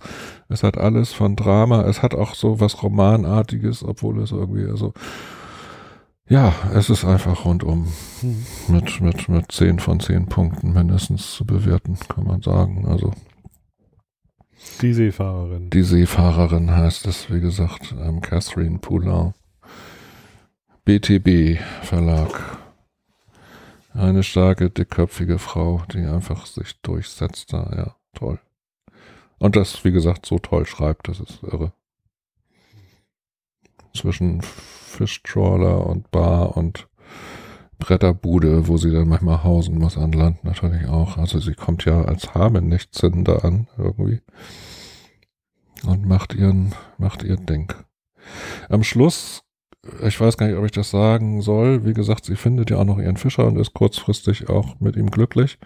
Es 0.49 0.63
hat 0.63 0.79
alles 0.79 1.13
von 1.13 1.37
Drama. 1.37 1.83
Es 1.83 2.03
hat 2.03 2.15
auch 2.15 2.35
so 2.35 2.61
was 2.61 2.83
Romanartiges, 2.83 3.83
obwohl 3.83 4.21
es 4.21 4.33
irgendwie, 4.33 4.67
also, 4.67 4.93
ja, 6.29 6.53
es 6.75 6.91
ist 6.91 7.05
einfach 7.05 7.45
rundum 7.45 7.87
hm. 8.21 8.47
mit, 8.69 9.01
mit, 9.01 9.29
mit 9.29 9.53
zehn 9.53 9.79
von 9.79 10.01
zehn 10.01 10.27
Punkten 10.27 10.73
mindestens 10.73 11.33
zu 11.33 11.45
bewerten, 11.45 11.97
kann 12.09 12.25
man 12.25 12.43
sagen. 12.43 12.87
Also. 12.87 13.13
Die 14.83 14.93
Seefahrerin. 14.93 15.71
Die 15.71 15.83
Seefahrerin 15.83 16.71
heißt 16.71 17.07
es, 17.07 17.31
wie 17.31 17.41
gesagt, 17.41 17.95
ähm, 18.01 18.21
Catherine 18.21 18.79
Poulain. 18.79 19.35
BTB 20.85 21.61
Verlag. 21.83 22.66
Eine 23.97 24.23
starke, 24.23 24.69
dickköpfige 24.69 25.39
Frau, 25.39 25.83
die 25.91 26.05
einfach 26.05 26.45
sich 26.45 26.79
durchsetzt 26.83 27.55
da, 27.55 27.73
ja, 27.75 27.97
toll. 28.13 28.39
Und 29.39 29.57
das, 29.57 29.85
wie 29.85 29.93
gesagt, 29.93 30.27
so 30.27 30.39
toll 30.39 30.67
schreibt, 30.67 31.09
das 31.09 31.19
ist 31.19 31.43
irre. 31.43 31.73
Zwischen 33.95 34.43
Fischtrawler 34.43 35.87
und 35.87 36.11
Bar 36.11 36.59
und 36.59 36.89
Bretterbude, 37.79 38.69
wo 38.69 38.77
sie 38.77 38.93
dann 38.93 39.09
manchmal 39.09 39.43
hausen 39.43 39.79
muss 39.79 39.97
an 39.97 40.13
Land 40.13 40.45
natürlich 40.45 40.87
auch. 40.89 41.17
Also 41.17 41.39
sie 41.39 41.55
kommt 41.55 41.87
ja 41.87 42.03
als 42.03 42.35
Harmen-Nichtssinn 42.35 43.27
an, 43.27 43.67
irgendwie. 43.79 44.21
Und 45.87 46.05
macht 46.05 46.35
ihren, 46.35 46.75
macht 46.99 47.23
ihr 47.23 47.37
Ding. 47.37 47.73
Am 48.69 48.83
Schluss 48.83 49.46
ich 50.03 50.21
weiß 50.21 50.37
gar 50.37 50.47
nicht, 50.47 50.57
ob 50.57 50.65
ich 50.65 50.73
das 50.73 50.91
sagen 50.91 51.41
soll. 51.43 51.85
Wie 51.85 51.95
gesagt, 51.95 52.25
sie 52.25 52.37
findet 52.37 52.71
ja 52.71 52.79
auch 52.79 52.85
noch 52.85 52.99
ihren 52.99 53.17
Fischer 53.17 53.47
und 53.47 53.57
ist 53.59 53.75
kurzfristig 53.75 54.49
auch 54.49 54.81
mit 54.81 54.97
ihm 54.97 55.11
glücklich. 55.11 55.59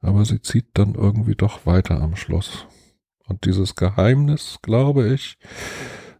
Aber 0.00 0.24
sie 0.24 0.40
zieht 0.42 0.66
dann 0.74 0.94
irgendwie 0.94 1.34
doch 1.34 1.64
weiter 1.66 2.00
am 2.00 2.16
Schluss. 2.16 2.66
Und 3.26 3.44
dieses 3.46 3.74
Geheimnis, 3.74 4.58
glaube 4.62 5.08
ich, 5.08 5.38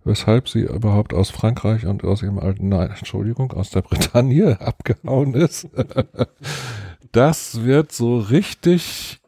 weshalb 0.05 0.49
sie 0.49 0.61
überhaupt 0.63 1.13
aus 1.13 1.31
Frankreich 1.31 1.87
und 1.87 2.05
aus 2.05 2.23
ihrem 2.23 2.39
alten, 2.39 2.69
nein, 2.69 2.91
Entschuldigung, 2.91 3.53
aus 3.53 3.71
der 3.71 3.83
Bretagne 3.83 4.61
abgehauen 4.63 5.35
ist, 5.35 5.69
das 7.13 7.65
wird 7.65 7.93
so 7.93 8.19
richtig 8.19 9.21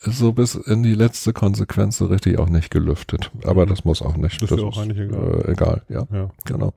so 0.00 0.32
bis 0.32 0.54
in 0.54 0.82
die 0.82 0.94
letzte 0.94 1.32
Konsequenz 1.32 1.98
so 1.98 2.06
richtig 2.06 2.38
auch 2.38 2.48
nicht 2.48 2.70
gelüftet. 2.70 3.30
Aber 3.44 3.66
das 3.66 3.84
muss 3.84 4.02
auch 4.02 4.16
nicht. 4.16 4.40
Das 4.42 4.50
ist 4.50 4.58
ja 4.58 4.64
auch 4.64 4.78
eigentlich 4.78 4.98
egal. 4.98 5.42
Äh, 5.46 5.52
egal, 5.52 5.82
ja, 5.88 6.06
Ja. 6.12 6.30
genau. 6.44 6.72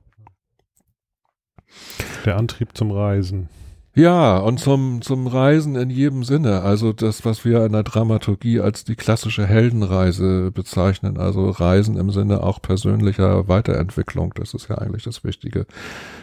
Der 2.24 2.36
Antrieb 2.36 2.76
zum 2.76 2.90
Reisen. 2.90 3.48
Ja, 3.92 4.38
und 4.38 4.60
zum, 4.60 5.02
zum 5.02 5.26
Reisen 5.26 5.74
in 5.74 5.90
jedem 5.90 6.22
Sinne. 6.22 6.62
Also 6.62 6.92
das, 6.92 7.24
was 7.24 7.44
wir 7.44 7.66
in 7.66 7.72
der 7.72 7.82
Dramaturgie 7.82 8.60
als 8.60 8.84
die 8.84 8.94
klassische 8.94 9.44
Heldenreise 9.44 10.52
bezeichnen. 10.52 11.18
Also 11.18 11.50
Reisen 11.50 11.96
im 11.96 12.10
Sinne 12.10 12.44
auch 12.44 12.62
persönlicher 12.62 13.48
Weiterentwicklung. 13.48 14.32
Das 14.36 14.54
ist 14.54 14.68
ja 14.68 14.78
eigentlich 14.78 15.02
das 15.02 15.24
Wichtige. 15.24 15.66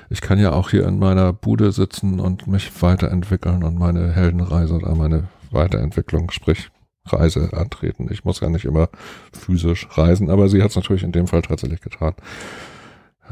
Ich 0.10 0.22
kann 0.22 0.40
ja 0.40 0.54
auch 0.54 0.70
hier 0.70 0.88
in 0.88 0.98
meiner 0.98 1.34
Bude 1.34 1.74
sitzen 1.74 2.22
und 2.22 2.48
mich 2.48 2.72
weiterentwickeln 2.82 3.64
und 3.64 3.78
meine 3.78 4.14
Heldenreise 4.14 4.76
oder 4.76 4.96
meine 4.96 5.28
Weiterentwicklung, 5.52 6.32
sprich 6.32 6.70
Reise 7.06 7.50
antreten. 7.52 8.08
Ich 8.12 8.24
muss 8.24 8.40
ja 8.40 8.50
nicht 8.50 8.66
immer 8.66 8.90
physisch 9.34 9.88
reisen, 9.92 10.30
aber 10.30 10.48
sie 10.48 10.62
hat 10.64 10.70
es 10.70 10.76
natürlich 10.78 11.04
in 11.04 11.12
dem 11.12 11.28
Fall 11.28 11.42
tatsächlich 11.42 11.82
getan. 11.82 12.14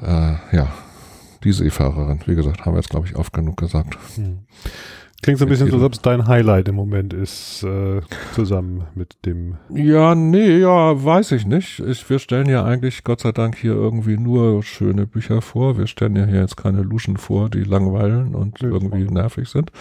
Äh, 0.01 0.35
ja, 0.55 0.73
die 1.45 1.53
Seefahrerin, 1.53 2.19
wie 2.25 2.35
gesagt, 2.35 2.65
haben 2.65 2.73
wir 2.73 2.79
jetzt, 2.79 2.89
glaube 2.89 3.07
ich, 3.07 3.15
oft 3.15 3.31
genug 3.31 3.57
gesagt. 3.57 3.97
Hm. 4.15 4.39
Klingt 5.21 5.39
so 5.39 5.45
ein 5.45 5.49
bisschen 5.49 5.69
so, 5.69 5.77
als 5.77 5.83
ob 5.83 5.93
es 5.93 6.01
dein 6.01 6.27
Highlight 6.27 6.67
im 6.67 6.75
Moment 6.75 7.13
ist, 7.13 7.63
äh, 7.63 8.01
zusammen 8.33 8.83
mit 8.93 9.15
dem. 9.25 9.55
Ja, 9.73 10.13
nee, 10.13 10.59
ja, 10.59 11.03
weiß 11.03 11.31
ich 11.31 11.47
nicht. 11.47 11.79
Ich, 11.79 12.07
wir 12.09 12.19
stellen 12.19 12.47
ja 12.47 12.63
eigentlich, 12.63 13.03
Gott 13.03 13.21
sei 13.21 13.31
Dank, 13.31 13.55
hier 13.55 13.73
irgendwie 13.73 14.17
nur 14.17 14.61
schöne 14.61 15.07
Bücher 15.07 15.41
vor. 15.41 15.77
Wir 15.79 15.87
stellen 15.87 16.15
ja 16.15 16.25
hier 16.25 16.41
jetzt 16.41 16.57
keine 16.57 16.81
Luschen 16.81 17.17
vor, 17.17 17.49
die 17.49 17.63
langweilen 17.63 18.35
und 18.35 18.61
Nö, 18.61 18.69
irgendwie 18.69 19.05
nervig 19.05 19.49
sind. 19.49 19.71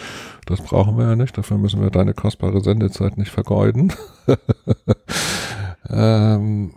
Das 0.46 0.62
brauchen 0.62 0.96
wir 0.96 1.04
ja 1.04 1.16
nicht. 1.16 1.36
Dafür 1.36 1.58
müssen 1.58 1.82
wir 1.82 1.90
deine 1.90 2.14
kostbare 2.14 2.62
Sendezeit 2.62 3.18
nicht 3.18 3.30
vergeuden. 3.30 3.92
ähm, 5.90 6.74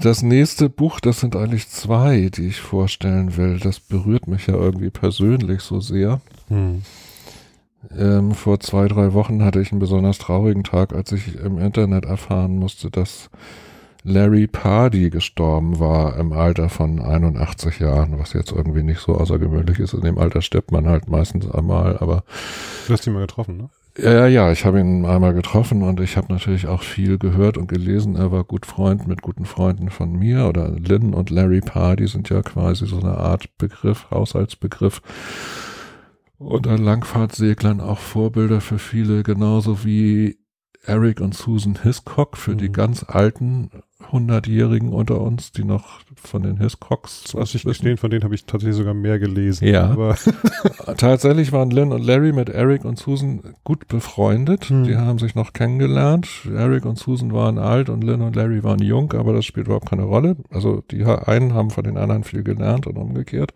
das 0.00 0.22
nächste 0.22 0.68
Buch, 0.68 1.00
das 1.00 1.20
sind 1.20 1.36
eigentlich 1.36 1.68
zwei, 1.68 2.30
die 2.34 2.48
ich 2.48 2.60
vorstellen 2.60 3.36
will. 3.36 3.58
Das 3.58 3.80
berührt 3.80 4.26
mich 4.26 4.46
ja 4.46 4.54
irgendwie 4.54 4.90
persönlich 4.90 5.62
so 5.62 5.80
sehr. 5.80 6.20
Hm. 6.48 6.82
Ähm, 7.96 8.32
vor 8.32 8.60
zwei, 8.60 8.88
drei 8.88 9.12
Wochen 9.12 9.44
hatte 9.44 9.60
ich 9.60 9.70
einen 9.70 9.80
besonders 9.80 10.18
traurigen 10.18 10.64
Tag, 10.64 10.94
als 10.94 11.12
ich 11.12 11.36
im 11.36 11.58
Internet 11.58 12.06
erfahren 12.06 12.56
musste, 12.56 12.90
dass 12.90 13.30
Larry 14.02 14.46
Pardy 14.46 15.10
gestorben 15.10 15.78
war 15.78 16.16
im 16.16 16.32
Alter 16.32 16.68
von 16.68 17.00
81 17.00 17.78
Jahren, 17.78 18.18
was 18.18 18.34
jetzt 18.34 18.52
irgendwie 18.52 18.82
nicht 18.82 19.00
so 19.00 19.14
außergewöhnlich 19.14 19.78
ist. 19.78 19.94
In 19.94 20.02
dem 20.02 20.18
Alter 20.18 20.42
stirbt 20.42 20.72
man 20.72 20.86
halt 20.86 21.08
meistens 21.08 21.50
einmal, 21.50 21.98
aber 21.98 22.24
Du 22.86 22.92
hast 22.92 23.06
ihn 23.06 23.14
mal 23.14 23.20
getroffen, 23.20 23.56
ne? 23.56 23.70
Ja, 23.96 24.12
ja, 24.12 24.26
ja, 24.26 24.52
ich 24.52 24.64
habe 24.64 24.80
ihn 24.80 25.04
einmal 25.04 25.34
getroffen 25.34 25.82
und 25.82 26.00
ich 26.00 26.16
habe 26.16 26.32
natürlich 26.32 26.66
auch 26.66 26.82
viel 26.82 27.18
gehört 27.18 27.56
und 27.56 27.68
gelesen. 27.68 28.16
Er 28.16 28.32
war 28.32 28.44
gut 28.44 28.66
Freund 28.66 29.06
mit 29.06 29.22
guten 29.22 29.44
Freunden 29.44 29.90
von 29.90 30.12
mir 30.12 30.46
oder 30.46 30.70
Lynn 30.70 31.14
und 31.14 31.30
Larry 31.30 31.60
Pardy 31.60 32.08
sind 32.08 32.28
ja 32.28 32.42
quasi 32.42 32.86
so 32.86 32.98
eine 32.98 33.16
Art 33.18 33.56
Begriff, 33.58 34.10
Haushaltsbegriff. 34.10 35.00
Unter 36.38 36.78
Langfahrtseglern 36.78 37.80
auch 37.80 37.98
Vorbilder 37.98 38.60
für 38.60 38.78
viele, 38.78 39.22
genauso 39.22 39.84
wie 39.84 40.38
Eric 40.84 41.20
und 41.20 41.34
Susan 41.34 41.78
Hiscock 41.82 42.36
für 42.36 42.56
die 42.56 42.68
Mhm. 42.68 42.72
ganz 42.72 43.04
alten 43.08 43.70
Hundertjährigen 44.14 44.92
unter 44.92 45.20
uns, 45.20 45.50
die 45.50 45.64
noch 45.64 46.00
von 46.14 46.42
den 46.42 46.58
Hiscocks 46.58 47.34
Was 47.34 47.54
ich 47.54 47.64
gestehen, 47.64 47.96
von 47.96 48.10
denen 48.10 48.22
habe 48.22 48.34
ich 48.34 48.46
tatsächlich 48.46 48.76
sogar 48.76 48.94
mehr 48.94 49.18
gelesen. 49.18 49.66
Ja. 49.66 49.90
Aber 49.90 50.16
Tatsächlich 50.96 51.52
waren 51.52 51.70
Lynn 51.70 51.92
und 51.92 52.04
Larry 52.04 52.32
mit 52.32 52.48
Eric 52.48 52.84
und 52.84 52.98
Susan 52.98 53.42
gut 53.64 53.88
befreundet. 53.88 54.66
Hm. 54.66 54.84
Die 54.84 54.96
haben 54.96 55.18
sich 55.18 55.34
noch 55.34 55.52
kennengelernt. 55.52 56.28
Eric 56.54 56.86
und 56.86 56.96
Susan 56.96 57.32
waren 57.32 57.58
alt 57.58 57.88
und 57.88 58.04
Lynn 58.04 58.22
und 58.22 58.36
Larry 58.36 58.62
waren 58.62 58.80
jung, 58.80 59.12
aber 59.14 59.32
das 59.32 59.44
spielt 59.44 59.66
überhaupt 59.66 59.90
keine 59.90 60.04
Rolle. 60.04 60.36
Also 60.50 60.82
die 60.90 61.04
einen 61.04 61.52
haben 61.52 61.70
von 61.70 61.84
den 61.84 61.98
anderen 61.98 62.22
viel 62.22 62.44
gelernt 62.44 62.86
und 62.86 62.96
umgekehrt. 62.96 63.52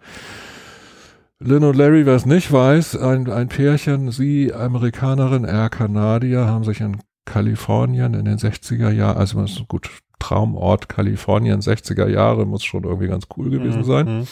Lynn 1.38 1.62
und 1.62 1.76
Larry, 1.76 2.04
wer 2.04 2.16
es 2.16 2.26
nicht 2.26 2.52
weiß, 2.52 2.96
ein, 2.96 3.30
ein 3.30 3.48
Pärchen, 3.48 4.10
sie 4.10 4.52
Amerikanerin, 4.52 5.44
er 5.44 5.70
Kanadier, 5.70 6.46
haben 6.46 6.64
sich 6.64 6.80
in 6.80 6.96
Kalifornien 7.26 8.14
in 8.14 8.24
den 8.24 8.38
60er 8.38 8.90
Jahren, 8.90 9.18
also 9.18 9.44
gut 9.68 9.88
Traumort 10.18 10.88
Kalifornien, 10.88 11.60
60er 11.60 12.08
Jahre, 12.08 12.46
muss 12.46 12.64
schon 12.64 12.84
irgendwie 12.84 13.08
ganz 13.08 13.26
cool 13.36 13.50
gewesen 13.50 13.84
sein. 13.84 14.06
Hm. 14.06 14.26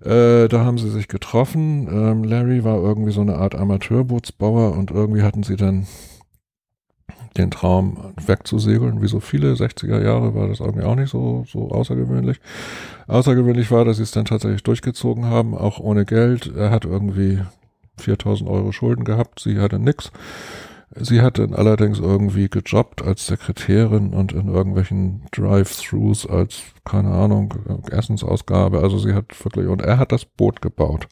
Äh, 0.00 0.48
da 0.48 0.64
haben 0.64 0.78
sie 0.78 0.90
sich 0.90 1.08
getroffen. 1.08 1.88
Ähm, 1.90 2.24
Larry 2.24 2.64
war 2.64 2.76
irgendwie 2.76 3.12
so 3.12 3.20
eine 3.20 3.36
Art 3.36 3.54
Amateurbootsbauer 3.54 4.76
und 4.76 4.90
irgendwie 4.90 5.22
hatten 5.22 5.42
sie 5.42 5.56
dann 5.56 5.86
den 7.36 7.50
Traum 7.50 8.14
wegzusegeln. 8.26 9.02
Wie 9.02 9.08
so 9.08 9.20
viele 9.20 9.54
60er 9.54 10.02
Jahre 10.02 10.34
war 10.34 10.48
das 10.48 10.60
irgendwie 10.60 10.84
auch 10.84 10.94
nicht 10.94 11.10
so, 11.10 11.44
so 11.48 11.70
außergewöhnlich. 11.70 12.40
Außergewöhnlich 13.06 13.70
war, 13.70 13.84
dass 13.84 13.96
sie 13.96 14.02
es 14.02 14.10
dann 14.10 14.24
tatsächlich 14.24 14.62
durchgezogen 14.62 15.26
haben, 15.26 15.56
auch 15.56 15.78
ohne 15.78 16.04
Geld. 16.04 16.52
Er 16.54 16.70
hat 16.70 16.84
irgendwie 16.84 17.40
4000 17.98 18.48
Euro 18.48 18.72
Schulden 18.72 19.04
gehabt, 19.04 19.40
sie 19.40 19.58
hatte 19.58 19.78
nix. 19.78 20.10
Sie 20.94 21.20
hat 21.20 21.38
dann 21.38 21.54
allerdings 21.54 21.98
irgendwie 21.98 22.48
gejobbt 22.48 23.02
als 23.02 23.26
Sekretärin 23.26 24.14
und 24.14 24.32
in 24.32 24.48
irgendwelchen 24.48 25.22
Drive-Thrus 25.32 26.26
als, 26.26 26.62
keine 26.84 27.10
Ahnung, 27.10 27.54
Essensausgabe. 27.90 28.80
Also 28.80 28.98
sie 28.98 29.12
hat 29.12 29.26
wirklich, 29.44 29.66
und 29.68 29.82
er 29.82 29.98
hat 29.98 30.12
das 30.12 30.24
Boot 30.24 30.62
gebaut. 30.62 31.06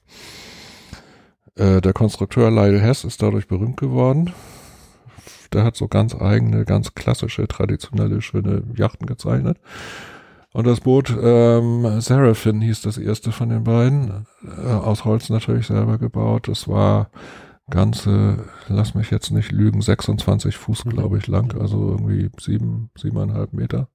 Äh, 1.56 1.80
der 1.80 1.92
Konstrukteur 1.92 2.50
Lyle 2.50 2.80
Hess 2.80 3.04
ist 3.04 3.20
dadurch 3.22 3.48
berühmt 3.48 3.76
geworden. 3.76 4.32
Der 5.52 5.64
hat 5.64 5.76
so 5.76 5.88
ganz 5.88 6.14
eigene, 6.14 6.64
ganz 6.64 6.94
klassische, 6.94 7.46
traditionelle, 7.46 8.22
schöne 8.22 8.62
Yachten 8.76 9.06
gezeichnet. 9.06 9.58
Und 10.52 10.66
das 10.66 10.80
Boot 10.80 11.14
ähm, 11.22 12.00
Seraphin 12.00 12.62
hieß 12.62 12.80
das 12.80 12.96
erste 12.96 13.30
von 13.30 13.50
den 13.50 13.64
beiden. 13.64 14.26
Äh, 14.42 14.70
aus 14.70 15.04
Holz 15.04 15.28
natürlich 15.28 15.66
selber 15.66 15.98
gebaut. 15.98 16.48
Es 16.48 16.66
war 16.66 17.10
ganze, 17.70 18.44
lass 18.68 18.94
mich 18.94 19.11
jetzt 19.11 19.31
nicht 19.31 19.52
lügen, 19.52 19.81
26 19.83 20.57
Fuß, 20.57 20.85
Mhm. 20.85 20.90
glaube 20.90 21.18
ich, 21.18 21.26
lang, 21.26 21.57
also 21.61 21.90
irgendwie 21.90 22.31
sieben, 22.40 22.90
siebeneinhalb 22.96 23.52
Meter. 23.52 23.88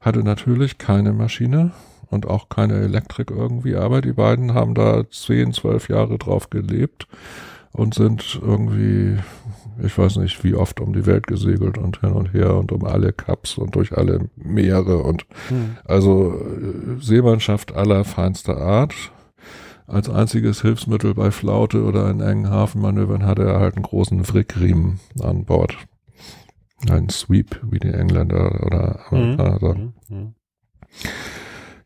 Hatte 0.00 0.22
natürlich 0.22 0.76
keine 0.78 1.12
Maschine 1.12 1.72
und 2.10 2.26
auch 2.26 2.48
keine 2.50 2.74
Elektrik 2.74 3.30
irgendwie, 3.30 3.76
aber 3.76 4.00
die 4.02 4.12
beiden 4.12 4.52
haben 4.54 4.74
da 4.74 5.08
zehn, 5.10 5.52
zwölf 5.52 5.88
Jahre 5.88 6.18
drauf 6.18 6.50
gelebt 6.50 7.08
und 7.72 7.94
sind 7.94 8.38
irgendwie, 8.40 9.16
ich 9.82 9.96
weiß 9.96 10.16
nicht, 10.16 10.44
wie 10.44 10.54
oft 10.54 10.78
um 10.80 10.92
die 10.92 11.06
Welt 11.06 11.26
gesegelt 11.26 11.78
und 11.78 12.00
hin 12.02 12.12
und 12.12 12.34
her 12.34 12.54
und 12.54 12.70
um 12.70 12.84
alle 12.84 13.12
Cups 13.14 13.56
und 13.56 13.74
durch 13.74 13.96
alle 13.96 14.28
Meere 14.36 14.98
und 14.98 15.24
Hm. 15.48 15.76
also 15.84 16.34
äh, 16.34 17.00
Seemannschaft 17.00 17.74
aller 17.74 18.04
feinster 18.04 18.58
Art. 18.58 18.94
Als 19.86 20.08
einziges 20.08 20.62
Hilfsmittel 20.62 21.14
bei 21.14 21.30
Flaute 21.30 21.84
oder 21.84 22.08
in 22.10 22.20
engen 22.20 22.48
Hafenmanövern 22.48 23.24
hatte 23.24 23.44
er 23.44 23.60
halt 23.60 23.76
einen 23.76 23.82
großen 23.82 24.26
Wrickriemen 24.28 25.00
an 25.20 25.44
Bord. 25.44 25.76
Ein 26.88 27.08
Sweep, 27.10 27.60
wie 27.70 27.78
die 27.78 27.92
Engländer 27.92 28.64
oder 28.64 29.00
Amerikaner 29.10 29.58
sagen. 29.58 29.94
Hm. 30.08 30.34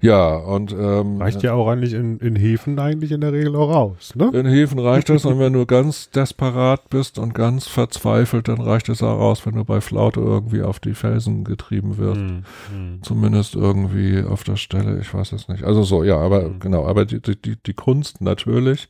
Hm. 0.01 0.09
Ja, 0.09 0.37
und 0.37 0.73
ähm, 0.73 1.21
Reicht 1.21 1.43
ja 1.43 1.55
auch 1.55 1.69
eigentlich 1.69 1.93
in, 1.93 2.19
in 2.19 2.37
Häfen 2.37 2.79
eigentlich 2.79 3.11
in 3.11 3.21
der 3.21 3.33
Regel 3.33 3.57
auch 3.57 3.69
raus, 3.69 4.15
ne? 4.15 4.31
in 4.33 4.47
Häfen 4.47 4.79
reicht 4.79 5.09
das 5.09 5.25
und 5.25 5.41
wenn 5.41 5.53
du 5.53 5.67
ganz 5.67 6.11
desperat 6.11 6.89
bist 6.89 7.19
und 7.19 7.35
ganz 7.35 7.67
verzweifelt, 7.67 8.47
dann 8.47 8.61
reicht 8.61 8.89
es 8.89 9.03
auch 9.03 9.19
aus, 9.19 9.45
wenn 9.45 9.57
du 9.57 9.65
bei 9.65 9.81
Flaute 9.81 10.21
irgendwie 10.21 10.63
auf 10.63 10.79
die 10.79 10.95
Felsen 10.95 11.43
getrieben 11.43 11.99
wirst. 11.99 12.21
Hm. 12.21 12.45
Hm. 12.71 12.99
Zumindest 13.03 13.57
irgendwie 13.57 14.23
auf 14.23 14.45
der 14.45 14.57
Stelle, 14.57 15.01
ich 15.01 15.13
weiß 15.13 15.33
es 15.33 15.49
nicht. 15.49 15.65
Also 15.65 15.83
so, 15.83 16.05
ja, 16.05 16.17
aber 16.19 16.43
Mhm. 16.49 16.61
genau, 16.61 16.87
aber 16.87 17.05
die, 17.05 17.21
die, 17.21 17.57
die 17.61 17.75
Kunst 17.75 18.21
natürlich 18.21 18.89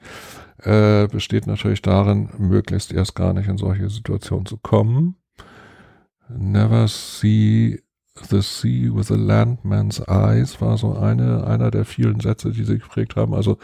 äh, 0.63 1.07
besteht 1.09 1.47
natürlich 1.47 1.81
darin, 1.81 2.29
möglichst 2.37 2.93
erst 2.93 3.15
gar 3.15 3.33
nicht 3.33 3.49
in 3.49 3.57
solche 3.57 3.89
Situationen 3.89 4.45
zu 4.45 4.59
kommen. 4.59 5.17
Never 6.29 6.87
see 6.89 7.81
the 8.27 8.43
sea 8.43 8.91
with 8.91 9.11
a 9.11 9.17
landman's 9.17 10.01
eyes 10.09 10.61
war 10.61 10.77
so 10.77 10.95
eine, 10.95 11.47
einer 11.47 11.71
der 11.71 11.85
vielen 11.85 12.21
Sätze, 12.21 12.51
die 12.51 12.65
sie 12.65 12.79
geprägt 12.79 13.17
haben. 13.17 13.35
Also 13.35 13.59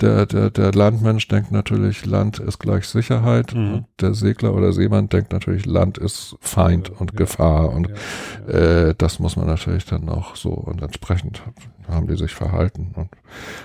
der, 0.00 0.26
der, 0.26 0.50
der 0.50 0.72
Landmensch 0.72 1.28
denkt 1.28 1.52
natürlich, 1.52 2.04
Land 2.04 2.40
ist 2.40 2.58
gleich 2.58 2.86
Sicherheit. 2.88 3.54
Mhm. 3.54 3.74
Und 3.74 3.86
der 4.00 4.14
Segler 4.14 4.54
oder 4.54 4.72
Seemann 4.72 5.08
denkt 5.08 5.32
natürlich, 5.32 5.64
Land 5.64 5.96
ist 5.96 6.36
Feind 6.40 6.90
und 6.90 7.12
ja, 7.12 7.18
Gefahr. 7.18 7.70
Und 7.70 7.88
Ja, 7.88 8.52
ja. 8.52 8.88
äh, 8.88 8.94
das 8.98 9.20
muss 9.20 9.36
man 9.36 9.46
natürlich 9.46 9.84
dann 9.84 10.08
auch 10.08 10.34
so 10.34 10.50
und 10.50 10.82
entsprechend 10.82 11.42
haben 11.90 12.06
die 12.06 12.16
sich 12.16 12.34
verhalten. 12.34 12.92
Und 12.94 13.08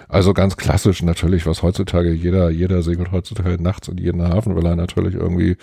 also 0.07 0.33
ganz 0.33 0.57
klassisch 0.57 1.01
natürlich, 1.03 1.45
was 1.45 1.63
heutzutage 1.63 2.11
jeder, 2.11 2.49
jeder 2.49 2.81
segelt 2.81 3.11
heutzutage 3.11 3.61
nachts 3.61 3.87
in 3.87 3.97
jeden 3.97 4.21
Hafen, 4.21 4.55
weil 4.55 4.65
er 4.65 4.75
natürlich 4.75 5.15
irgendwie 5.15 5.57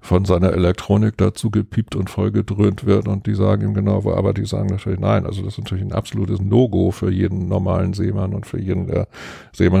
von 0.00 0.24
seiner 0.24 0.52
Elektronik 0.52 1.16
dazu 1.16 1.50
gepiept 1.50 1.96
und 1.96 2.10
vollgedröhnt 2.10 2.86
wird 2.86 3.08
und 3.08 3.26
die 3.26 3.34
sagen 3.34 3.62
ihm 3.62 3.74
genau, 3.74 4.04
wo, 4.04 4.12
aber 4.12 4.32
die 4.32 4.46
sagen 4.46 4.68
natürlich 4.68 5.00
nein. 5.00 5.26
Also 5.26 5.42
das 5.42 5.54
ist 5.54 5.58
natürlich 5.58 5.84
ein 5.84 5.92
absolutes 5.92 6.40
No-Go 6.40 6.90
für 6.90 7.10
jeden 7.10 7.48
normalen 7.48 7.94
Seemann 7.94 8.34
und 8.34 8.46
für 8.46 8.60
jeden, 8.60 8.86
der 8.86 9.08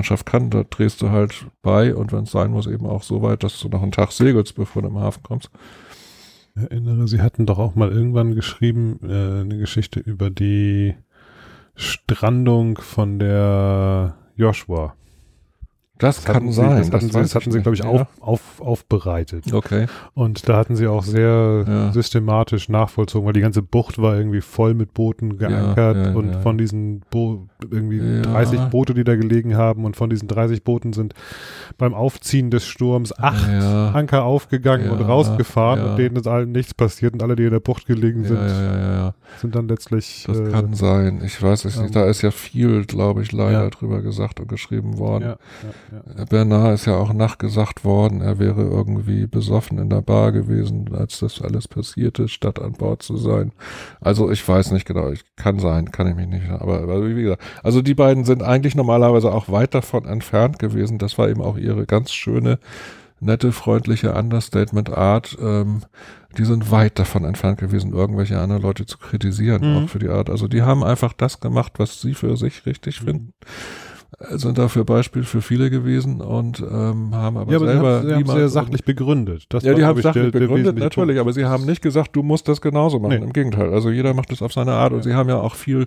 Seemannschaft 0.08 0.26
kann. 0.26 0.50
Da 0.50 0.64
drehst 0.64 1.02
du 1.02 1.10
halt 1.10 1.46
bei 1.62 1.94
und 1.94 2.12
wenn 2.12 2.24
es 2.24 2.30
sein 2.30 2.50
muss, 2.50 2.66
eben 2.66 2.86
auch 2.86 3.02
so 3.02 3.22
weit, 3.22 3.42
dass 3.44 3.60
du 3.60 3.68
noch 3.68 3.82
einen 3.82 3.92
Tag 3.92 4.12
segelst, 4.12 4.54
bevor 4.54 4.82
du 4.82 4.88
im 4.88 4.98
Hafen 4.98 5.22
kommst. 5.22 5.50
erinnere, 6.54 7.06
Sie 7.06 7.20
hatten 7.20 7.46
doch 7.46 7.58
auch 7.58 7.74
mal 7.74 7.90
irgendwann 7.90 8.34
geschrieben, 8.34 8.98
äh, 9.02 9.42
eine 9.42 9.58
Geschichte 9.58 10.00
über 10.00 10.30
die 10.30 10.94
Strandung 11.76 12.78
von 12.78 13.18
der 13.18 14.16
Joshua. 14.34 14.94
Das, 15.98 16.24
kann 16.24 16.36
hatten 16.36 16.52
sein. 16.52 16.84
Sie, 16.84 16.90
das 16.90 17.02
hatten, 17.02 17.12
Sie, 17.12 17.18
das 17.18 17.34
hatten 17.34 17.50
Sie, 17.50 17.60
glaube 17.60 17.74
ich, 17.74 17.82
ja. 17.82 17.88
auf, 17.88 18.06
auf, 18.20 18.60
aufbereitet. 18.60 19.52
Okay. 19.52 19.86
Und 20.14 20.48
da 20.48 20.56
hatten 20.56 20.76
Sie 20.76 20.86
auch 20.86 21.02
sehr 21.02 21.64
Ja. 21.66 21.92
systematisch 21.92 22.68
nachvollzogen, 22.68 23.26
weil 23.26 23.32
die 23.32 23.40
ganze 23.40 23.62
Bucht 23.62 24.00
war 24.00 24.16
irgendwie 24.16 24.40
voll 24.40 24.74
mit 24.74 24.94
Booten 24.94 25.38
geankert 25.38 25.96
ja, 25.96 26.12
und 26.14 26.36
von 26.36 26.56
diesen 26.56 27.00
Bo 27.10 27.48
irgendwie 27.70 27.98
Ja. 27.98 28.22
30 28.22 28.60
Boote, 28.70 28.94
die 28.94 29.04
da 29.04 29.16
gelegen 29.16 29.56
haben 29.56 29.84
und 29.84 29.96
von 29.96 30.10
diesen 30.10 30.28
30 30.28 30.64
Booten 30.64 30.92
sind 30.92 31.14
beim 31.76 31.94
Aufziehen 31.94 32.50
des 32.50 32.64
Sturms 32.66 33.16
acht 33.18 33.48
Ja. 33.48 33.90
Anker 33.90 34.24
aufgegangen 34.24 34.86
Ja, 34.86 34.92
und 34.92 35.00
rausgefahren 35.02 35.82
und 35.82 35.96
denen 35.98 36.16
ist 36.16 36.26
allen 36.26 36.52
nichts 36.52 36.74
passiert 36.74 37.14
und 37.14 37.22
alle, 37.22 37.36
die 37.36 37.44
in 37.44 37.50
der 37.50 37.60
Bucht 37.60 37.86
gelegen 37.86 38.24
sind, 38.24 38.38
sind 39.40 39.54
dann 39.54 39.68
letztlich 39.68 40.24
Das 40.26 40.38
äh, 40.40 40.50
kann 40.50 40.74
sein. 40.74 41.20
Ich 41.24 41.42
weiß 41.42 41.64
es 41.64 41.76
ähm, 41.76 41.84
nicht. 41.84 41.96
Da 41.96 42.04
ist 42.06 42.22
ja 42.22 42.30
viel, 42.30 42.84
glaube 42.84 43.22
ich, 43.22 43.32
leider 43.32 43.68
drüber 43.70 44.02
gesagt 44.02 44.40
und 44.40 44.48
geschrieben 44.48 44.98
worden. 44.98 45.34
ja. 46.16 46.24
Bernard 46.24 46.74
ist 46.74 46.86
ja 46.86 46.96
auch 46.96 47.12
nachgesagt 47.12 47.84
worden, 47.84 48.20
er 48.20 48.38
wäre 48.38 48.62
irgendwie 48.62 49.26
besoffen 49.26 49.78
in 49.78 49.90
der 49.90 50.02
Bar 50.02 50.32
gewesen, 50.32 50.90
als 50.94 51.20
das 51.20 51.40
alles 51.42 51.68
passierte, 51.68 52.28
statt 52.28 52.60
an 52.60 52.72
Bord 52.72 53.02
zu 53.02 53.16
sein. 53.16 53.52
Also 54.00 54.30
ich 54.30 54.46
weiß 54.46 54.72
nicht 54.72 54.86
genau, 54.86 55.10
ich 55.10 55.24
kann 55.36 55.58
sein, 55.58 55.90
kann 55.90 56.06
ich 56.08 56.14
mich 56.16 56.26
nicht, 56.28 56.48
aber, 56.48 56.80
aber 56.82 57.06
wie 57.06 57.22
gesagt, 57.22 57.42
also 57.62 57.82
die 57.82 57.94
beiden 57.94 58.24
sind 58.24 58.42
eigentlich 58.42 58.74
normalerweise 58.74 59.32
auch 59.32 59.48
weit 59.48 59.74
davon 59.74 60.04
entfernt 60.04 60.58
gewesen. 60.58 60.98
Das 60.98 61.18
war 61.18 61.28
eben 61.28 61.42
auch 61.42 61.56
ihre 61.56 61.86
ganz 61.86 62.12
schöne, 62.12 62.58
nette, 63.20 63.52
freundliche 63.52 64.14
Understatement-Art. 64.14 65.36
Ähm, 65.40 65.82
die 66.36 66.44
sind 66.44 66.70
weit 66.70 66.98
davon 66.98 67.24
entfernt 67.24 67.58
gewesen, 67.58 67.92
irgendwelche 67.92 68.38
anderen 68.38 68.62
Leute 68.62 68.86
zu 68.86 68.98
kritisieren, 68.98 69.62
Mhm. 69.62 69.84
auch 69.84 69.88
für 69.88 69.98
die 69.98 70.08
Art. 70.08 70.30
Also 70.30 70.46
die 70.46 70.62
haben 70.62 70.84
einfach 70.84 71.12
das 71.12 71.40
gemacht, 71.40 71.72
was 71.78 72.00
sie 72.00 72.14
für 72.14 72.36
sich 72.36 72.64
richtig 72.66 73.00
Mhm. 73.00 73.06
finden 73.06 73.32
sind 74.30 74.56
dafür 74.58 74.84
Beispiel 74.84 75.22
für 75.22 75.42
viele 75.42 75.68
gewesen 75.70 76.20
und 76.22 76.60
ähm, 76.60 77.14
haben 77.14 77.36
aber 77.36 77.52
ja, 77.52 77.58
aber 77.58 77.66
selber 77.66 77.66
sie 77.66 77.76
haben, 77.76 78.06
sie 78.06 78.12
haben 78.14 78.18
niemals- 78.22 78.38
sehr 78.38 78.48
sachlich 78.48 78.84
begründet. 78.84 79.44
Das 79.50 79.62
ja, 79.64 79.74
die 79.74 79.84
haben 79.84 80.00
sachlich 80.00 80.22
der- 80.24 80.30
der 80.32 80.38
begründet, 80.40 80.64
wesentliche 80.76 80.84
natürlich, 80.84 81.16
Punkt. 81.16 81.20
aber 81.20 81.32
sie 81.34 81.44
haben 81.44 81.66
nicht 81.66 81.82
gesagt, 81.82 82.16
du 82.16 82.22
musst 82.22 82.48
das 82.48 82.60
genauso 82.60 82.98
machen. 82.98 83.18
Nee. 83.18 83.24
Im 83.24 83.32
Gegenteil, 83.34 83.72
also 83.72 83.90
jeder 83.90 84.14
macht 84.14 84.32
es 84.32 84.40
auf 84.40 84.52
seine 84.52 84.72
Art 84.72 84.92
und 84.92 85.00
Ja. 85.00 85.02
sie 85.04 85.14
haben 85.14 85.28
ja 85.28 85.36
auch 85.38 85.54
viel, 85.54 85.86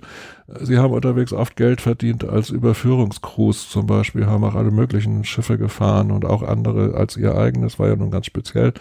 sie 0.61 0.77
haben 0.77 0.93
unterwegs 0.93 1.33
oft 1.33 1.55
Geld 1.55 1.81
verdient 1.81 2.23
als 2.23 2.51
Überführungscrews 2.51 3.69
zum 3.69 3.87
Beispiel, 3.87 4.27
haben 4.27 4.43
auch 4.43 4.55
alle 4.55 4.71
möglichen 4.71 5.23
Schiffe 5.23 5.57
gefahren 5.57 6.11
und 6.11 6.23
auch 6.23 6.43
andere 6.43 6.93
als 6.95 7.17
ihr 7.17 7.35
eigenes, 7.35 7.79
war 7.79 7.87
ja 7.87 7.95
nun 7.95 8.11
ganz 8.11 8.27
speziell. 8.27 8.73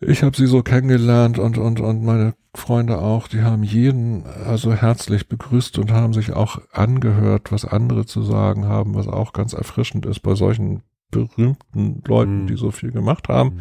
Ich 0.00 0.22
habe 0.22 0.36
sie 0.36 0.46
so 0.46 0.62
kennengelernt 0.62 1.38
und, 1.38 1.58
und, 1.58 1.80
und 1.80 2.04
meine 2.04 2.34
Freunde 2.54 2.98
auch, 2.98 3.26
die 3.26 3.42
haben 3.42 3.64
jeden 3.64 4.24
also 4.46 4.72
herzlich 4.72 5.28
begrüßt 5.28 5.78
und 5.78 5.90
haben 5.90 6.12
sich 6.12 6.32
auch 6.32 6.60
angehört, 6.72 7.50
was 7.50 7.64
andere 7.64 8.06
zu 8.06 8.22
sagen 8.22 8.66
haben, 8.66 8.94
was 8.94 9.08
auch 9.08 9.32
ganz 9.32 9.54
erfrischend 9.54 10.06
ist 10.06 10.20
bei 10.20 10.34
solchen 10.34 10.82
berühmten 11.10 12.02
Leuten, 12.06 12.42
Mhm. 12.42 12.46
die 12.48 12.56
so 12.56 12.70
viel 12.70 12.92
gemacht 12.92 13.28
haben. 13.28 13.60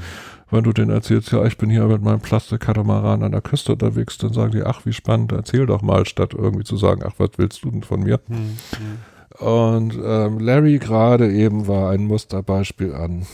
Wenn 0.52 0.64
du 0.64 0.74
denen 0.74 0.92
erzählst, 0.92 1.32
ja, 1.32 1.46
ich 1.46 1.58
bin 1.58 1.70
hier 1.70 1.86
mit 1.86 2.02
meinem 2.02 2.20
Plastikkatamaran 2.20 3.24
an 3.24 3.32
der 3.32 3.42
Küste 3.42 3.74
unterwegs, 3.74 4.18
dann 4.18 4.34
sagen 4.34 4.52
die, 4.52 4.64
ach, 4.64 4.86
wie 4.86 4.94
spannend, 4.94 5.32
erzähl 5.32 5.66
doch 5.66 5.82
mal, 5.82 6.06
statt 6.06 6.34
irgendwie 6.34 6.66
zu 6.66 6.78
sagen, 6.78 7.02
ach, 7.06 7.14
was 7.18 7.32
willst 7.38 7.64
du 7.64 7.72
denn 7.72 7.84
von 7.84 8.02
mir? 8.02 8.20
Hm, 8.28 8.58
hm. 8.78 9.48
Und 9.48 9.98
ähm, 10.04 10.40
Larry 10.40 10.78
gerade 10.80 11.32
eben 11.32 11.68
war 11.68 11.92
ein 11.92 12.06
Musterbeispiel 12.06 12.94
an 12.94 13.26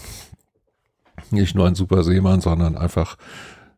nicht 1.33 1.55
nur 1.55 1.67
ein 1.67 1.75
super 1.75 2.03
Seemann, 2.03 2.41
sondern 2.41 2.77
einfach, 2.77 3.17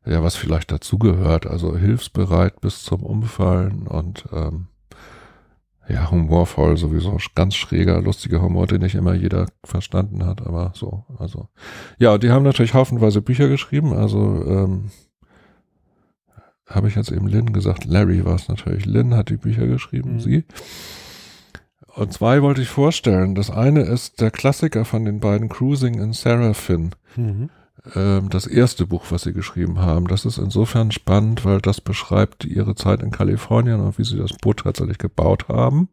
ja, 0.05 0.21
was 0.23 0.35
vielleicht 0.35 0.71
dazugehört, 0.71 1.47
also 1.47 1.77
hilfsbereit 1.77 2.61
bis 2.61 2.83
zum 2.83 3.03
Umfallen 3.03 3.87
und 3.87 4.25
ähm, 4.31 4.67
ja, 5.87 6.09
humorvoll 6.09 6.77
sowieso, 6.77 7.17
ganz 7.35 7.55
schräger, 7.55 8.01
lustiger 8.01 8.41
Humor, 8.41 8.65
den 8.65 8.81
nicht 8.81 8.95
immer 8.95 9.13
jeder 9.13 9.45
verstanden 9.63 10.25
hat, 10.25 10.41
aber 10.45 10.71
so, 10.73 11.05
also. 11.19 11.49
Ja, 11.99 12.17
die 12.17 12.31
haben 12.31 12.43
natürlich 12.43 12.73
haufenweise 12.73 13.21
Bücher 13.21 13.47
geschrieben, 13.47 13.93
also 13.93 14.43
ähm, 14.47 14.89
habe 16.67 16.87
ich 16.87 16.95
jetzt 16.95 17.11
eben 17.11 17.27
Lynn 17.27 17.53
gesagt, 17.53 17.85
Larry 17.85 18.25
war 18.25 18.35
es 18.35 18.47
natürlich. 18.47 18.87
Lynn 18.87 19.13
hat 19.13 19.29
die 19.29 19.37
Bücher 19.37 19.67
geschrieben, 19.67 20.13
Mhm. 20.15 20.19
sie. 20.19 20.45
Und 21.95 22.11
zwei 22.11 22.41
wollte 22.41 22.61
ich 22.61 22.67
vorstellen. 22.67 23.35
Das 23.35 23.49
eine 23.49 23.81
ist 23.81 24.19
der 24.19 24.29
Klassiker 24.29 24.83
von 24.83 25.05
den 25.05 25.21
beiden 25.21 25.47
Cruising 25.47 25.95
in 25.95 26.11
Seraphin. 26.11 26.91
Mhm. 27.15 27.49
Ähm, 27.93 28.29
das 28.29 28.47
erste 28.47 28.85
Buch, 28.85 29.05
was 29.09 29.21
sie 29.21 29.33
geschrieben 29.33 29.79
haben. 29.79 30.07
Das 30.07 30.25
ist 30.25 30.37
insofern 30.37 30.91
spannend, 30.91 31.45
weil 31.45 31.61
das 31.61 31.79
beschreibt 31.79 32.43
ihre 32.43 32.75
Zeit 32.75 33.01
in 33.01 33.11
Kalifornien 33.11 33.79
und 33.79 33.97
wie 33.97 34.03
sie 34.03 34.17
das 34.17 34.33
Boot 34.33 34.61
tatsächlich 34.63 34.97
gebaut 34.97 35.47
haben. 35.47 35.87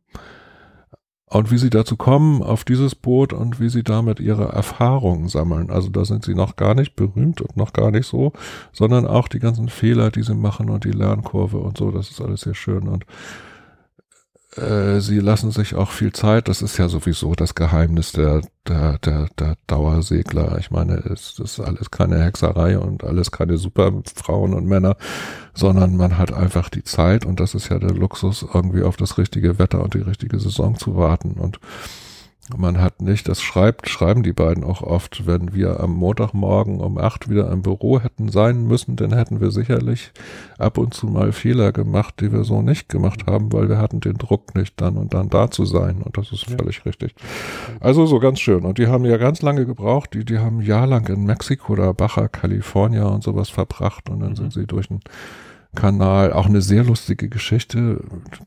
Und 1.27 1.51
wie 1.51 1.57
sie 1.57 1.71
dazu 1.71 1.97
kommen, 1.97 2.43
auf 2.43 2.65
dieses 2.65 2.95
Boot 2.95 3.33
und 3.33 3.59
wie 3.59 3.71
sie 3.71 3.83
damit 3.83 4.21
ihre 4.21 4.49
Erfahrungen 4.49 5.29
sammeln. 5.29 5.71
Also 5.71 5.89
da 5.89 6.05
sind 6.05 6.25
sie 6.25 6.35
noch 6.35 6.57
gar 6.57 6.75
nicht 6.75 6.95
berühmt 6.95 7.41
und 7.41 7.57
noch 7.57 7.73
gar 7.73 7.91
nicht 7.91 8.07
so, 8.07 8.33
sondern 8.73 9.07
auch 9.07 9.29
die 9.29 9.39
ganzen 9.39 9.69
Fehler, 9.69 10.11
die 10.11 10.25
sie 10.25 10.35
machen 10.35 10.69
und 10.69 10.85
die 10.85 10.91
Lernkurve 10.91 11.59
und 11.59 11.79
so, 11.79 11.91
das 11.91 12.11
ist 12.11 12.21
alles 12.21 12.43
sehr 12.43 12.55
schön. 12.55 12.87
Und 12.87 13.07
äh, 14.57 15.01
sie 15.01 15.19
lassen 15.19 15.51
sich 15.51 15.75
auch 15.75 15.91
viel 15.91 16.13
Zeit. 16.13 16.49
Das 16.49 16.63
ist 16.63 16.77
ja 16.77 16.89
sowieso 16.89 17.35
das 17.35 17.55
Geheimnis 17.55 18.13
der, 18.13 18.43
der, 18.69 18.99
der, 18.99 19.29
der 19.39 19.57
Dauersegler. 19.67 20.59
Ich 20.59 20.71
meine, 20.71 20.97
es 20.97 21.39
ist 21.39 21.59
alles 21.61 21.91
keine 21.91 22.23
Hexerei 22.23 22.79
und 22.79 23.03
alles 23.05 23.31
keine 23.31 23.57
Superfrauen 23.57 24.53
und 24.53 24.67
Männer, 24.67 24.97
sondern 25.55 25.97
man 25.97 26.19
hat 26.19 26.33
einfach 26.33 26.69
die 26.69 26.85
Zeit 26.85 27.25
und 27.25 27.41
das 27.41 27.55
ist 27.55 27.71
ja 27.71 27.79
der 27.79 27.93
Luxus, 27.93 28.45
irgendwie 28.55 28.83
auf 28.83 28.97
das 28.97 29.17
richtige 29.17 29.59
Wetter 29.59 29.83
und 29.83 29.95
die 29.95 30.03
richtige 30.03 30.39
Saison 30.39 30.77
zu 30.77 30.97
warten. 30.97 31.33
Und 31.33 31.59
man 32.57 32.81
hat 32.81 33.01
nicht, 33.01 33.29
das 33.29 33.41
schreibt, 33.41 33.89
schreiben 33.89 34.23
die 34.23 34.33
beiden 34.33 34.65
auch 34.65 34.83
oft, 34.83 35.27
wenn 35.27 35.55
wir 35.55 35.81
am 35.81 35.93
Montagmorgen 35.95 36.81
um 36.81 36.99
acht 36.99 37.31
wieder 37.31 37.51
im 37.51 37.63
Büro 37.63 38.01
hätten 38.01 38.31
sein 38.31 38.67
müssen, 38.67 38.97
dann 38.97 39.13
hätten 39.15 39.41
wir 39.41 39.51
sicherlich 39.53 40.13
ab 40.59 40.77
und 40.77 40.93
zu 40.93 41.07
mal 41.07 41.33
Fehler 41.33 41.73
gemacht, 41.73 42.17
die 42.21 42.33
wir 42.33 42.45
so 42.45 42.61
nicht 42.61 42.89
gemacht 42.89 43.27
haben, 43.27 43.53
weil 43.53 43.69
wir 43.69 43.79
hatten 43.79 44.01
den 44.01 44.19
Druck 44.19 44.55
nicht 44.57 44.81
dann 44.81 44.97
und 44.97 45.15
dann 45.15 45.31
da 45.31 45.51
zu 45.51 45.65
sein 45.65 46.03
und 46.03 46.19
das 46.19 46.33
ist 46.33 46.49
Ja. 46.51 46.57
völlig 46.57 46.85
richtig. 46.85 47.15
Also 47.81 48.07
so 48.07 48.19
ganz 48.19 48.41
schön 48.41 48.65
und 48.65 48.77
die 48.79 48.89
haben 48.89 49.05
ja 49.05 49.17
ganz 49.19 49.41
lange 49.41 49.65
gebraucht, 49.65 50.13
die, 50.13 50.25
die 50.25 50.39
haben 50.39 50.59
ein 50.59 50.67
Jahr 50.67 50.87
lang 50.87 51.09
in 51.09 51.25
Mexiko 51.25 51.75
oder 51.75 51.95
Baja 51.95 52.29
California 52.29 53.05
und 53.07 53.23
sowas 53.23 53.51
verbracht 53.51 54.11
und 54.11 54.21
dann 54.21 54.31
Mhm. 54.31 54.37
sind 54.37 54.53
sie 54.53 54.67
durch 54.67 54.91
einen 54.91 55.01
Kanal, 55.75 56.35
auch 56.35 56.47
eine 56.47 56.61
sehr 56.61 56.85
lustige 56.85 57.31
Geschichte. 57.31 58.01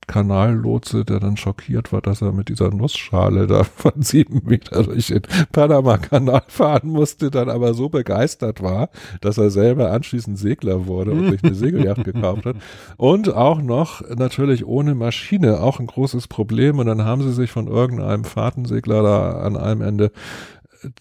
Kanallotse, 0.05 1.03
der 1.05 1.19
dann 1.19 1.37
schockiert 1.37 1.91
war, 1.91 2.01
dass 2.01 2.21
er 2.21 2.31
mit 2.31 2.49
dieser 2.49 2.69
Nussschale 2.69 3.47
da 3.47 3.63
von 3.75 3.93
sieben 4.01 4.43
Meter 4.45 4.83
durch 4.83 5.07
den 5.07 5.23
Panama-Kanal 5.51 6.43
fahren 6.47 6.89
musste, 6.89 7.31
dann 7.31 7.49
aber 7.49 7.73
so 7.73 7.89
begeistert 7.89 8.61
war, 8.61 8.89
dass 9.21 9.39
er 9.39 9.49
selber 9.49 9.91
anschließend 9.91 10.37
Segler 10.37 10.85
wurde 10.85 11.11
und 11.11 11.31
sich 11.31 11.43
eine 11.43 11.55
Segelyacht 11.55 12.03
gekauft 12.03 12.45
hat. 12.45 12.57
Und 12.97 13.33
auch 13.33 13.59
noch 13.59 14.07
natürlich 14.07 14.65
ohne 14.65 14.93
Maschine, 14.93 15.61
auch 15.61 15.79
ein 15.79 15.87
großes 15.87 16.27
Problem. 16.27 16.77
Und 16.77 16.85
dann 16.85 17.05
haben 17.05 17.23
sie 17.23 17.33
sich 17.33 17.49
von 17.49 17.67
irgendeinem 17.67 18.23
Fahrtensegler 18.23 19.01
da 19.01 19.31
an 19.39 19.57
einem 19.57 19.81
Ende 19.81 20.11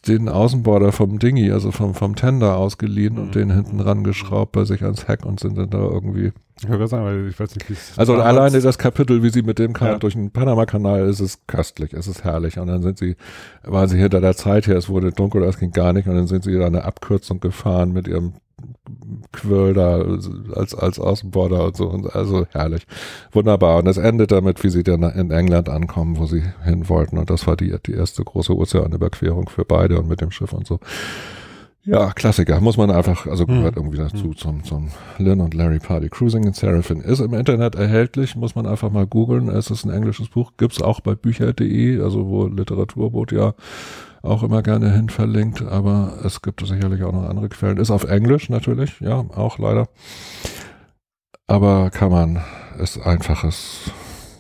den 0.07 0.28
Außenborder 0.28 0.93
vom 0.93 1.18
Dingy, 1.18 1.51
also 1.51 1.70
vom, 1.70 1.95
vom 1.95 2.14
Tender 2.16 2.57
ausgeliehen 2.57 3.18
und 3.18 3.26
Mhm. 3.28 3.32
den 3.32 3.51
hinten 3.53 3.80
rangeschraubt 3.80 4.53
bei 4.53 4.64
sich 4.64 4.82
ans 4.82 5.09
Heck 5.09 5.24
und 5.24 5.41
sind 5.41 5.57
dann 5.59 5.70
da 5.70 5.78
irgendwie. 5.78 6.32
Ich 6.61 6.68
gerade 6.68 6.87
sagen, 6.87 7.05
weil 7.05 7.28
ich 7.28 7.39
weiß 7.41 7.55
nicht, 7.57 7.68
wie 7.68 7.72
es 7.72 7.99
Also 7.99 8.14
alleine 8.14 8.61
das 8.61 8.78
Kapitel, 8.78 9.22
wie 9.24 9.30
sie 9.30 9.43
mit 9.43 9.59
dem 9.59 9.72
Kanal 9.72 9.95
Ja. 9.95 9.99
durch 9.99 10.14
den 10.14 10.30
Panama-Kanal, 10.30 11.09
ist 11.09 11.18
es 11.20 11.41
köstlich, 11.49 11.93
es 11.95 12.07
ist 12.07 12.22
herrlich. 12.22 12.59
Und 12.59 12.68
dann 12.68 12.80
sind 12.82 12.97
sie, 12.99 13.16
waren 13.64 13.89
sie 13.89 13.99
hinter 13.99 14.20
der 14.20 14.37
Zeit 14.37 14.66
her, 14.68 14.76
es 14.76 14.89
wurde 14.89 15.11
dunkel, 15.11 15.41
das 15.43 15.59
ging 15.59 15.72
gar 15.72 15.93
nicht. 15.93 16.07
Und 16.07 16.14
dann 16.14 16.26
sind 16.28 16.45
sie 16.45 16.57
da 16.57 16.66
eine 16.66 16.85
Abkürzung 16.85 17.41
gefahren 17.41 17.93
mit 17.93 18.07
ihrem 18.07 18.35
Quirl 19.32 19.74
da 19.74 20.01
als, 20.55 20.74
als 20.74 20.99
Außenborder 20.99 21.64
und 21.66 21.76
so. 21.76 21.89
Und 21.89 22.14
also 22.14 22.47
herrlich. 22.51 22.87
Wunderbar. 23.32 23.78
Und 23.78 23.87
es 23.87 23.97
endet 23.97 24.32
damit, 24.32 24.62
wie 24.62 24.70
sie 24.70 24.82
dann 24.82 25.03
in 25.03 25.30
England 25.30 25.68
ankommen, 25.68 26.18
wo 26.18 26.26
sie 26.26 26.43
hin 26.64 26.89
wollten. 26.89 27.18
Und 27.18 27.30
das 27.30 27.47
war 27.47 27.57
die, 27.57 27.74
die 27.87 27.95
erste 27.95 28.24
große 28.24 28.55
Ozeanüberquerung 28.55 29.49
für 29.49 29.64
beide 29.64 29.99
und 29.99 30.09
mit 30.09 30.20
dem 30.20 30.30
Schiff 30.30 30.53
und 30.53 30.66
so. 30.66 30.80
Ja, 31.87 32.12
Klassiker. 32.12 32.61
Muss 32.61 32.78
man 32.78 32.91
einfach, 32.91 33.26
also 33.26 33.45
gehört 33.45 33.76
irgendwie 33.76 33.99
dazu 33.99 34.32
zum, 34.32 34.64
zum 34.64 34.89
Lynn 35.18 35.41
und 35.43 35.53
Larry 35.53 35.80
Party. 35.80 36.09
Cruising 36.09 36.45
in 36.45 36.55
Seraphin 36.55 37.03
ist 37.03 37.20
im 37.20 37.35
Internet 37.35 37.74
erhältlich, 37.74 38.37
muss 38.37 38.55
man 38.55 38.66
einfach 38.66 38.91
mal 38.91 39.07
googeln. 39.07 39.51
Es 39.51 39.70
ist 39.70 39.85
ein 39.85 39.91
englisches 39.91 40.30
Buch, 40.30 40.53
gibt's 40.57 40.80
auch 40.80 41.01
bei 41.01 41.14
bücher.de, 41.14 42.01
also 42.01 42.26
wo 42.26 42.47
Literaturboot 42.47 43.32
ja 43.32 43.53
auch 44.24 44.42
immer 44.42 44.62
gerne 44.62 44.92
hin 44.92 45.10
verlinkt, 45.10 45.62
aber 45.62 46.18
es 46.24 46.42
gibt 46.42 46.66
sicherlich 46.66 47.02
auch 47.02 47.12
noch 47.12 47.28
andere 47.28 47.48
Quellen. 47.48 47.76
Ist 47.76 47.90
auf 47.90 48.04
Englisch 48.04 48.48
natürlich, 48.48 49.00
ja, 49.00 49.24
auch 49.34 49.58
leider. 49.58 49.88
Aber 51.46 51.90
kann 51.90 52.10
man, 52.10 52.42
ist 52.78 52.98
einfaches 52.98 53.90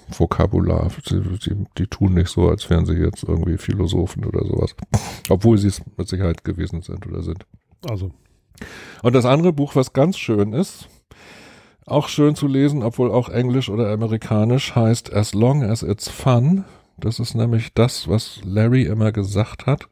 Vokabular. 0.08 0.88
Die, 1.10 1.20
die, 1.20 1.66
die 1.76 1.86
tun 1.86 2.14
nicht 2.14 2.28
so, 2.28 2.48
als 2.48 2.68
wären 2.70 2.86
sie 2.86 2.94
jetzt 2.94 3.24
irgendwie 3.24 3.58
Philosophen 3.58 4.24
oder 4.24 4.44
sowas. 4.44 4.74
Obwohl 5.28 5.58
sie 5.58 5.68
es 5.68 5.82
mit 5.96 6.08
Sicherheit 6.08 6.44
gewesen 6.44 6.80
sind 6.80 7.06
oder 7.06 7.22
sind. 7.22 7.46
Also, 7.88 8.10
Und 9.02 9.14
das 9.14 9.26
andere 9.26 9.52
Buch, 9.52 9.76
was 9.76 9.92
ganz 9.92 10.16
schön 10.16 10.54
ist, 10.54 10.88
auch 11.84 12.08
schön 12.08 12.34
zu 12.34 12.46
lesen, 12.46 12.82
obwohl 12.82 13.10
auch 13.10 13.28
englisch 13.28 13.68
oder 13.68 13.90
amerikanisch, 13.90 14.74
heißt 14.74 15.12
As 15.12 15.34
Long 15.34 15.62
as 15.62 15.82
It's 15.82 16.08
Fun. 16.08 16.64
Das 16.98 17.18
ist 17.18 17.34
nämlich 17.34 17.74
das, 17.74 18.08
was 18.08 18.40
Larry 18.44 18.84
immer 18.84 19.12
gesagt 19.12 19.66
hat, 19.66 19.88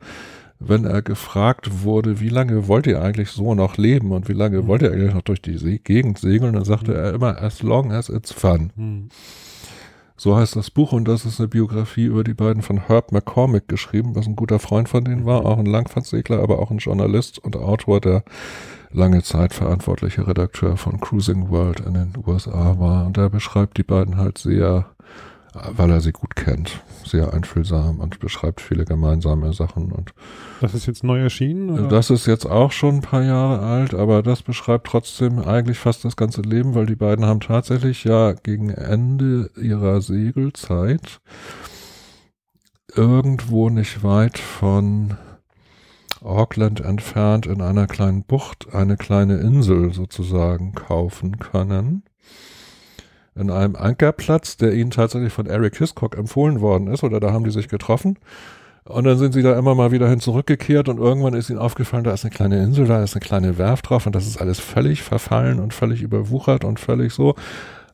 wenn 0.58 0.84
er 0.84 1.02
gefragt 1.02 1.82
wurde, 1.82 2.20
wie 2.20 2.28
lange 2.28 2.68
wollt 2.68 2.86
ihr 2.86 3.02
eigentlich 3.02 3.30
so 3.30 3.54
noch 3.54 3.76
leben 3.76 4.12
und 4.12 4.28
wie 4.28 4.34
lange 4.34 4.62
mhm. 4.62 4.66
wollt 4.68 4.82
ihr 4.82 4.92
eigentlich 4.92 5.14
noch 5.14 5.22
durch 5.22 5.42
die 5.42 5.58
See 5.58 5.78
Gegend 5.78 6.18
segeln, 6.18 6.54
dann 6.54 6.64
sagte 6.64 6.92
mhm. 6.92 6.96
er 6.96 7.14
immer, 7.14 7.42
as 7.42 7.62
long 7.62 7.92
as 7.92 8.08
it's 8.08 8.32
fun. 8.32 8.70
Mhm. 8.76 9.08
So 10.16 10.36
heißt 10.36 10.54
das 10.54 10.70
Buch 10.70 10.92
und 10.92 11.08
das 11.08 11.24
ist 11.24 11.40
eine 11.40 11.48
Biografie 11.48 12.04
über 12.04 12.22
die 12.22 12.34
beiden 12.34 12.62
von 12.62 12.86
Herb 12.86 13.10
McCormick 13.10 13.66
geschrieben, 13.66 14.14
was 14.14 14.28
ein 14.28 14.36
guter 14.36 14.60
Freund 14.60 14.88
von 14.88 15.04
denen 15.04 15.26
war, 15.26 15.44
auch 15.44 15.58
ein 15.58 15.66
Langfahrtsegler, 15.66 16.40
aber 16.40 16.60
auch 16.60 16.70
ein 16.70 16.78
Journalist 16.78 17.40
und 17.40 17.56
Autor, 17.56 18.00
der 18.00 18.22
lange 18.92 19.22
Zeit 19.22 19.54
verantwortlicher 19.54 20.28
Redakteur 20.28 20.76
von 20.76 21.00
Cruising 21.00 21.50
World 21.50 21.80
in 21.80 21.94
den 21.94 22.12
USA 22.24 22.78
war. 22.78 23.06
Und 23.06 23.16
er 23.16 23.30
beschreibt 23.30 23.78
die 23.78 23.82
beiden 23.82 24.16
halt 24.16 24.38
sehr, 24.38 24.86
weil 25.52 25.90
er 25.90 26.00
sie 26.00 26.12
gut 26.12 26.34
kennt, 26.34 26.80
sehr 27.04 27.32
einfühlsam 27.32 28.00
und 28.00 28.20
beschreibt 28.20 28.60
viele 28.60 28.84
gemeinsame 28.84 29.52
Sachen. 29.52 29.92
Und 29.92 30.14
das 30.60 30.74
ist 30.74 30.86
jetzt 30.86 31.04
neu 31.04 31.20
erschienen? 31.20 31.70
Oder? 31.70 31.88
Das 31.88 32.10
ist 32.10 32.26
jetzt 32.26 32.46
auch 32.46 32.72
schon 32.72 32.96
ein 32.96 33.00
paar 33.02 33.22
Jahre 33.22 33.60
alt, 33.60 33.94
aber 33.94 34.22
das 34.22 34.42
beschreibt 34.42 34.86
trotzdem 34.86 35.38
eigentlich 35.38 35.78
fast 35.78 36.04
das 36.04 36.16
ganze 36.16 36.42
Leben, 36.42 36.74
weil 36.74 36.86
die 36.86 36.96
beiden 36.96 37.26
haben 37.26 37.40
tatsächlich 37.40 38.04
ja 38.04 38.32
gegen 38.32 38.70
Ende 38.70 39.50
ihrer 39.60 40.00
Segelzeit 40.00 41.20
irgendwo 42.94 43.68
nicht 43.68 44.02
weit 44.02 44.38
von 44.38 45.16
Auckland 46.22 46.80
entfernt 46.80 47.46
in 47.46 47.60
einer 47.60 47.86
kleinen 47.86 48.22
Bucht 48.24 48.74
eine 48.74 48.96
kleine 48.96 49.38
Insel 49.38 49.92
sozusagen 49.92 50.72
kaufen 50.72 51.38
können. 51.38 52.04
In 53.34 53.50
einem 53.50 53.76
Ankerplatz, 53.76 54.56
der 54.56 54.74
ihnen 54.74 54.90
tatsächlich 54.90 55.32
von 55.32 55.46
Eric 55.46 55.78
Hiscock 55.78 56.16
empfohlen 56.16 56.60
worden 56.60 56.88
ist, 56.88 57.02
oder 57.02 57.18
da 57.18 57.32
haben 57.32 57.44
die 57.44 57.50
sich 57.50 57.68
getroffen. 57.68 58.18
Und 58.84 59.04
dann 59.04 59.16
sind 59.16 59.32
sie 59.32 59.42
da 59.42 59.56
immer 59.56 59.74
mal 59.74 59.92
wieder 59.92 60.08
hin 60.08 60.20
zurückgekehrt 60.20 60.88
und 60.88 60.98
irgendwann 60.98 61.34
ist 61.34 61.48
ihnen 61.48 61.60
aufgefallen, 61.60 62.02
da 62.02 62.12
ist 62.12 62.24
eine 62.24 62.34
kleine 62.34 62.62
Insel, 62.62 62.86
da 62.86 63.02
ist 63.02 63.14
eine 63.14 63.24
kleine 63.24 63.56
Werft 63.56 63.88
drauf 63.88 64.06
und 64.06 64.14
das 64.14 64.26
ist 64.26 64.40
alles 64.40 64.58
völlig 64.58 65.02
verfallen 65.02 65.60
und 65.60 65.72
völlig 65.72 66.02
überwuchert 66.02 66.64
und 66.64 66.80
völlig 66.80 67.12
so. 67.12 67.36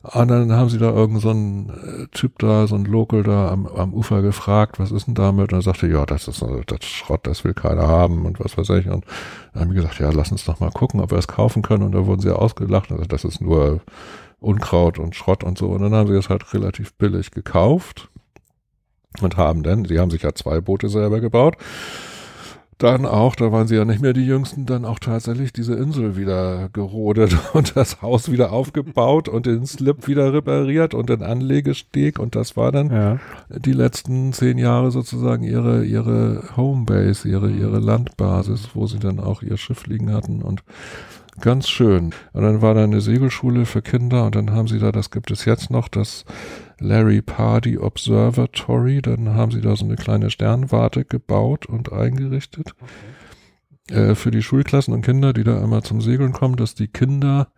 Und 0.01 0.29
dann 0.29 0.51
haben 0.53 0.69
sie 0.69 0.77
da 0.77 0.91
irgendeinen 0.91 1.67
so 1.67 1.73
äh, 1.73 2.07
Typ 2.11 2.39
da, 2.39 2.67
so 2.67 2.75
ein 2.75 2.85
Local 2.85 3.21
da 3.21 3.49
am, 3.49 3.67
am 3.67 3.93
Ufer 3.93 4.21
gefragt, 4.21 4.79
was 4.79 4.91
ist 4.91 5.07
denn 5.07 5.13
damit? 5.13 5.51
Und 5.51 5.59
er 5.59 5.61
sagte, 5.61 5.87
ja, 5.87 6.05
das 6.05 6.27
ist 6.29 6.41
das 6.41 6.85
Schrott, 6.85 7.27
das 7.27 7.43
will 7.43 7.53
keiner 7.53 7.87
haben 7.87 8.25
und 8.25 8.39
was 8.39 8.57
weiß 8.57 8.69
ich. 8.69 8.87
Und 8.89 9.05
dann 9.53 9.63
haben 9.63 9.69
wir 9.69 9.81
gesagt, 9.81 9.99
ja, 9.99 10.09
lass 10.11 10.31
uns 10.31 10.45
doch 10.45 10.61
mal 10.61 10.71
gucken, 10.71 11.01
ob 11.01 11.11
wir 11.11 11.17
es 11.17 11.27
kaufen 11.27 11.63
können. 11.63 11.83
Und 11.83 11.91
da 11.91 12.05
wurden 12.05 12.21
sie 12.21 12.33
ausgelacht. 12.33 12.91
Also 12.93 13.03
das 13.05 13.25
ist 13.25 13.41
nur 13.41 13.81
Unkraut 14.39 14.99
und 14.99 15.15
Schrott 15.15 15.43
und 15.43 15.57
so. 15.57 15.67
Und 15.67 15.81
dann 15.81 15.93
haben 15.93 16.07
sie 16.07 16.17
es 16.17 16.29
halt 16.29 16.53
relativ 16.53 16.93
billig 16.93 17.31
gekauft 17.31 18.09
und 19.21 19.37
haben 19.37 19.63
dann, 19.63 19.85
sie 19.85 19.99
haben 19.99 20.11
sich 20.11 20.21
ja 20.21 20.33
zwei 20.33 20.61
Boote 20.61 20.89
selber 20.89 21.19
gebaut 21.19 21.57
dann 22.79 23.05
auch, 23.05 23.35
da 23.35 23.51
waren 23.51 23.67
sie 23.67 23.75
ja 23.75 23.83
nicht 23.83 24.01
mehr 24.01 24.13
die 24.13 24.25
Jüngsten, 24.25 24.65
dann 24.65 24.85
auch 24.85 24.99
tatsächlich 24.99 25.51
diese 25.51 25.75
Insel 25.75 26.15
wieder 26.15 26.69
gerodet 26.71 27.37
und 27.53 27.75
das 27.75 28.01
Haus 28.01 28.31
wieder 28.31 28.53
aufgebaut 28.53 29.27
und 29.27 29.45
den 29.45 29.65
Slip 29.65 30.07
wieder 30.07 30.33
repariert 30.33 30.93
und 30.93 31.09
den 31.09 31.21
Anlegesteg 31.21 32.19
und 32.19 32.35
das 32.35 32.55
war 32.55 32.71
dann 32.71 32.89
ja. 32.89 33.19
die 33.49 33.73
letzten 33.73 34.31
zehn 34.31 34.57
Jahre 34.57 34.91
sozusagen 34.91 35.43
ihre, 35.43 35.83
ihre 35.83 36.55
Homebase, 36.55 37.27
ihre, 37.27 37.51
ihre 37.51 37.79
Landbasis, 37.79 38.69
wo 38.73 38.87
sie 38.87 38.99
dann 38.99 39.19
auch 39.19 39.41
ihr 39.41 39.57
Schiff 39.57 39.85
liegen 39.85 40.13
hatten 40.13 40.41
und 40.41 40.63
ganz 41.39 41.69
schön. 41.69 42.13
Und 42.33 42.43
dann 42.43 42.61
war 42.61 42.73
da 42.73 42.83
eine 42.83 43.01
Segelschule 43.01 43.65
für 43.65 43.81
Kinder 43.81 44.25
und 44.25 44.35
dann 44.35 44.51
haben 44.51 44.67
sie 44.67 44.79
da, 44.79 44.91
das 44.91 45.11
gibt 45.11 45.31
es 45.31 45.45
jetzt 45.45 45.69
noch, 45.69 45.87
das 45.87 46.25
Larry 46.79 47.21
Pardy 47.21 47.77
Observatory. 47.77 49.01
Dann 49.01 49.33
haben 49.33 49.51
sie 49.51 49.61
da 49.61 49.75
so 49.75 49.85
eine 49.85 49.95
kleine 49.95 50.29
Sternwarte 50.29 51.05
gebaut 51.05 51.65
und 51.65 51.91
eingerichtet. 51.91 52.73
Okay. 52.79 53.99
Äh, 54.11 54.15
für 54.15 54.31
die 54.31 54.43
Schulklassen 54.43 54.93
und 54.93 55.01
Kinder, 55.01 55.33
die 55.33 55.43
da 55.43 55.61
einmal 55.61 55.83
zum 55.83 56.01
Segeln 56.01 56.31
kommen, 56.31 56.55
dass 56.55 56.75
die 56.75 56.87
Kinder 56.87 57.51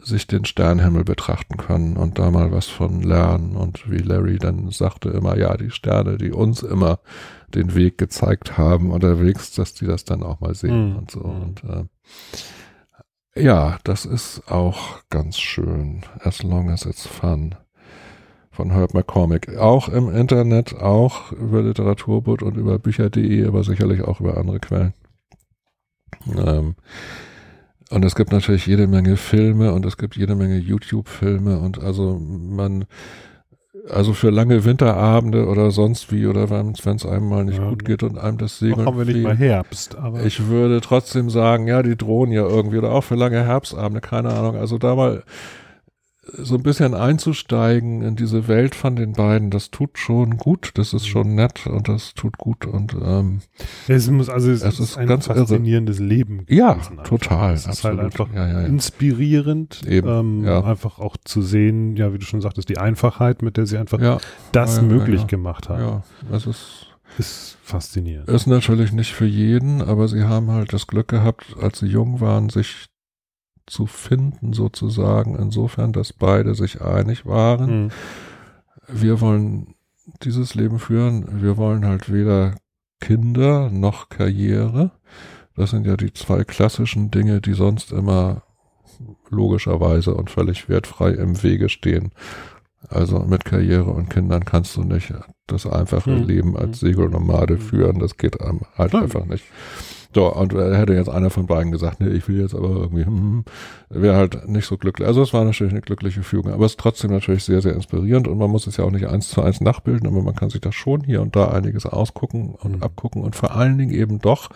sich 0.00 0.26
den 0.26 0.44
Sternhimmel 0.44 1.04
betrachten 1.04 1.56
können 1.56 1.96
und 1.96 2.18
da 2.18 2.30
mal 2.30 2.52
was 2.52 2.66
von 2.66 3.02
lernen. 3.02 3.56
Und 3.56 3.90
wie 3.90 3.98
Larry 3.98 4.38
dann 4.38 4.70
sagte 4.70 5.10
immer, 5.10 5.38
ja, 5.38 5.56
die 5.56 5.70
Sterne, 5.70 6.18
die 6.18 6.32
uns 6.32 6.62
immer 6.62 6.98
den 7.54 7.74
Weg 7.74 7.96
gezeigt 7.96 8.58
haben 8.58 8.90
unterwegs, 8.90 9.52
dass 9.52 9.74
die 9.74 9.86
das 9.86 10.04
dann 10.04 10.22
auch 10.22 10.40
mal 10.40 10.54
sehen 10.54 10.90
mhm. 10.90 10.96
und 10.96 11.10
so. 11.10 11.20
Und 11.20 11.64
äh, 11.64 11.84
ja, 13.36 13.78
das 13.84 14.04
ist 14.04 14.50
auch 14.50 15.00
ganz 15.10 15.38
schön. 15.38 16.02
As 16.20 16.42
long 16.42 16.70
as 16.70 16.86
it's 16.86 17.06
fun 17.06 17.54
von 18.50 18.70
Herb 18.70 18.94
McCormick. 18.94 19.56
Auch 19.56 19.88
im 19.88 20.08
Internet, 20.08 20.74
auch 20.74 21.30
über 21.32 21.62
Literaturboot 21.62 22.42
und 22.42 22.56
über 22.56 22.78
Bücher.de, 22.78 23.46
aber 23.46 23.62
sicherlich 23.62 24.02
auch 24.02 24.20
über 24.20 24.38
andere 24.38 24.60
Quellen. 24.60 24.94
Ähm, 26.34 26.74
und 27.90 28.04
es 28.04 28.14
gibt 28.14 28.32
natürlich 28.32 28.66
jede 28.66 28.86
Menge 28.86 29.16
Filme 29.16 29.72
und 29.72 29.84
es 29.86 29.96
gibt 29.96 30.16
jede 30.16 30.34
Menge 30.34 30.56
YouTube-Filme 30.56 31.58
und 31.60 31.80
also 31.80 32.18
man, 32.18 32.86
also 33.90 34.12
für 34.12 34.30
lange 34.30 34.64
Winterabende 34.64 35.46
oder 35.46 35.70
sonst 35.70 36.12
wie 36.12 36.26
oder 36.26 36.50
wenn 36.50 36.72
es 36.72 37.06
einem 37.06 37.28
mal 37.28 37.44
nicht 37.44 37.58
ja, 37.58 37.68
gut 37.68 37.84
geht 37.84 38.02
und 38.02 38.18
einem 38.18 38.38
das 38.38 38.58
Segeln. 38.58 38.86
haben 38.86 38.98
wir 38.98 39.04
nicht 39.04 39.22
mal 39.22 39.36
Herbst, 39.36 39.96
aber. 39.96 40.24
Ich 40.24 40.46
würde 40.46 40.80
trotzdem 40.80 41.30
sagen, 41.30 41.66
ja, 41.66 41.82
die 41.82 41.96
drohen 41.96 42.32
ja 42.32 42.46
irgendwie 42.46 42.78
oder 42.78 42.92
auch 42.92 43.04
für 43.04 43.14
lange 43.14 43.44
Herbstabende, 43.44 44.00
keine 44.00 44.30
Ahnung. 44.30 44.56
Also 44.56 44.78
da 44.78 44.94
mal 44.94 45.22
so 46.32 46.56
ein 46.56 46.62
bisschen 46.62 46.94
einzusteigen 46.94 48.02
in 48.02 48.16
diese 48.16 48.48
Welt 48.48 48.74
von 48.74 48.96
den 48.96 49.12
beiden, 49.12 49.50
das 49.50 49.70
tut 49.70 49.98
schon 49.98 50.36
gut, 50.36 50.72
das 50.74 50.92
ist 50.92 51.06
schon 51.06 51.34
nett 51.34 51.66
und 51.66 51.88
das 51.88 52.14
tut 52.14 52.36
gut 52.38 52.66
und 52.66 52.94
ähm, 53.00 53.40
es 53.88 54.10
muss 54.10 54.28
also 54.28 54.50
es, 54.50 54.62
es 54.62 54.80
ist 54.80 54.96
ein 54.96 55.06
ganz 55.06 55.26
faszinierendes 55.26 55.98
irre. 55.98 56.08
Leben. 56.08 56.44
Ja, 56.48 56.74
total. 57.04 57.54
Es 57.54 57.66
ist 57.66 57.84
halt 57.84 58.00
einfach 58.00 58.28
ja, 58.34 58.46
ja, 58.48 58.60
ja. 58.62 58.66
inspirierend, 58.66 59.82
Eben, 59.86 60.44
ähm, 60.44 60.64
einfach 60.64 60.98
auch 60.98 61.16
zu 61.24 61.42
sehen, 61.42 61.96
ja, 61.96 62.12
wie 62.12 62.18
du 62.18 62.24
schon 62.24 62.40
sagtest, 62.40 62.68
die 62.68 62.78
Einfachheit, 62.78 63.42
mit 63.42 63.56
der 63.56 63.66
sie 63.66 63.78
einfach 63.78 64.20
das 64.52 64.82
möglich 64.82 65.26
gemacht 65.26 65.68
haben. 65.68 65.80
Ja, 65.80 66.02
es 66.32 66.46
ist 66.46 66.86
ist 67.18 67.56
faszinierend. 67.62 68.28
Ist 68.28 68.46
natürlich 68.46 68.92
nicht 68.92 69.12
für 69.14 69.26
jeden, 69.26 69.80
aber 69.80 70.06
sie 70.08 70.24
haben 70.24 70.50
halt 70.50 70.72
das 70.72 70.86
Glück 70.86 71.08
gehabt, 71.08 71.56
als 71.60 71.78
sie 71.78 71.86
jung 71.86 72.20
waren, 72.20 72.50
sich 72.50 72.88
zu 73.66 73.86
finden, 73.86 74.52
sozusagen, 74.52 75.36
insofern, 75.36 75.92
dass 75.92 76.12
beide 76.12 76.54
sich 76.54 76.80
einig 76.80 77.26
waren. 77.26 77.84
Mhm. 77.84 77.90
Wir 78.88 79.20
wollen 79.20 79.74
dieses 80.22 80.54
Leben 80.54 80.78
führen, 80.78 81.42
wir 81.42 81.56
wollen 81.56 81.84
halt 81.84 82.12
weder 82.12 82.54
Kinder 83.00 83.70
noch 83.70 84.08
Karriere. 84.08 84.92
Das 85.56 85.70
sind 85.70 85.86
ja 85.86 85.96
die 85.96 86.12
zwei 86.12 86.44
klassischen 86.44 87.10
Dinge, 87.10 87.40
die 87.40 87.54
sonst 87.54 87.92
immer 87.92 88.42
logischerweise 89.28 90.14
und 90.14 90.30
völlig 90.30 90.68
wertfrei 90.68 91.10
im 91.10 91.42
Wege 91.42 91.68
stehen. 91.68 92.12
Also 92.88 93.18
mit 93.20 93.44
Karriere 93.44 93.90
und 93.90 94.10
Kindern 94.10 94.44
kannst 94.44 94.76
du 94.76 94.84
nicht 94.84 95.12
das 95.46 95.66
einfache 95.66 96.10
mhm. 96.10 96.24
Leben 96.24 96.56
als 96.56 96.80
hm. 96.80 96.88
Segelnomade 96.88 97.54
hm. 97.54 97.60
führen. 97.60 97.98
Das 97.98 98.16
geht 98.16 98.40
einem 98.40 98.60
halt 98.76 98.92
Nein. 98.92 99.04
einfach 99.04 99.24
nicht. 99.24 99.44
So, 100.16 100.32
und 100.32 100.54
hätte 100.54 100.94
jetzt 100.94 101.10
einer 101.10 101.28
von 101.28 101.44
beiden 101.44 101.70
gesagt, 101.70 102.00
nee, 102.00 102.08
ich 102.08 102.26
will 102.26 102.40
jetzt 102.40 102.54
aber 102.54 102.70
irgendwie, 102.70 103.04
hm, 103.04 103.18
hm, 103.18 103.44
wäre 103.90 104.16
halt 104.16 104.48
nicht 104.48 104.64
so 104.64 104.78
glücklich. 104.78 105.06
Also 105.06 105.20
es 105.20 105.34
war 105.34 105.44
natürlich 105.44 105.74
eine 105.74 105.82
glückliche 105.82 106.22
Fügung, 106.22 106.54
aber 106.54 106.64
es 106.64 106.72
ist 106.72 106.80
trotzdem 106.80 107.10
natürlich 107.10 107.44
sehr, 107.44 107.60
sehr 107.60 107.74
inspirierend 107.74 108.26
und 108.26 108.38
man 108.38 108.50
muss 108.50 108.66
es 108.66 108.78
ja 108.78 108.84
auch 108.84 108.90
nicht 108.90 109.06
eins 109.08 109.28
zu 109.28 109.42
eins 109.42 109.60
nachbilden, 109.60 110.06
aber 110.06 110.22
man 110.22 110.34
kann 110.34 110.48
sich 110.48 110.62
da 110.62 110.72
schon 110.72 111.04
hier 111.04 111.20
und 111.20 111.36
da 111.36 111.48
einiges 111.48 111.84
ausgucken 111.84 112.54
und 112.54 112.76
mhm. 112.76 112.82
abgucken 112.82 113.20
und 113.20 113.36
vor 113.36 113.54
allen 113.54 113.76
Dingen 113.76 113.92
eben 113.92 114.18
doch 114.18 114.48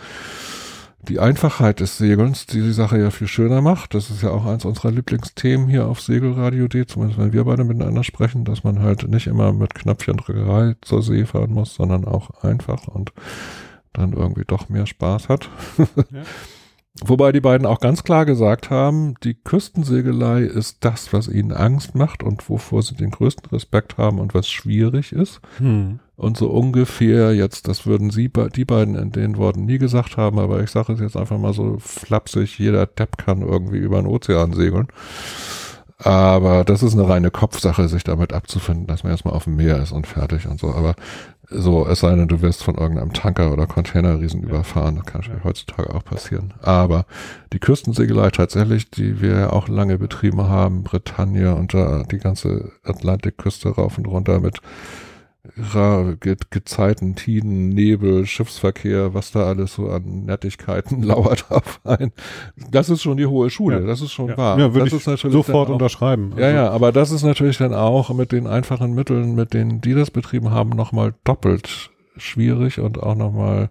die 1.06 1.20
Einfachheit 1.20 1.80
des 1.80 1.98
Segelns, 1.98 2.46
die 2.46 2.62
die 2.62 2.72
Sache 2.72 2.98
ja 2.98 3.10
viel 3.10 3.28
schöner 3.28 3.60
macht. 3.60 3.92
Das 3.92 4.08
ist 4.08 4.22
ja 4.22 4.30
auch 4.30 4.46
eins 4.46 4.64
unserer 4.64 4.92
Lieblingsthemen 4.92 5.68
hier 5.68 5.88
auf 5.88 6.00
Segelradio 6.00 6.68
D, 6.68 6.86
zumindest 6.86 7.20
wenn 7.20 7.34
wir 7.34 7.44
beide 7.44 7.64
miteinander 7.64 8.02
sprechen, 8.02 8.46
dass 8.46 8.64
man 8.64 8.80
halt 8.80 9.06
nicht 9.06 9.26
immer 9.26 9.52
mit 9.52 9.74
Knöpfchendrückerei 9.74 10.76
zur 10.80 11.02
See 11.02 11.26
fahren 11.26 11.52
muss, 11.52 11.74
sondern 11.74 12.06
auch 12.06 12.42
einfach 12.42 12.88
und 12.88 13.12
dann 13.92 14.12
irgendwie 14.12 14.44
doch 14.46 14.68
mehr 14.68 14.86
Spaß 14.86 15.28
hat. 15.28 15.48
Ja. 16.12 16.22
Wobei 17.02 17.30
die 17.30 17.40
beiden 17.40 17.66
auch 17.66 17.78
ganz 17.78 18.02
klar 18.02 18.26
gesagt 18.26 18.68
haben, 18.68 19.14
die 19.22 19.34
Küstensegelei 19.34 20.42
ist 20.42 20.84
das, 20.84 21.12
was 21.12 21.28
ihnen 21.28 21.52
Angst 21.52 21.94
macht 21.94 22.22
und 22.22 22.48
wovor 22.50 22.82
sie 22.82 22.96
den 22.96 23.12
größten 23.12 23.48
Respekt 23.50 23.96
haben 23.96 24.18
und 24.18 24.34
was 24.34 24.48
schwierig 24.48 25.12
ist. 25.12 25.40
Hm. 25.58 26.00
Und 26.16 26.36
so 26.36 26.50
ungefähr 26.50 27.32
jetzt, 27.34 27.68
das 27.68 27.86
würden 27.86 28.10
sie, 28.10 28.30
die 28.54 28.64
beiden 28.64 28.96
in 28.96 29.12
den 29.12 29.36
Worten 29.38 29.64
nie 29.64 29.78
gesagt 29.78 30.16
haben, 30.16 30.38
aber 30.38 30.62
ich 30.62 30.70
sage 30.70 30.92
es 30.92 31.00
jetzt 31.00 31.16
einfach 31.16 31.38
mal 31.38 31.54
so 31.54 31.76
flapsig, 31.78 32.58
jeder 32.58 32.86
Depp 32.86 33.16
kann 33.16 33.40
irgendwie 33.40 33.78
über 33.78 33.96
den 33.96 34.06
Ozean 34.06 34.52
segeln. 34.52 34.88
Aber 35.96 36.64
das 36.64 36.82
ist 36.82 36.94
eine 36.94 37.08
reine 37.08 37.30
Kopfsache, 37.30 37.88
sich 37.88 38.04
damit 38.04 38.32
abzufinden, 38.32 38.86
dass 38.86 39.04
man 39.04 39.12
erstmal 39.12 39.34
auf 39.34 39.44
dem 39.44 39.56
Meer 39.56 39.82
ist 39.82 39.92
und 39.92 40.06
fertig 40.06 40.46
und 40.46 40.58
so. 40.58 40.74
Aber 40.74 40.94
So, 41.50 41.86
es 41.86 42.00
sei 42.00 42.14
denn, 42.14 42.28
du 42.28 42.42
wirst 42.42 42.62
von 42.62 42.76
irgendeinem 42.76 43.12
Tanker 43.12 43.52
oder 43.52 43.66
Containerriesen 43.66 44.42
ja. 44.42 44.48
überfahren. 44.48 44.96
Das 44.96 45.06
kann 45.06 45.20
natürlich 45.20 45.44
heutzutage 45.44 45.92
auch 45.92 46.04
passieren. 46.04 46.54
Aber 46.62 47.06
die 47.52 47.58
Küstensegelei 47.58 48.30
tatsächlich, 48.30 48.90
die 48.90 49.20
wir 49.20 49.32
ja 49.32 49.52
auch 49.52 49.66
lange 49.66 49.98
betrieben 49.98 50.42
haben, 50.48 50.84
Bretagne 50.84 51.54
und 51.56 51.74
da 51.74 52.04
die 52.04 52.18
ganze 52.18 52.70
Atlantikküste 52.84 53.70
rauf 53.70 53.98
und 53.98 54.06
runter 54.06 54.38
mit 54.38 54.60
Ge 56.20 56.36
Gezeiten, 56.50 57.16
Tiden, 57.16 57.70
Nebel, 57.70 58.26
Schiffsverkehr, 58.26 59.14
was 59.14 59.32
da 59.32 59.44
alles 59.44 59.74
so 59.74 59.88
an 59.88 60.26
Nettigkeiten 60.26 61.02
lauert 61.04 61.50
auf 61.50 61.80
ein. 61.84 62.12
Das 62.70 62.90
ist 62.90 63.02
schon 63.02 63.16
die 63.16 63.26
hohe 63.26 63.48
Schule, 63.48 63.80
ja. 63.80 63.86
das 63.86 64.02
ist 64.02 64.12
schon 64.12 64.28
ja. 64.28 64.36
wahr. 64.36 64.58
Ja, 64.58 64.74
würde 64.74 64.90
das 64.90 64.92
ich 64.92 65.00
ist 65.00 65.06
natürlich 65.06 65.32
sofort 65.32 65.70
auch, 65.70 65.74
unterschreiben. 65.74 66.34
Ja, 66.36 66.50
ja, 66.50 66.70
aber 66.70 66.92
das 66.92 67.10
ist 67.10 67.22
natürlich 67.22 67.56
dann 67.56 67.72
auch 67.72 68.12
mit 68.12 68.32
den 68.32 68.46
einfachen 68.46 68.94
Mitteln, 68.94 69.34
mit 69.34 69.54
denen 69.54 69.80
die 69.80 69.94
das 69.94 70.10
betrieben 70.10 70.50
haben, 70.50 70.70
nochmal 70.70 71.14
doppelt 71.24 71.90
schwierig 72.16 72.78
und 72.78 73.02
auch 73.02 73.14
nochmal, 73.14 73.70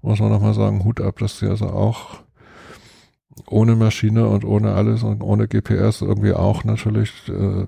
muss 0.00 0.18
man 0.18 0.30
nochmal 0.30 0.54
sagen, 0.54 0.82
Hut 0.84 1.00
ab, 1.00 1.18
dass 1.18 1.38
sie 1.38 1.46
also 1.46 1.66
auch 1.66 2.22
ohne 3.46 3.76
Maschine 3.76 4.28
und 4.28 4.44
ohne 4.44 4.72
alles 4.72 5.02
und 5.02 5.22
ohne 5.22 5.48
GPS 5.48 6.02
irgendwie 6.02 6.32
auch 6.32 6.64
natürlich 6.64 7.12
äh, 7.28 7.66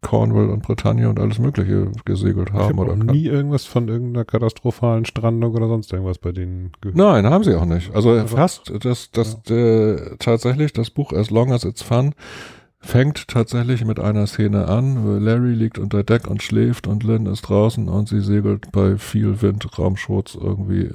Cornwall 0.00 0.50
und 0.50 0.62
Bretagne 0.62 1.08
und 1.08 1.18
alles 1.18 1.38
Mögliche 1.38 1.90
gesegelt 2.04 2.52
haben. 2.52 2.74
Ich 2.74 2.80
oder 2.80 2.92
hab 2.92 3.04
nie 3.04 3.26
irgendwas 3.26 3.64
von 3.64 3.88
irgendeiner 3.88 4.24
katastrophalen 4.24 5.04
Strandung 5.04 5.54
oder 5.54 5.68
sonst 5.68 5.92
irgendwas 5.92 6.18
bei 6.18 6.32
denen 6.32 6.72
gehört. 6.80 6.96
Nein, 6.96 7.26
haben 7.26 7.44
sie 7.44 7.54
auch 7.54 7.64
nicht. 7.64 7.94
Also 7.94 8.10
Aber 8.12 8.28
fast, 8.28 8.72
das, 8.80 9.10
das 9.10 9.38
ja. 9.48 9.56
äh, 9.56 10.16
tatsächlich 10.18 10.72
das 10.72 10.90
Buch 10.90 11.12
As 11.12 11.30
Long 11.30 11.52
as 11.52 11.64
It's 11.64 11.82
Fun 11.82 12.14
fängt 12.82 13.28
tatsächlich 13.28 13.84
mit 13.84 14.00
einer 14.00 14.26
Szene 14.26 14.66
an. 14.66 15.20
Larry 15.24 15.54
liegt 15.54 15.78
unter 15.78 16.02
Deck 16.02 16.26
und 16.26 16.42
schläft 16.42 16.86
und 16.86 17.04
Lynn 17.04 17.26
ist 17.26 17.42
draußen 17.42 17.88
und 17.88 18.08
sie 18.08 18.20
segelt 18.20 18.72
bei 18.72 18.96
viel 18.96 19.40
Wind, 19.40 19.78
Raumschutz 19.78 20.34
irgendwie 20.34 20.90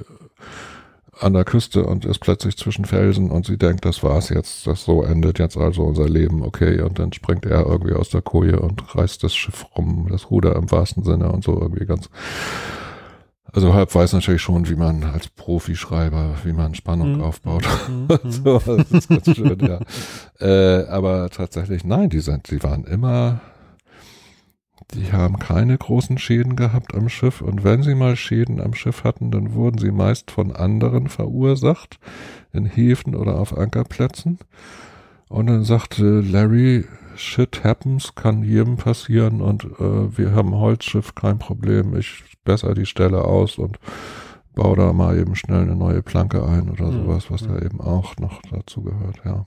an 1.20 1.32
der 1.32 1.44
Küste 1.44 1.84
und 1.84 2.04
ist 2.04 2.20
plötzlich 2.20 2.56
zwischen 2.56 2.84
Felsen 2.84 3.30
und 3.30 3.46
sie 3.46 3.58
denkt, 3.58 3.84
das 3.84 4.02
war's 4.02 4.28
jetzt, 4.28 4.66
das 4.66 4.84
so 4.84 5.02
endet 5.02 5.38
jetzt 5.38 5.56
also 5.56 5.82
unser 5.82 6.08
Leben, 6.08 6.42
okay, 6.42 6.80
und 6.80 6.98
dann 6.98 7.12
springt 7.12 7.46
er 7.46 7.66
irgendwie 7.66 7.94
aus 7.94 8.10
der 8.10 8.22
Koje 8.22 8.60
und 8.60 8.94
reißt 8.94 9.22
das 9.22 9.34
Schiff 9.34 9.66
rum, 9.76 10.06
das 10.10 10.30
Ruder 10.30 10.56
im 10.56 10.70
wahrsten 10.70 11.04
Sinne 11.04 11.30
und 11.32 11.44
so 11.44 11.60
irgendwie 11.60 11.86
ganz. 11.86 12.08
Also 13.50 13.72
halb 13.72 13.94
weiß 13.94 14.12
natürlich 14.12 14.42
schon, 14.42 14.68
wie 14.68 14.76
man 14.76 15.04
als 15.04 15.28
Profischreiber, 15.28 16.34
wie 16.44 16.52
man 16.52 16.74
Spannung 16.74 17.16
mhm. 17.16 17.22
aufbaut. 17.22 17.66
Mhm. 17.88 18.08
so, 18.30 18.58
das 18.58 18.90
ist 18.90 19.08
ganz 19.08 19.34
schön, 19.34 19.58
ja. 19.60 19.80
Äh, 20.38 20.86
aber 20.88 21.30
tatsächlich, 21.30 21.84
nein, 21.84 22.10
die 22.10 22.20
sind, 22.20 22.50
die 22.50 22.62
waren 22.62 22.84
immer 22.84 23.40
die 24.94 25.12
haben 25.12 25.38
keine 25.38 25.76
großen 25.76 26.18
Schäden 26.18 26.56
gehabt 26.56 26.94
am 26.94 27.08
Schiff 27.08 27.42
und 27.42 27.62
wenn 27.62 27.82
sie 27.82 27.94
mal 27.94 28.16
Schäden 28.16 28.60
am 28.60 28.74
Schiff 28.74 29.04
hatten, 29.04 29.30
dann 29.30 29.52
wurden 29.54 29.78
sie 29.78 29.90
meist 29.90 30.30
von 30.30 30.54
anderen 30.54 31.08
verursacht, 31.08 31.98
in 32.52 32.64
Häfen 32.64 33.14
oder 33.14 33.38
auf 33.38 33.56
Ankerplätzen. 33.56 34.38
Und 35.28 35.48
dann 35.48 35.64
sagte 35.64 36.20
Larry, 36.20 36.86
shit 37.16 37.64
happens, 37.64 38.14
kann 38.14 38.42
jedem 38.42 38.76
passieren 38.76 39.42
und 39.42 39.64
äh, 39.64 40.16
wir 40.16 40.32
haben 40.32 40.54
Holzschiff, 40.54 41.14
kein 41.14 41.38
Problem, 41.38 41.94
ich 41.94 42.24
besser 42.44 42.74
die 42.74 42.86
Stelle 42.86 43.24
aus 43.24 43.58
und 43.58 43.78
baue 44.54 44.76
da 44.76 44.92
mal 44.92 45.18
eben 45.18 45.36
schnell 45.36 45.62
eine 45.62 45.76
neue 45.76 46.02
Planke 46.02 46.44
ein 46.44 46.70
oder 46.70 46.86
hm, 46.86 47.04
sowas, 47.04 47.30
was 47.30 47.42
da 47.42 47.58
eben 47.58 47.80
auch 47.80 48.16
noch 48.16 48.40
dazu 48.50 48.82
gehört, 48.82 49.20
ja. 49.24 49.46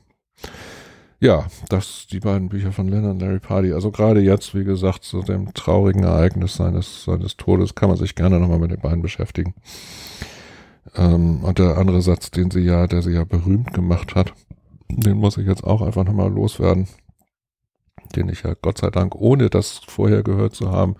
Ja, 1.21 1.45
das 1.69 2.07
die 2.07 2.19
beiden 2.19 2.49
Bücher 2.49 2.71
von 2.71 2.87
Lynn 2.87 3.05
und 3.05 3.21
Larry 3.21 3.39
Party. 3.39 3.73
Also 3.73 3.91
gerade 3.91 4.21
jetzt, 4.21 4.55
wie 4.55 4.63
gesagt, 4.63 5.03
zu 5.03 5.21
dem 5.21 5.53
traurigen 5.53 6.03
Ereignis 6.03 6.55
seines, 6.55 7.03
seines 7.03 7.37
Todes 7.37 7.75
kann 7.75 7.89
man 7.89 7.97
sich 7.99 8.15
gerne 8.15 8.39
nochmal 8.39 8.57
mit 8.57 8.71
den 8.71 8.79
beiden 8.79 9.03
beschäftigen. 9.03 9.53
Ähm, 10.95 11.43
und 11.43 11.59
der 11.59 11.77
andere 11.77 12.01
Satz, 12.01 12.31
den 12.31 12.49
sie 12.49 12.61
ja, 12.61 12.87
der 12.87 13.03
sie 13.03 13.11
ja 13.11 13.23
berühmt 13.23 13.71
gemacht 13.71 14.15
hat, 14.15 14.33
den 14.89 15.17
muss 15.17 15.37
ich 15.37 15.45
jetzt 15.45 15.63
auch 15.63 15.83
einfach 15.83 16.05
nochmal 16.05 16.31
loswerden. 16.31 16.87
Den 18.15 18.27
ich 18.27 18.41
ja 18.41 18.55
Gott 18.59 18.79
sei 18.79 18.89
Dank, 18.89 19.13
ohne 19.13 19.51
das 19.51 19.79
vorher 19.87 20.23
gehört 20.23 20.55
zu 20.55 20.71
haben, 20.71 20.95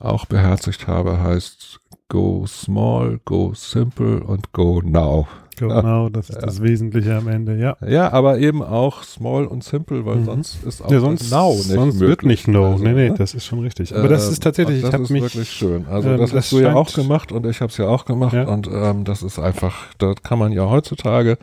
auch 0.00 0.26
beherzigt 0.26 0.88
habe, 0.88 1.22
heißt 1.22 1.78
Go 2.08 2.44
small, 2.48 3.20
go 3.24 3.54
simple 3.54 4.24
und 4.24 4.50
go 4.52 4.82
now. 4.84 5.28
Genau, 5.56 6.08
das 6.08 6.30
ist 6.30 6.36
ja. 6.36 6.42
das 6.42 6.62
Wesentliche 6.62 7.14
am 7.16 7.28
Ende, 7.28 7.56
ja. 7.56 7.76
Ja, 7.86 8.12
aber 8.12 8.38
eben 8.38 8.62
auch 8.62 9.02
small 9.02 9.46
und 9.46 9.64
simple, 9.64 10.04
weil 10.04 10.16
mhm. 10.16 10.24
sonst 10.24 10.64
ist 10.64 10.82
auch 10.82 10.90
ja, 10.90 11.00
sonst, 11.00 11.30
Now 11.30 11.54
nicht 11.54 11.64
Sonst 11.64 11.94
möglich. 11.94 12.08
wird 12.08 12.22
nicht 12.24 12.48
No. 12.48 12.72
Also, 12.72 12.84
nee, 12.84 12.92
nee, 12.92 13.12
das 13.16 13.34
ist 13.34 13.46
schon 13.46 13.60
richtig. 13.60 13.94
Aber 13.94 14.04
äh, 14.04 14.08
das 14.08 14.28
ist 14.28 14.42
tatsächlich, 14.42 14.82
das 14.82 14.88
ich 14.88 14.94
habe 14.94 15.12
mich... 15.12 15.22
Das 15.22 15.30
ist 15.32 15.36
wirklich 15.36 15.50
schön. 15.50 15.86
Also 15.86 16.10
ähm, 16.10 16.18
das, 16.18 16.30
das 16.30 16.44
hast 16.44 16.52
du 16.52 16.60
ja 16.60 16.74
auch 16.74 16.92
gemacht 16.92 17.32
und 17.32 17.46
ich 17.46 17.60
habe 17.60 17.70
es 17.70 17.76
ja 17.76 17.86
auch 17.86 18.04
gemacht 18.04 18.34
ja. 18.34 18.44
und 18.44 18.68
ähm, 18.72 19.04
das 19.04 19.22
ist 19.22 19.38
einfach, 19.38 19.86
da 19.98 20.14
kann 20.14 20.38
man 20.38 20.52
ja 20.52 20.68
heutzutage 20.68 21.38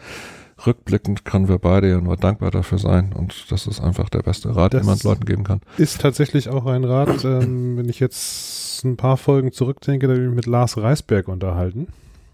rückblickend 0.65 1.25
können 1.25 1.47
wir 1.47 1.57
beide 1.57 1.89
ja 1.89 2.01
nur 2.01 2.17
dankbar 2.17 2.51
dafür 2.51 2.77
sein 2.77 3.13
und 3.13 3.51
das 3.51 3.67
ist 3.67 3.81
einfach 3.81 4.09
der 4.09 4.21
beste 4.21 4.55
Rat, 4.55 4.73
das 4.73 4.81
den 4.81 4.87
man 4.87 4.99
Leuten 5.03 5.25
geben 5.25 5.43
kann. 5.43 5.61
Ist 5.77 6.01
tatsächlich 6.01 6.49
auch 6.49 6.65
ein 6.65 6.83
Rat, 6.83 7.23
ähm, 7.25 7.77
wenn 7.77 7.89
ich 7.89 7.99
jetzt 7.99 8.83
ein 8.83 8.97
paar 8.97 9.17
Folgen 9.17 9.51
zurückdenke, 9.51 10.07
da 10.07 10.13
habe 10.13 10.21
ich 10.21 10.27
mich 10.29 10.35
mit 10.35 10.45
Lars 10.45 10.77
Reisberg 10.77 11.27
unterhalten. 11.27 11.87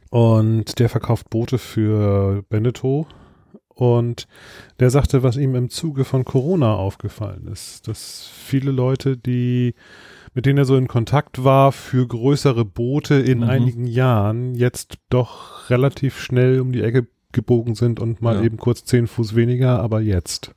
Und 0.10 0.80
der 0.80 0.90
verkauft 0.90 1.30
Boote 1.30 1.58
für 1.58 2.44
Beneteau. 2.50 3.08
Und 3.78 4.28
der 4.80 4.90
sagte, 4.90 5.22
was 5.22 5.38
ihm 5.38 5.54
im 5.54 5.70
Zuge 5.70 6.04
von 6.04 6.26
Corona 6.26 6.74
aufgefallen 6.76 7.48
ist, 7.52 7.88
dass 7.88 8.28
viele 8.34 8.72
Leute, 8.72 9.18
die, 9.18 9.76
mit 10.34 10.48
denen 10.48 10.58
er 10.58 10.66
so 10.66 10.78
in 10.78 10.88
Kontakt 10.88 11.44
war, 11.44 11.72
für 11.72 12.08
größere 12.08 12.66
Boote 12.66 13.16
in 13.16 13.40
mhm. 13.40 13.50
einigen 13.50 13.86
Jahren 13.86 14.56
jetzt 14.56 14.98
doch 15.10 15.70
relativ 15.70 16.20
schnell 16.20 16.60
um 16.60 16.72
die 16.72 16.82
Ecke 16.82 17.06
gebogen 17.34 17.76
sind 17.76 18.00
und 18.00 18.20
mal 18.20 18.38
ja. 18.38 18.44
eben 18.44 18.58
kurz 18.58 18.84
zehn 18.84 19.06
Fuß 19.06 19.36
weniger, 19.36 19.80
aber 19.80 20.02
jetzt. 20.02 20.56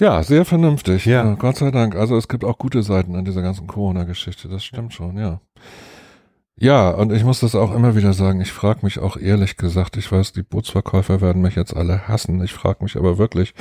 Ja, 0.00 0.22
sehr 0.22 0.46
vernünftig. 0.46 1.04
Ja. 1.04 1.34
Gott 1.34 1.56
sei 1.56 1.70
Dank. 1.70 1.94
Also 1.94 2.16
es 2.16 2.26
gibt 2.26 2.42
auch 2.42 2.56
gute 2.56 2.82
Seiten 2.82 3.16
an 3.16 3.26
dieser 3.26 3.42
ganzen 3.42 3.66
Corona-Geschichte. 3.66 4.48
Das 4.48 4.64
stimmt 4.64 4.94
schon, 4.94 5.18
ja. 5.18 5.42
Ja, 6.56 6.90
und 6.90 7.12
ich 7.12 7.24
muss 7.24 7.40
das 7.40 7.54
auch 7.54 7.74
immer 7.74 7.96
wieder 7.96 8.12
sagen. 8.12 8.40
Ich 8.40 8.52
frage 8.52 8.80
mich 8.82 8.98
auch 8.98 9.16
ehrlich 9.16 9.56
gesagt, 9.56 9.96
ich 9.96 10.10
weiß, 10.10 10.32
die 10.32 10.42
Bootsverkäufer 10.42 11.20
werden 11.20 11.42
mich 11.42 11.56
jetzt 11.56 11.74
alle 11.74 12.06
hassen. 12.08 12.42
Ich 12.42 12.52
frage 12.52 12.84
mich 12.84 12.96
aber 12.96 13.18
wirklich, 13.18 13.54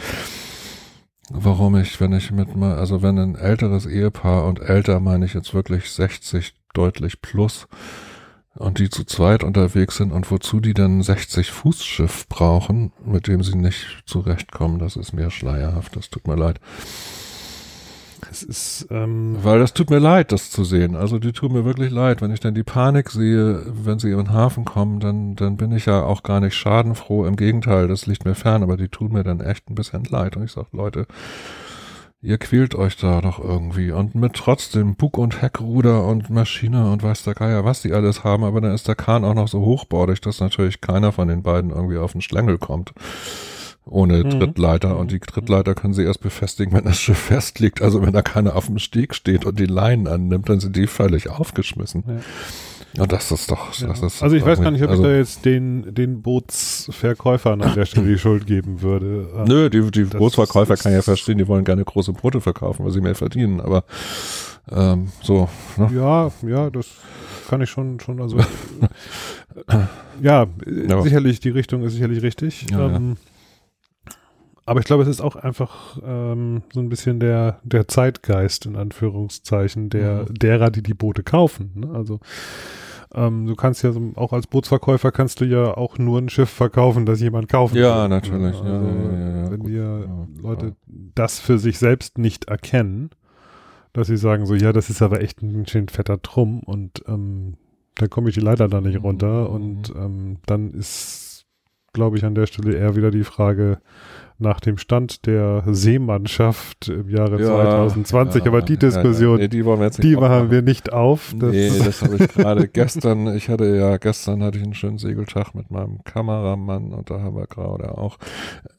warum 1.30 1.78
ich, 1.78 2.00
wenn 2.00 2.14
ich 2.14 2.32
mit 2.32 2.56
mal, 2.56 2.76
also 2.76 3.02
wenn 3.02 3.18
ein 3.18 3.36
älteres 3.36 3.86
Ehepaar 3.86 4.46
und 4.46 4.60
älter 4.60 5.00
meine 5.00 5.26
ich 5.26 5.34
jetzt 5.34 5.54
wirklich 5.54 5.90
60 5.90 6.54
deutlich 6.74 7.22
plus 7.22 7.68
und 8.56 8.80
die 8.80 8.90
zu 8.90 9.06
zweit 9.06 9.44
unterwegs 9.44 9.98
sind 9.98 10.12
und 10.12 10.30
wozu 10.30 10.60
die 10.60 10.74
dann 10.74 11.02
60 11.02 11.52
Fußschiff 11.52 12.28
brauchen, 12.28 12.92
mit 13.06 13.28
dem 13.28 13.44
sie 13.44 13.56
nicht 13.56 14.04
zurechtkommen, 14.06 14.80
das 14.80 14.98
ist 14.98 15.14
mir 15.14 15.32
schleierhaft, 15.32 15.96
das 15.96 16.10
tut 16.10 16.28
mir 16.28 16.36
leid. 16.36 16.60
Es 18.32 18.44
ist, 18.44 18.88
ähm 18.92 19.36
Weil 19.42 19.60
das 19.60 19.74
tut 19.74 19.90
mir 19.90 20.00
leid, 20.00 20.32
das 20.32 20.52
zu 20.52 20.64
sehen. 20.64 20.96
Also 20.96 21.20
die 21.20 21.34
tut 21.34 21.52
mir 21.52 21.66
wirklich 21.66 21.92
leid. 21.92 22.22
Wenn 22.22 22.32
ich 22.32 22.40
dann 22.40 22.56
die 22.56 22.64
Panik 22.64 23.10
sehe, 23.10 23.62
wenn 23.66 24.00
sie 24.00 24.10
in 24.10 24.18
den 24.18 24.32
Hafen 24.32 24.64
kommen, 24.64 25.02
dann, 25.02 25.36
dann 25.36 25.58
bin 25.58 25.74
ich 25.74 25.86
ja 25.86 26.04
auch 26.04 26.24
gar 26.24 26.40
nicht 26.40 26.56
schadenfroh. 26.56 27.26
Im 27.26 27.36
Gegenteil, 27.36 27.90
das 27.90 28.06
liegt 28.06 28.24
mir 28.24 28.34
fern, 28.34 28.64
aber 28.64 28.78
die 28.78 28.88
tun 28.88 29.12
mir 29.12 29.26
dann 29.26 29.42
echt 29.42 29.70
ein 29.70 29.76
bisschen 29.76 30.06
leid. 30.06 30.38
Und 30.38 30.46
ich 30.46 30.54
sage, 30.54 30.70
Leute, 30.72 31.08
ihr 32.22 32.38
quält 32.38 32.74
euch 32.74 32.96
da 32.96 33.20
doch 33.20 33.38
irgendwie. 33.38 33.92
Und 33.92 34.16
mit 34.16 34.34
trotzdem 34.36 34.96
Bug- 34.96 35.18
und 35.18 35.42
Heckruder 35.42 36.06
und 36.06 36.30
Maschine 36.30 36.90
und 36.90 37.04
weiß 37.04 37.24
der 37.24 37.34
Geier, 37.34 37.66
was 37.66 37.82
die 37.82 37.92
alles 37.92 38.24
haben, 38.24 38.46
aber 38.46 38.62
dann 38.62 38.74
ist 38.74 38.88
der 38.88 38.96
Kahn 38.96 39.26
auch 39.26 39.34
noch 39.34 39.50
so 39.50 39.60
hochbordig, 39.60 40.22
dass 40.22 40.40
natürlich 40.40 40.80
keiner 40.80 41.12
von 41.12 41.28
den 41.28 41.44
beiden 41.44 41.72
irgendwie 41.72 41.98
auf 41.98 42.14
den 42.14 42.22
Schlängel 42.22 42.60
kommt 42.60 42.94
ohne 43.86 44.24
mhm. 44.24 44.30
Trittleiter. 44.32 44.98
Und 44.98 45.12
die 45.12 45.20
Trittleiter 45.20 45.76
können 45.76 45.94
sie 45.94 46.04
erst 46.04 46.22
befestigen, 46.22 46.74
wenn 46.74 46.86
das 46.86 47.00
Schiff 47.00 47.18
festliegt. 47.18 47.82
Also 47.82 48.02
wenn 48.02 48.14
da 48.14 48.22
keiner 48.22 48.56
auf 48.56 48.68
dem 48.68 48.80
Steg 48.80 49.16
steht 49.16 49.46
und 49.46 49.60
die 49.60 49.66
Leinen 49.66 50.08
annimmt, 50.08 50.50
dann 50.50 50.60
sind 50.60 50.76
die 50.76 50.88
völlig 50.88 51.30
aufgeschmissen. 51.30 52.04
Ja. 52.08 52.20
Ja, 52.94 53.08
das 53.08 53.32
ist 53.32 53.50
doch. 53.50 53.74
Ja. 53.80 53.88
Das 53.88 54.02
ist 54.02 54.22
also 54.22 54.36
ich 54.36 54.46
weiß 54.46 54.62
gar 54.62 54.72
nicht, 54.72 54.84
ob 54.84 54.90
also, 54.90 55.04
ich 55.04 55.10
da 55.10 55.16
jetzt 55.16 55.46
den, 55.46 55.94
den 55.94 56.22
Bootsverkäufern 56.22 57.62
an 57.62 57.74
der 57.74 57.86
Stelle 57.86 58.08
die 58.08 58.18
Schuld 58.20 58.46
geben 58.48 58.82
würde. 58.82 59.46
Nö, 59.48 59.70
die, 59.70 59.90
die 59.92 60.04
Bootsverkäufer 60.04 60.76
kann 60.76 60.92
ja 60.92 61.02
verstehen, 61.02 61.38
die 61.38 61.48
wollen 61.48 61.64
gerne 61.64 61.86
große 61.86 62.12
Boote 62.14 62.42
verkaufen, 62.42 62.84
weil 62.84 62.92
sie 62.92 63.00
mehr 63.00 63.16
verdienen, 63.16 63.62
aber 63.62 63.86
ähm, 64.70 65.08
so. 65.22 65.48
Ne? 65.78 65.90
Ja, 65.96 66.32
ja, 66.46 66.70
das 66.70 66.88
kann 67.50 67.62
ich 67.62 67.70
schon, 67.70 68.00
schon, 68.02 68.22
also 68.22 68.38
ja, 70.22 70.48
ja, 70.66 71.02
sicherlich, 71.02 71.40
die 71.40 71.50
Richtung 71.50 71.84
ist 71.84 71.94
sicherlich 71.94 72.22
richtig. 72.22 72.66
Ja, 72.72 72.94
ähm, 72.94 73.16
aber 74.72 74.80
ich 74.80 74.86
glaube, 74.86 75.04
es 75.04 75.10
ist 75.10 75.20
auch 75.20 75.36
einfach 75.36 75.98
ähm, 76.02 76.64
so 76.74 76.80
ein 76.80 76.88
bisschen 76.88 77.20
der, 77.20 77.60
der 77.64 77.90
Zeitgeist, 77.90 78.66
in 78.66 78.78
Anführungszeichen, 78.78 79.90
der, 79.90 80.22
mhm. 80.30 80.34
derer, 80.34 80.72
die 80.72 80.82
die 80.82 80.94
Boote 80.94 81.24
kaufen. 81.24 81.72
Ne? 81.76 81.90
Also 81.94 82.22
ähm, 83.14 83.48
du 83.48 83.56
kannst 83.56 83.84
ja 83.84 83.92
so, 83.92 84.14
auch 84.16 84.32
als 84.32 84.48
Bootsverkäufer 84.48 85.12
kannst 85.12 85.42
du 85.42 85.46
ja 85.46 85.76
auch 85.76 85.98
nur 85.98 86.20
ein 86.20 86.30
Schiff 86.30 86.50
verkaufen, 86.50 87.06
das 87.06 87.20
jemand 87.20 87.50
kaufen 87.50 87.76
Ja, 87.76 88.04
will. 88.04 88.10
natürlich. 88.10 88.56
Also, 88.56 88.66
ja, 88.66 89.20
ja, 89.20 89.44
ja, 89.44 89.52
wenn 89.52 89.68
wir 89.68 90.28
Leute 90.42 90.78
das 91.16 91.42
für 91.42 91.60
sich 91.60 91.78
selbst 91.78 92.18
nicht 92.18 92.46
erkennen, 92.46 93.10
dass 93.92 94.08
sie 94.08 94.16
sagen 94.16 94.46
so, 94.46 94.56
ja, 94.56 94.72
das 94.72 94.90
ist 94.90 95.02
aber 95.02 95.20
echt 95.20 95.42
ein 95.42 95.68
schön 95.68 95.90
fetter 95.90 96.22
Trumm 96.22 96.62
und 96.62 97.04
ähm, 97.10 97.58
dann 97.96 98.10
komme 98.10 98.30
ich 98.30 98.36
die 98.36 98.42
Leiter 98.42 98.70
da 98.70 98.80
nicht 98.80 99.04
runter. 99.04 99.50
Mhm. 99.50 99.56
Und 99.56 99.94
ähm, 99.98 100.38
dann 100.46 100.72
ist, 100.72 101.31
glaube 101.94 102.18
ich, 102.18 102.26
an 102.26 102.36
der 102.36 102.48
Stelle 102.48 102.76
eher 102.76 102.96
wieder 102.96 103.12
die 103.12 103.24
Frage 103.24 103.80
nach 104.42 104.60
dem 104.60 104.78
Stand 104.78 105.28
der 105.28 105.64
Seemannschaft 105.68 106.90
im 106.90 107.10
Jahre 107.10 107.38
2020. 107.38 108.46
Aber 108.48 108.62
die 108.64 108.78
Diskussion, 108.78 109.38
nee, 109.38 109.48
die 109.48 109.64
wollen 109.64 109.80
wir 109.80 109.92
die 109.92 110.16
machen 110.16 110.50
wir 110.50 110.64
nicht 110.64 110.92
auf. 110.92 111.34
Das 111.38 111.52
nee, 111.52 111.70
das 111.70 112.02
habe 112.02 112.16
ich 112.16 112.28
gerade 112.28 112.68
gestern, 112.68 113.36
ich 113.36 113.50
hatte 113.50 113.76
ja, 113.76 113.98
gestern 113.98 114.44
hatte 114.44 114.58
ich 114.58 114.64
einen 114.64 114.74
schönen 114.74 114.98
Segeltag 114.98 115.54
mit 115.54 115.70
meinem 115.70 116.04
Kameramann 116.04 116.92
und 116.92 117.10
da 117.12 117.22
haben 117.22 117.36
wir 117.36 117.46
gerade 117.46 117.98
auch, 117.98 118.18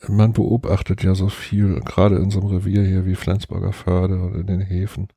man 0.09 0.33
beobachtet 0.33 1.05
ja 1.05 1.15
so 1.15 1.29
viel, 1.29 1.81
gerade 1.81 2.17
in 2.17 2.31
so 2.31 2.41
einem 2.41 2.49
Revier 2.49 2.83
hier 2.83 3.07
wie 3.07 3.15
Flensburger 3.15 3.73
Förde 3.73 4.19
oder 4.19 4.41
in 4.41 4.47
den 4.49 4.61
Häfen. 4.61 5.09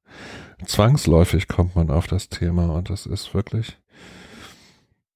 Zwangsläufig 0.64 1.48
kommt 1.48 1.76
man 1.76 1.89
auf 1.89 2.06
das 2.08 2.30
Thema 2.30 2.68
und 2.76 2.89
das 2.89 3.08
ist 3.08 3.34
wirklich, 3.34 3.78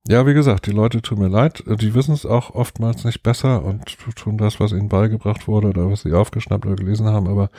ja, 0.08 0.26
wie 0.26 0.34
gesagt, 0.34 0.66
die 0.66 0.72
Leute 0.72 1.02
tun 1.02 1.20
mir 1.20 1.28
leid, 1.28 1.64
die 1.68 1.94
wissen 1.94 2.14
es 2.14 2.26
auch 2.26 2.56
oftmals 2.56 3.04
nicht 3.04 3.22
besser 3.22 3.64
und 3.64 3.86
tun 4.16 4.38
das, 4.38 4.60
was 4.60 4.72
ihnen 4.72 4.88
beigebracht 4.88 5.48
wurde 5.48 5.68
oder 5.68 5.92
was 5.92 6.02
sie 6.02 6.14
aufgeschnappt 6.14 6.66
oder 6.66 6.78
gelesen 6.78 7.08
haben, 7.08 7.28
aber 7.28 7.50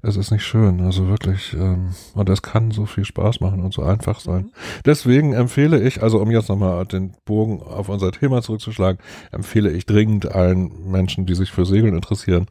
es 0.00 0.16
ist 0.16 0.30
nicht 0.30 0.44
schön, 0.44 0.80
also 0.80 1.08
wirklich, 1.08 1.54
ähm, 1.54 1.90
und 2.14 2.28
es 2.28 2.42
kann 2.42 2.70
so 2.70 2.86
viel 2.86 3.04
Spaß 3.04 3.40
machen 3.40 3.60
und 3.60 3.74
so 3.74 3.82
einfach 3.82 4.20
sein. 4.20 4.50
Deswegen 4.84 5.34
empfehle 5.34 5.80
ich, 5.80 6.02
also 6.02 6.18
um 6.18 6.30
jetzt 6.30 6.48
nochmal 6.48 6.86
den 6.86 7.12
Bogen 7.24 7.62
auf 7.62 7.88
unser 7.88 8.10
Thema 8.10 8.42
zurückzuschlagen, 8.42 9.00
empfehle 9.30 9.70
ich 9.70 9.86
dringend 9.86 10.32
allen 10.34 10.90
Menschen, 10.90 11.26
die 11.26 11.34
sich 11.34 11.52
für 11.52 11.66
Segeln 11.66 11.94
interessieren, 11.94 12.46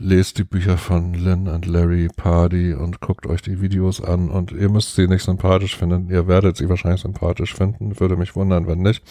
lest 0.00 0.38
die 0.38 0.44
Bücher 0.44 0.78
von 0.78 1.12
Lynn 1.12 1.46
und 1.46 1.66
Larry 1.66 2.08
Pardy 2.08 2.72
und 2.72 3.00
guckt 3.00 3.26
euch 3.26 3.42
die 3.42 3.60
Videos 3.60 4.02
an 4.02 4.30
und 4.30 4.50
ihr 4.50 4.70
müsst 4.70 4.94
sie 4.94 5.06
nicht 5.06 5.22
sympathisch 5.22 5.76
finden. 5.76 6.08
Ihr 6.10 6.26
werdet 6.26 6.56
sie 6.56 6.68
wahrscheinlich 6.70 7.02
sympathisch 7.02 7.54
finden. 7.54 8.00
Würde 8.00 8.16
mich 8.16 8.34
wundern, 8.34 8.66
wenn 8.66 8.80
nicht. 8.80 9.02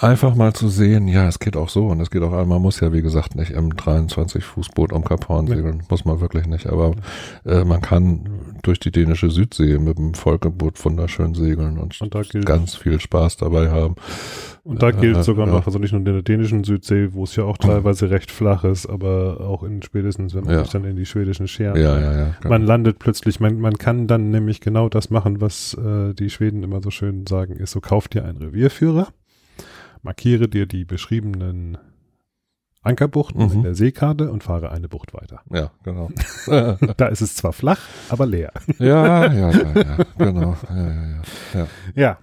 Einfach 0.00 0.36
mal 0.36 0.52
zu 0.52 0.68
sehen, 0.68 1.08
ja, 1.08 1.26
es 1.26 1.40
geht 1.40 1.56
auch 1.56 1.68
so 1.68 1.88
und 1.88 2.00
es 2.00 2.08
geht 2.12 2.22
auch, 2.22 2.30
man 2.46 2.62
muss 2.62 2.78
ja 2.78 2.92
wie 2.92 3.02
gesagt 3.02 3.34
nicht 3.34 3.50
im 3.50 3.74
23 3.74 4.44
Fußboot 4.44 4.92
um 4.92 5.02
Kap 5.04 5.28
Horn 5.28 5.48
segeln, 5.48 5.82
muss 5.90 6.04
man 6.04 6.20
wirklich 6.20 6.46
nicht, 6.46 6.68
aber 6.68 6.92
äh, 7.44 7.64
man 7.64 7.80
kann 7.80 8.28
durch 8.62 8.78
die 8.78 8.92
dänische 8.92 9.28
Südsee 9.28 9.76
mit 9.80 9.98
dem 9.98 10.14
Volkeboot 10.14 10.84
wunderschön 10.84 11.34
segeln 11.34 11.78
und, 11.78 12.00
Und 12.00 12.12
gilt- 12.30 12.46
ganz 12.46 12.76
viel 12.76 13.00
Spaß 13.00 13.38
dabei 13.38 13.70
haben. 13.72 13.96
Und 14.62 14.84
da 14.84 14.92
gilt 14.92 15.16
Äh, 15.16 15.22
sogar 15.24 15.48
ja. 15.48 15.52
noch, 15.54 15.66
also 15.66 15.80
nicht 15.80 15.90
nur 15.90 15.98
in 15.98 16.04
der 16.04 16.22
dänischen 16.22 16.62
Südsee, 16.62 17.08
wo 17.12 17.24
es 17.24 17.34
ja 17.34 17.42
auch 17.42 17.58
teilweise 17.58 18.08
recht 18.08 18.30
flach 18.30 18.62
ist, 18.62 18.86
aber 18.86 19.40
auch 19.40 19.64
in 19.64 19.82
spätestens, 19.82 20.32
wenn 20.32 20.44
man 20.44 20.54
Ja. 20.54 20.62
sich 20.62 20.70
dann 20.70 20.84
in 20.84 20.94
die 20.94 21.06
schwedischen 21.06 21.48
Scheren 21.48 21.74
Ja, 21.80 21.98
ja, 21.98 22.16
ja. 22.16 22.34
Man 22.48 22.62
landet 22.62 23.00
plötzlich, 23.00 23.40
man, 23.40 23.58
man 23.58 23.76
kann 23.78 24.06
dann 24.06 24.30
nämlich 24.30 24.60
genau 24.60 24.88
das 24.88 25.10
machen, 25.10 25.40
was 25.40 25.74
äh, 25.74 26.14
die 26.14 26.30
Schweden 26.30 26.62
immer 26.62 26.80
so 26.84 26.90
schön 26.92 27.26
sagen, 27.26 27.54
ist 27.56 27.72
so, 27.72 27.80
kauf 27.80 28.06
dir 28.06 28.24
einen 28.24 28.38
Revierführer, 28.38 29.08
markiere 30.02 30.48
dir 30.48 30.66
die 30.66 30.84
beschriebenen 30.84 31.78
Ankerbuchten 32.82 33.44
Mhm. 33.44 33.52
in 33.52 33.62
der 33.64 33.74
Seekarte 33.74 34.30
und 34.30 34.42
fahre 34.44 34.70
eine 34.70 34.88
Bucht 34.88 35.12
weiter. 35.14 35.40
ja, 35.50 35.70
genau. 35.82 36.10
Da 36.96 37.06
ist 37.08 37.20
es 37.20 37.34
zwar 37.34 37.52
flach, 37.52 37.80
aber 38.08 38.26
leer. 38.26 38.52
ja, 38.78 39.26
ja, 39.32 39.50
ja, 39.50 39.50
ja, 39.50 39.96
genau. 40.16 40.56
Ja, 40.68 40.76
ja, 40.76 41.22
ja. 41.54 41.66
Ja. 41.94 42.18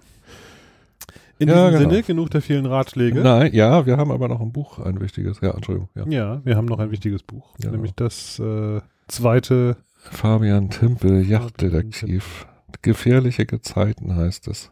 In 1.38 1.48
Ja, 1.48 1.54
diesem 1.68 1.80
genau. 1.80 1.90
Sinne, 1.90 2.02
genug 2.02 2.30
der 2.30 2.40
vielen 2.40 2.64
Ratschläge. 2.64 3.20
Nein, 3.20 3.52
ja, 3.52 3.84
wir 3.84 3.98
haben 3.98 4.10
aber 4.10 4.26
noch 4.26 4.40
ein 4.40 4.52
Buch, 4.52 4.78
ein 4.78 4.98
wichtiges. 5.00 5.38
Ja, 5.42 5.50
Entschuldigung. 5.50 5.90
Ja. 5.94 6.06
Ja, 6.08 6.40
wir 6.46 6.56
haben 6.56 6.64
noch 6.64 6.78
ein 6.78 6.90
wichtiges 6.90 7.22
Buch, 7.22 7.54
Genau. 7.60 7.72
nämlich 7.72 7.92
das 7.94 8.38
äh, 8.38 8.80
zweite. 9.08 9.76
Fabian 9.98 10.70
Timpel, 10.70 11.20
Yachtdetektiv. 11.22 12.46
Gefährliche 12.80 13.44
Gezeiten 13.44 14.16
heißt 14.16 14.48
es. 14.48 14.70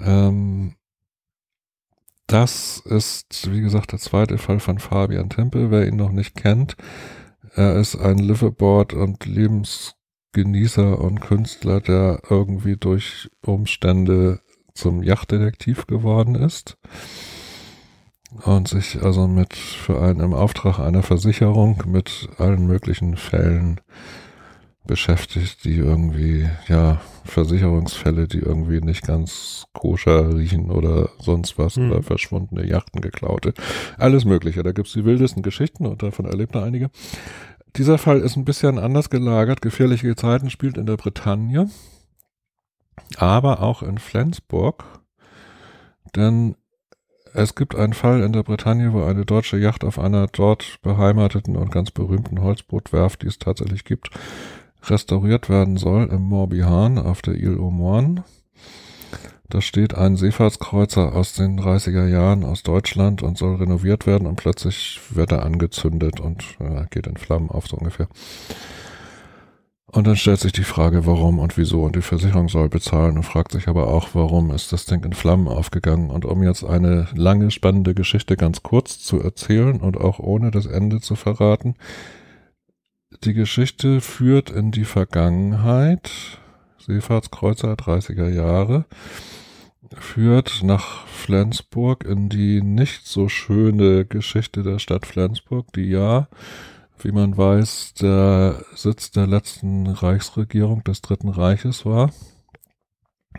Ähm, 0.00 0.74
das 2.32 2.82
ist, 2.86 3.52
wie 3.52 3.60
gesagt, 3.60 3.92
der 3.92 3.98
zweite 3.98 4.38
Fall 4.38 4.58
von 4.58 4.78
Fabian 4.78 5.28
Timpel. 5.28 5.70
Wer 5.70 5.86
ihn 5.86 5.96
noch 5.96 6.12
nicht 6.12 6.34
kennt, 6.34 6.76
er 7.54 7.76
ist 7.76 7.96
ein 7.96 8.16
Liveaboard 8.16 8.94
und 8.94 9.26
Lebensgenießer 9.26 10.98
und 10.98 11.20
Künstler, 11.20 11.80
der 11.80 12.22
irgendwie 12.30 12.76
durch 12.76 13.28
Umstände 13.44 14.40
zum 14.72 15.02
Yachtdetektiv 15.02 15.86
geworden 15.86 16.34
ist 16.34 16.78
und 18.44 18.66
sich 18.66 19.02
also 19.02 19.28
mit 19.28 19.54
für 19.54 20.00
einen 20.00 20.20
im 20.20 20.32
Auftrag 20.32 20.78
einer 20.78 21.02
Versicherung 21.02 21.82
mit 21.86 22.30
allen 22.38 22.66
möglichen 22.66 23.18
Fällen 23.18 23.82
beschäftigt, 24.84 25.64
die 25.64 25.76
irgendwie, 25.76 26.48
ja, 26.68 27.00
Versicherungsfälle, 27.24 28.26
die 28.26 28.40
irgendwie 28.40 28.80
nicht 28.80 29.06
ganz 29.06 29.64
koscher 29.72 30.36
riechen 30.36 30.70
oder 30.70 31.10
sonst 31.18 31.56
was 31.58 31.76
Hm. 31.76 31.90
oder 31.90 32.02
verschwundene 32.02 32.66
Yachten 32.66 33.00
geklaute. 33.00 33.54
Alles 33.96 34.24
Mögliche. 34.24 34.62
Da 34.62 34.72
gibt's 34.72 34.92
die 34.92 35.04
wildesten 35.04 35.42
Geschichten 35.42 35.86
und 35.86 36.02
davon 36.02 36.24
erlebt 36.24 36.54
er 36.54 36.64
einige. 36.64 36.90
Dieser 37.76 37.96
Fall 37.96 38.20
ist 38.20 38.36
ein 38.36 38.44
bisschen 38.44 38.78
anders 38.78 39.08
gelagert. 39.08 39.62
Gefährliche 39.62 40.06
Gezeiten 40.08 40.50
spielt 40.50 40.76
in 40.76 40.86
der 40.86 40.96
Bretagne, 40.96 41.70
aber 43.16 43.62
auch 43.62 43.82
in 43.82 43.98
Flensburg. 43.98 44.84
Denn 46.14 46.56
es 47.32 47.54
gibt 47.54 47.74
einen 47.74 47.94
Fall 47.94 48.20
in 48.22 48.32
der 48.32 48.42
Bretagne, 48.42 48.92
wo 48.92 49.04
eine 49.04 49.24
deutsche 49.24 49.56
Yacht 49.56 49.84
auf 49.84 49.98
einer 49.98 50.26
dort 50.26 50.80
beheimateten 50.82 51.56
und 51.56 51.70
ganz 51.70 51.90
berühmten 51.90 52.42
Holzbootwerft, 52.42 53.22
die 53.22 53.28
es 53.28 53.38
tatsächlich 53.38 53.84
gibt, 53.84 54.10
restauriert 54.84 55.48
werden 55.48 55.76
soll 55.76 56.08
im 56.10 56.22
Morbihan 56.22 56.98
auf 56.98 57.22
der 57.22 57.34
Ile 57.34 57.58
aux 57.58 57.70
Moines. 57.70 58.22
Da 59.48 59.60
steht 59.60 59.94
ein 59.94 60.16
Seefahrtskreuzer 60.16 61.14
aus 61.14 61.34
den 61.34 61.60
30er 61.60 62.06
Jahren 62.06 62.42
aus 62.42 62.62
Deutschland 62.62 63.22
und 63.22 63.36
soll 63.36 63.56
renoviert 63.56 64.06
werden 64.06 64.26
und 64.26 64.36
plötzlich 64.36 64.98
wird 65.10 65.30
er 65.30 65.44
angezündet 65.44 66.20
und 66.20 66.42
ja, 66.58 66.84
geht 66.84 67.06
in 67.06 67.18
Flammen 67.18 67.50
auf 67.50 67.66
so 67.68 67.76
ungefähr. 67.76 68.08
Und 69.94 70.06
dann 70.06 70.16
stellt 70.16 70.40
sich 70.40 70.52
die 70.52 70.64
Frage, 70.64 71.04
warum 71.04 71.38
und 71.38 71.58
wieso 71.58 71.82
und 71.82 71.96
die 71.96 72.00
Versicherung 72.00 72.48
soll 72.48 72.70
bezahlen 72.70 73.18
und 73.18 73.24
fragt 73.24 73.52
sich 73.52 73.68
aber 73.68 73.88
auch, 73.88 74.08
warum 74.14 74.50
ist 74.50 74.72
das 74.72 74.86
Ding 74.86 75.04
in 75.04 75.12
Flammen 75.12 75.48
aufgegangen 75.48 76.08
und 76.08 76.24
um 76.24 76.42
jetzt 76.42 76.64
eine 76.64 77.08
lange 77.14 77.50
spannende 77.50 77.92
Geschichte 77.94 78.38
ganz 78.38 78.62
kurz 78.62 79.00
zu 79.00 79.20
erzählen 79.20 79.82
und 79.82 79.98
auch 79.98 80.18
ohne 80.18 80.50
das 80.50 80.64
Ende 80.64 81.02
zu 81.02 81.14
verraten, 81.14 81.74
die 83.24 83.34
Geschichte 83.34 84.00
führt 84.00 84.50
in 84.50 84.70
die 84.70 84.84
Vergangenheit, 84.84 86.10
Seefahrtskreuzer 86.78 87.74
30er 87.74 88.28
Jahre, 88.28 88.86
führt 89.94 90.62
nach 90.62 91.06
Flensburg 91.06 92.04
in 92.04 92.28
die 92.28 92.62
nicht 92.62 93.06
so 93.06 93.28
schöne 93.28 94.04
Geschichte 94.04 94.62
der 94.62 94.78
Stadt 94.78 95.06
Flensburg, 95.06 95.72
die 95.74 95.88
ja, 95.88 96.28
wie 96.98 97.12
man 97.12 97.36
weiß, 97.36 97.94
der 97.94 98.64
Sitz 98.74 99.10
der 99.10 99.26
letzten 99.26 99.86
Reichsregierung 99.86 100.82
des 100.84 101.02
Dritten 101.02 101.28
Reiches 101.28 101.84
war. 101.84 102.12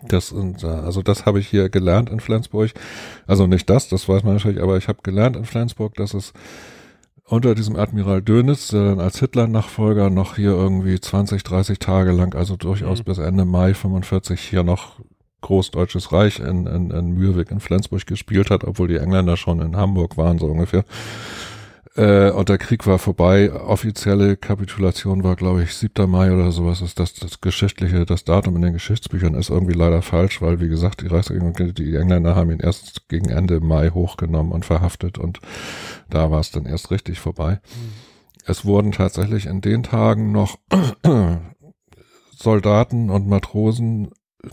Das, 0.07 0.31
und, 0.31 0.63
also 0.63 1.01
das 1.01 1.25
habe 1.25 1.39
ich 1.39 1.47
hier 1.47 1.69
gelernt 1.69 2.09
in 2.09 2.19
Flensburg. 2.19 2.71
Also 3.27 3.47
nicht 3.47 3.69
das, 3.69 3.89
das 3.89 4.09
weiß 4.09 4.23
man 4.23 4.35
natürlich, 4.35 4.61
aber 4.61 4.77
ich 4.77 4.87
habe 4.87 4.99
gelernt 5.03 5.35
in 5.35 5.45
Flensburg, 5.45 5.95
dass 5.95 6.13
es 6.13 6.33
unter 7.25 7.55
diesem 7.55 7.75
Admiral 7.75 8.21
Dönitz, 8.21 8.67
der 8.67 8.83
dann 8.83 8.99
als 8.99 9.19
Hitler-Nachfolger 9.19 10.09
noch 10.09 10.35
hier 10.35 10.51
irgendwie 10.51 10.99
20, 10.99 11.43
30 11.43 11.79
Tage 11.79 12.11
lang, 12.11 12.35
also 12.35 12.55
durchaus 12.57 12.99
Mhm. 12.99 13.03
bis 13.05 13.17
Ende 13.17 13.45
Mai 13.45 13.73
45 13.73 14.41
hier 14.41 14.63
noch 14.63 14.99
Großdeutsches 15.41 16.11
Reich 16.13 16.39
in, 16.39 16.67
in, 16.67 16.89
in 16.91 17.11
Mürwik 17.11 17.51
in 17.51 17.59
Flensburg 17.59 18.05
gespielt 18.05 18.49
hat, 18.49 18.63
obwohl 18.63 18.87
die 18.87 18.95
Engländer 18.95 19.35
schon 19.35 19.59
in 19.59 19.75
Hamburg 19.75 20.15
waren, 20.15 20.39
so 20.39 20.45
ungefähr. 20.45 20.85
Äh, 21.95 22.31
und 22.31 22.49
der 22.49 22.57
Krieg 22.57 22.87
war 22.87 22.97
vorbei. 22.97 23.51
Offizielle 23.53 24.35
Kapitulation 24.35 25.23
war, 25.23 25.35
glaube 25.35 25.63
ich, 25.63 25.75
7. 25.75 26.09
Mai 26.09 26.31
oder 26.31 26.51
sowas. 26.51 26.81
Ist 26.81 26.99
das, 26.99 27.13
das 27.13 27.39
geschichtliche, 27.39 28.05
das 28.05 28.23
Datum 28.23 28.55
in 28.55 28.63
den 28.63 28.73
Geschichtsbüchern 28.73 29.35
ist 29.35 29.49
irgendwie 29.49 29.73
leider 29.73 30.01
falsch, 30.01 30.41
weil, 30.41 30.59
wie 30.59 30.69
gesagt, 30.69 31.01
die 31.01 31.07
Reichsregierung, 31.07 31.53
die 31.53 31.95
Engländer 31.95 32.35
haben 32.35 32.51
ihn 32.51 32.59
erst 32.59 33.07
gegen 33.09 33.29
Ende 33.29 33.59
Mai 33.59 33.89
hochgenommen 33.89 34.51
und 34.51 34.65
verhaftet 34.65 35.17
und 35.17 35.39
da 36.09 36.31
war 36.31 36.39
es 36.39 36.51
dann 36.51 36.65
erst 36.65 36.89
richtig 36.89 37.19
vorbei. 37.19 37.59
Es 38.45 38.65
wurden 38.65 38.91
tatsächlich 38.91 39.45
in 39.45 39.61
den 39.61 39.83
Tagen 39.83 40.31
noch 40.31 40.57
Soldaten 42.35 43.09
und 43.09 43.27
Matrosen 43.27 44.09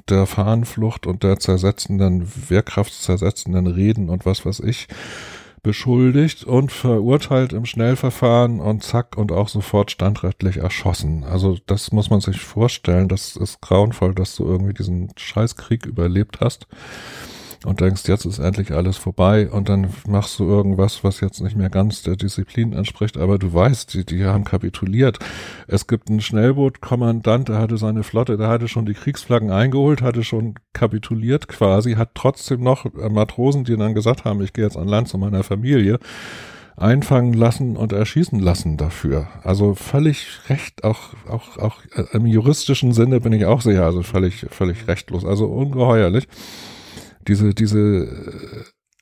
der 0.08 0.26
Fahnenflucht 0.26 1.06
und 1.06 1.24
der 1.24 1.40
zersetzenden, 1.40 2.30
wehrkraftzersetzenden 2.48 3.66
Reden 3.66 4.08
und 4.08 4.26
was 4.26 4.44
weiß 4.46 4.60
ich 4.60 4.86
beschuldigt 5.62 6.44
und 6.44 6.72
verurteilt 6.72 7.52
im 7.52 7.64
Schnellverfahren 7.64 8.60
und 8.60 8.82
zack 8.82 9.16
und 9.16 9.32
auch 9.32 9.48
sofort 9.48 9.90
standrechtlich 9.90 10.58
erschossen. 10.58 11.24
Also 11.24 11.58
das 11.66 11.92
muss 11.92 12.10
man 12.10 12.20
sich 12.20 12.40
vorstellen. 12.40 13.08
Das 13.08 13.36
ist 13.36 13.60
grauenvoll, 13.60 14.14
dass 14.14 14.36
du 14.36 14.44
irgendwie 14.44 14.74
diesen 14.74 15.12
Scheißkrieg 15.16 15.86
überlebt 15.86 16.40
hast. 16.40 16.66
Und 17.64 17.80
denkst, 17.80 18.08
jetzt 18.08 18.24
ist 18.24 18.38
endlich 18.38 18.72
alles 18.72 18.96
vorbei 18.96 19.50
und 19.50 19.68
dann 19.68 19.88
machst 20.06 20.38
du 20.38 20.44
irgendwas, 20.44 21.04
was 21.04 21.20
jetzt 21.20 21.40
nicht 21.40 21.56
mehr 21.56 21.68
ganz 21.68 22.02
der 22.02 22.16
Disziplin 22.16 22.72
entspricht, 22.72 23.18
aber 23.18 23.38
du 23.38 23.52
weißt, 23.52 23.92
die, 23.92 24.04
die 24.06 24.24
haben 24.24 24.44
kapituliert. 24.44 25.18
Es 25.66 25.86
gibt 25.86 26.08
einen 26.08 26.22
Schnellbootkommandant, 26.22 27.48
der 27.48 27.58
hatte 27.58 27.76
seine 27.76 28.02
Flotte, 28.02 28.38
der 28.38 28.48
hatte 28.48 28.68
schon 28.68 28.86
die 28.86 28.94
Kriegsflaggen 28.94 29.50
eingeholt, 29.50 30.00
hatte 30.00 30.24
schon 30.24 30.54
kapituliert 30.72 31.48
quasi, 31.48 31.94
hat 31.94 32.10
trotzdem 32.14 32.62
noch 32.62 32.86
Matrosen, 32.94 33.64
die 33.64 33.76
dann 33.76 33.94
gesagt 33.94 34.24
haben, 34.24 34.40
ich 34.42 34.52
gehe 34.54 34.64
jetzt 34.64 34.78
an 34.78 34.88
Land 34.88 35.08
zu 35.08 35.18
meiner 35.18 35.42
Familie 35.42 35.98
einfangen 36.80 37.34
lassen 37.34 37.76
und 37.76 37.92
erschießen 37.92 38.40
lassen 38.40 38.78
dafür. 38.78 39.28
Also 39.42 39.74
völlig 39.74 40.26
recht, 40.48 40.82
auch, 40.82 41.10
auch, 41.28 41.58
auch 41.58 41.76
äh, 41.94 42.04
im 42.12 42.24
juristischen 42.24 42.92
Sinne 42.94 43.20
bin 43.20 43.34
ich 43.34 43.44
auch 43.44 43.60
sicher, 43.60 43.84
also 43.84 44.02
völlig, 44.02 44.46
völlig 44.48 44.88
rechtlos, 44.88 45.26
also 45.26 45.44
ungeheuerlich. 45.44 46.26
Diese, 47.28 47.54
diese, 47.54 47.78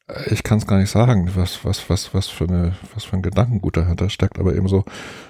äh, 0.09 0.33
ich 0.33 0.43
kann 0.43 0.59
es 0.59 0.66
gar 0.66 0.79
nicht 0.79 0.91
sagen, 0.91 1.31
was, 1.35 1.64
was, 1.64 1.89
was, 1.91 2.14
was 2.14 2.29
für 2.29 2.45
eine, 2.45 2.77
was 2.95 3.05
für 3.05 3.16
ein 3.16 3.23
Gedankengut 3.23 3.77
dahinter 3.77 4.11
steckt, 4.11 4.39
aber 4.39 4.55
ebenso 4.55 4.85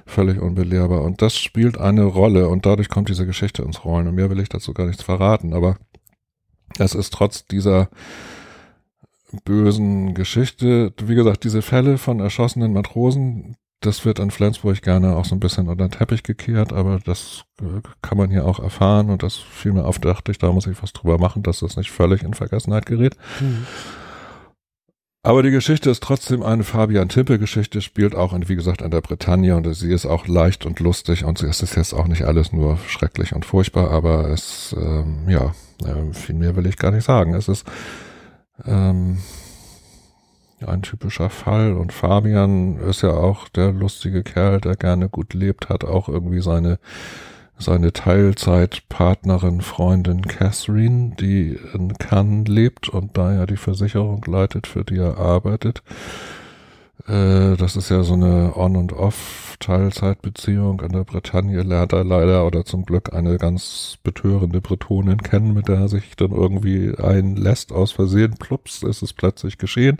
völlig 0.06 0.40
unbelehrbar. 0.40 1.02
Und 1.02 1.22
das 1.22 1.36
spielt 1.36 1.78
eine 1.78 2.04
Rolle 2.04 2.48
und 2.48 2.66
dadurch 2.66 2.88
kommt 2.88 3.08
diese 3.08 3.26
Geschichte 3.26 3.62
ins 3.62 3.84
Rollen. 3.84 4.08
Und 4.08 4.14
mehr 4.14 4.30
will 4.30 4.40
ich 4.40 4.48
dazu 4.48 4.72
gar 4.72 4.86
nichts 4.86 5.02
verraten, 5.02 5.52
aber 5.52 5.78
es 6.78 6.94
ist 6.94 7.12
trotz 7.12 7.46
dieser, 7.46 7.88
bösen 9.44 10.14
Geschichte. 10.14 10.92
Wie 11.02 11.14
gesagt, 11.14 11.44
diese 11.44 11.62
Fälle 11.62 11.98
von 11.98 12.20
erschossenen 12.20 12.72
Matrosen, 12.72 13.56
das 13.80 14.04
wird 14.04 14.18
in 14.18 14.30
Flensburg 14.30 14.82
gerne 14.82 15.16
auch 15.16 15.24
so 15.24 15.36
ein 15.36 15.40
bisschen 15.40 15.68
unter 15.68 15.86
den 15.86 15.92
Teppich 15.92 16.24
gekehrt, 16.24 16.72
aber 16.72 16.98
das 17.04 17.44
äh, 17.60 17.80
kann 18.02 18.18
man 18.18 18.30
hier 18.30 18.44
auch 18.44 18.58
erfahren 18.58 19.08
und 19.10 19.22
das 19.22 19.36
fiel 19.36 19.72
mir 19.72 19.84
auf, 19.84 19.98
dachte 19.98 20.32
ich, 20.32 20.38
da 20.38 20.52
muss 20.52 20.66
ich 20.66 20.82
was 20.82 20.92
drüber 20.92 21.18
machen, 21.18 21.42
dass 21.42 21.60
das 21.60 21.76
nicht 21.76 21.90
völlig 21.90 22.22
in 22.22 22.34
Vergessenheit 22.34 22.86
gerät. 22.86 23.16
Mhm. 23.40 23.66
Aber 25.22 25.42
die 25.42 25.50
Geschichte 25.50 25.90
ist 25.90 26.02
trotzdem 26.02 26.42
eine 26.42 26.64
Fabian 26.64 27.08
Timpe-Geschichte, 27.08 27.82
spielt 27.82 28.14
auch, 28.14 28.32
in, 28.32 28.48
wie 28.48 28.56
gesagt, 28.56 28.82
an 28.82 28.90
der 28.90 29.00
Bretagne 29.00 29.56
und 29.56 29.72
sie 29.74 29.92
ist 29.92 30.06
auch 30.06 30.26
leicht 30.26 30.64
und 30.64 30.80
lustig 30.80 31.24
und 31.24 31.42
es 31.42 31.60
ist 31.60 31.76
jetzt 31.76 31.92
auch 31.92 32.06
nicht 32.08 32.24
alles 32.24 32.52
nur 32.52 32.78
schrecklich 32.86 33.34
und 33.34 33.44
furchtbar, 33.44 33.90
aber 33.90 34.30
es, 34.30 34.74
ähm, 34.78 35.28
ja, 35.28 35.54
äh, 35.84 36.12
viel 36.14 36.34
mehr 36.34 36.56
will 36.56 36.66
ich 36.66 36.78
gar 36.78 36.92
nicht 36.92 37.04
sagen. 37.04 37.34
Es 37.34 37.48
ist 37.48 37.66
ähm, 38.64 39.18
ein 40.66 40.82
typischer 40.82 41.30
Fall. 41.30 41.72
Und 41.72 41.92
Fabian 41.92 42.78
ist 42.78 43.02
ja 43.02 43.10
auch 43.10 43.48
der 43.48 43.72
lustige 43.72 44.22
Kerl, 44.22 44.60
der 44.60 44.76
gerne 44.76 45.08
gut 45.08 45.34
lebt, 45.34 45.68
hat 45.68 45.84
auch 45.84 46.08
irgendwie 46.08 46.40
seine, 46.40 46.78
seine 47.58 47.92
Teilzeitpartnerin, 47.92 49.60
Freundin 49.60 50.22
Catherine, 50.22 51.14
die 51.18 51.58
in 51.74 51.96
Cannes 51.98 52.48
lebt 52.48 52.88
und 52.88 53.16
da 53.16 53.32
ja 53.32 53.46
die 53.46 53.56
Versicherung 53.56 54.24
leitet, 54.26 54.66
für 54.66 54.84
die 54.84 54.98
er 54.98 55.18
arbeitet. 55.18 55.82
Äh, 57.06 57.56
das 57.56 57.76
ist 57.76 57.90
ja 57.90 58.02
so 58.02 58.14
eine 58.14 58.56
On- 58.56 58.76
und 58.76 58.92
Off-Teilzeitbeziehung. 58.92 60.80
In 60.80 60.92
der 60.92 61.04
Bretagne 61.04 61.62
lernt 61.62 61.92
er 61.92 62.04
leider 62.04 62.46
oder 62.46 62.64
zum 62.64 62.84
Glück 62.84 63.14
eine 63.14 63.36
ganz 63.38 63.98
betörende 64.02 64.60
Bretonin 64.60 65.22
kennen, 65.22 65.54
mit 65.54 65.68
der 65.68 65.76
er 65.76 65.88
sich 65.88 66.16
dann 66.16 66.32
irgendwie 66.32 66.96
einlässt 66.98 67.72
aus 67.72 67.92
Versehen. 67.92 68.34
Plups, 68.38 68.82
ist 68.82 69.02
es 69.02 69.12
plötzlich 69.12 69.58
geschehen. 69.58 69.98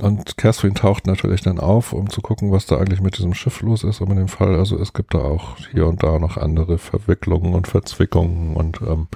Und 0.00 0.36
Catherine 0.36 0.74
taucht 0.74 1.06
natürlich 1.06 1.40
dann 1.40 1.58
auf, 1.58 1.94
um 1.94 2.10
zu 2.10 2.20
gucken, 2.20 2.52
was 2.52 2.66
da 2.66 2.76
eigentlich 2.76 3.00
mit 3.00 3.16
diesem 3.16 3.32
Schiff 3.32 3.62
los 3.62 3.82
ist. 3.82 4.02
Aber 4.02 4.10
in 4.10 4.18
dem 4.18 4.28
Fall, 4.28 4.54
also 4.56 4.78
es 4.78 4.92
gibt 4.92 5.14
da 5.14 5.18
auch 5.18 5.56
hier 5.72 5.86
und 5.86 6.02
da 6.02 6.18
noch 6.18 6.36
andere 6.36 6.76
Verwicklungen 6.76 7.54
und 7.54 7.66
Verzwickungen 7.66 8.56
und 8.56 8.82
ähm, 8.82 9.08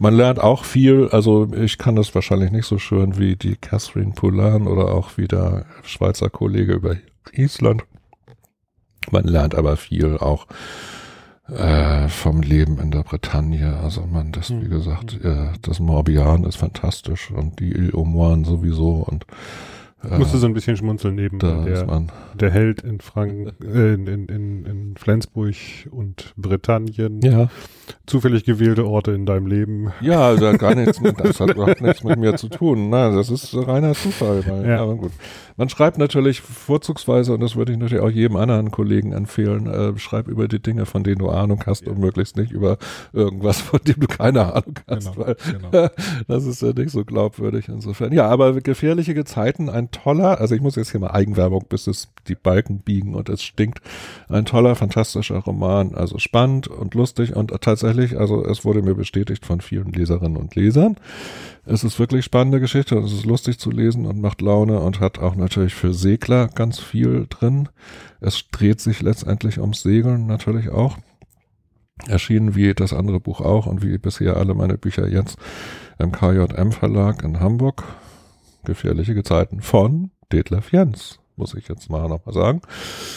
man 0.00 0.14
lernt 0.14 0.40
auch 0.40 0.64
viel, 0.64 1.08
also 1.12 1.52
ich 1.52 1.76
kann 1.76 1.94
das 1.94 2.14
wahrscheinlich 2.14 2.50
nicht 2.50 2.64
so 2.64 2.78
schön 2.78 3.18
wie 3.18 3.36
die 3.36 3.56
Catherine 3.56 4.12
Poulin 4.12 4.66
oder 4.66 4.94
auch 4.94 5.18
wie 5.18 5.28
der 5.28 5.66
Schweizer 5.82 6.30
Kollege 6.30 6.72
über 6.72 6.96
Island. 7.32 7.84
Man 9.10 9.24
lernt 9.24 9.54
aber 9.54 9.76
viel 9.76 10.16
auch 10.16 10.46
äh, 11.48 12.08
vom 12.08 12.40
Leben 12.40 12.78
in 12.78 12.90
der 12.90 13.02
Bretagne. 13.02 13.78
Also 13.84 14.06
man, 14.10 14.32
das, 14.32 14.48
wie 14.50 14.62
hm. 14.62 14.70
gesagt, 14.70 15.22
äh, 15.22 15.48
das 15.60 15.80
Morbihan 15.80 16.44
ist 16.44 16.56
fantastisch 16.56 17.30
und 17.30 17.60
die 17.60 17.72
Ile 17.72 17.92
aux 17.92 18.06
Moines 18.06 18.48
sowieso 18.48 19.04
und 19.06 19.26
ich 20.02 20.16
musste 20.16 20.38
so 20.38 20.46
ein 20.46 20.54
bisschen 20.54 20.78
schmunzeln 20.78 21.14
neben 21.14 21.38
der, 21.38 22.06
der 22.32 22.50
Held 22.50 22.80
in, 22.80 23.00
Frank 23.00 23.52
äh, 23.62 23.92
in, 23.92 24.06
in, 24.06 24.64
in, 24.64 24.94
Flensburg 24.96 25.54
und 25.90 26.32
Britannien. 26.38 27.20
Ja. 27.20 27.50
Zufällig 28.06 28.44
gewählte 28.44 28.86
Orte 28.86 29.12
in 29.12 29.26
deinem 29.26 29.46
Leben. 29.46 29.92
Ja, 30.00 30.34
das 30.34 30.54
hat 30.54 30.58
gar 30.58 30.74
nichts 30.74 31.00
mit, 31.00 31.18
das 31.20 31.40
hat 31.40 31.54
überhaupt 31.54 31.80
nichts 31.80 32.04
mit 32.04 32.18
mir 32.18 32.36
zu 32.36 32.48
tun. 32.48 32.90
Nein, 32.90 33.14
das 33.14 33.30
ist 33.30 33.54
reiner 33.54 33.94
Zufall. 33.94 34.44
Weil, 34.46 34.68
ja. 34.68 34.80
Aber 34.80 34.96
gut. 34.96 35.12
Man 35.60 35.68
schreibt 35.68 35.98
natürlich 35.98 36.40
vorzugsweise, 36.40 37.34
und 37.34 37.40
das 37.40 37.54
würde 37.54 37.72
ich 37.72 37.78
natürlich 37.78 38.02
auch 38.02 38.08
jedem 38.08 38.36
anderen 38.36 38.70
Kollegen 38.70 39.12
empfehlen, 39.12 39.66
äh, 39.66 39.98
schreib 39.98 40.26
über 40.26 40.48
die 40.48 40.58
Dinge, 40.58 40.86
von 40.86 41.04
denen 41.04 41.18
du 41.18 41.28
Ahnung 41.28 41.62
hast 41.66 41.84
ja. 41.84 41.92
und 41.92 41.98
möglichst 41.98 42.38
nicht 42.38 42.50
über 42.50 42.78
irgendwas, 43.12 43.60
von 43.60 43.78
dem 43.86 44.00
du 44.00 44.06
keine 44.06 44.54
Ahnung 44.54 44.76
hast, 44.88 45.12
genau, 45.12 45.26
weil 45.26 45.36
genau. 45.52 45.88
das 46.28 46.46
ist 46.46 46.62
ja 46.62 46.72
nicht 46.72 46.90
so 46.90 47.04
glaubwürdig 47.04 47.68
insofern. 47.68 48.10
Ja, 48.12 48.26
aber 48.28 48.58
gefährliche 48.62 49.12
Gezeiten, 49.12 49.68
ein 49.68 49.90
toller, 49.90 50.40
also 50.40 50.54
ich 50.54 50.62
muss 50.62 50.76
jetzt 50.76 50.92
hier 50.92 51.00
mal 51.00 51.10
Eigenwerbung, 51.10 51.66
bis 51.68 51.86
es 51.86 52.08
die 52.26 52.36
Balken 52.36 52.78
biegen 52.78 53.14
und 53.14 53.28
es 53.28 53.42
stinkt, 53.42 53.82
ein 54.30 54.46
toller, 54.46 54.76
fantastischer 54.76 55.40
Roman, 55.40 55.94
also 55.94 56.18
spannend 56.18 56.68
und 56.68 56.94
lustig 56.94 57.36
und 57.36 57.50
tatsächlich, 57.60 57.79
also 57.84 58.44
es 58.44 58.64
wurde 58.64 58.82
mir 58.82 58.94
bestätigt 58.94 59.44
von 59.46 59.60
vielen 59.60 59.92
Leserinnen 59.92 60.36
und 60.36 60.54
Lesern. 60.54 60.96
Es 61.64 61.84
ist 61.84 61.98
wirklich 61.98 62.24
spannende 62.24 62.60
Geschichte 62.60 62.96
und 62.96 63.04
es 63.04 63.12
ist 63.12 63.26
lustig 63.26 63.58
zu 63.58 63.70
lesen 63.70 64.06
und 64.06 64.20
macht 64.20 64.40
Laune 64.40 64.80
und 64.80 65.00
hat 65.00 65.18
auch 65.18 65.36
natürlich 65.36 65.74
für 65.74 65.94
Segler 65.94 66.48
ganz 66.48 66.80
viel 66.80 67.26
drin. 67.28 67.68
Es 68.20 68.44
dreht 68.50 68.80
sich 68.80 69.02
letztendlich 69.02 69.60
ums 69.60 69.82
Segeln 69.82 70.26
natürlich 70.26 70.70
auch. 70.70 70.98
Erschienen 72.08 72.54
wie 72.54 72.74
das 72.74 72.92
andere 72.92 73.20
Buch 73.20 73.40
auch 73.40 73.66
und 73.66 73.82
wie 73.82 73.98
bisher 73.98 74.36
alle 74.36 74.54
meine 74.54 74.78
Bücher 74.78 75.06
jetzt 75.06 75.36
im 75.98 76.12
KJM 76.12 76.72
Verlag 76.72 77.22
in 77.22 77.40
Hamburg. 77.40 77.84
Gefährliche 78.64 79.14
Gezeiten 79.14 79.60
von 79.60 80.10
Detlef 80.32 80.72
Jens 80.72 81.19
muss 81.40 81.54
ich 81.54 81.66
jetzt 81.68 81.90
mal 81.90 82.06
nochmal 82.08 82.34
sagen. 82.34 82.60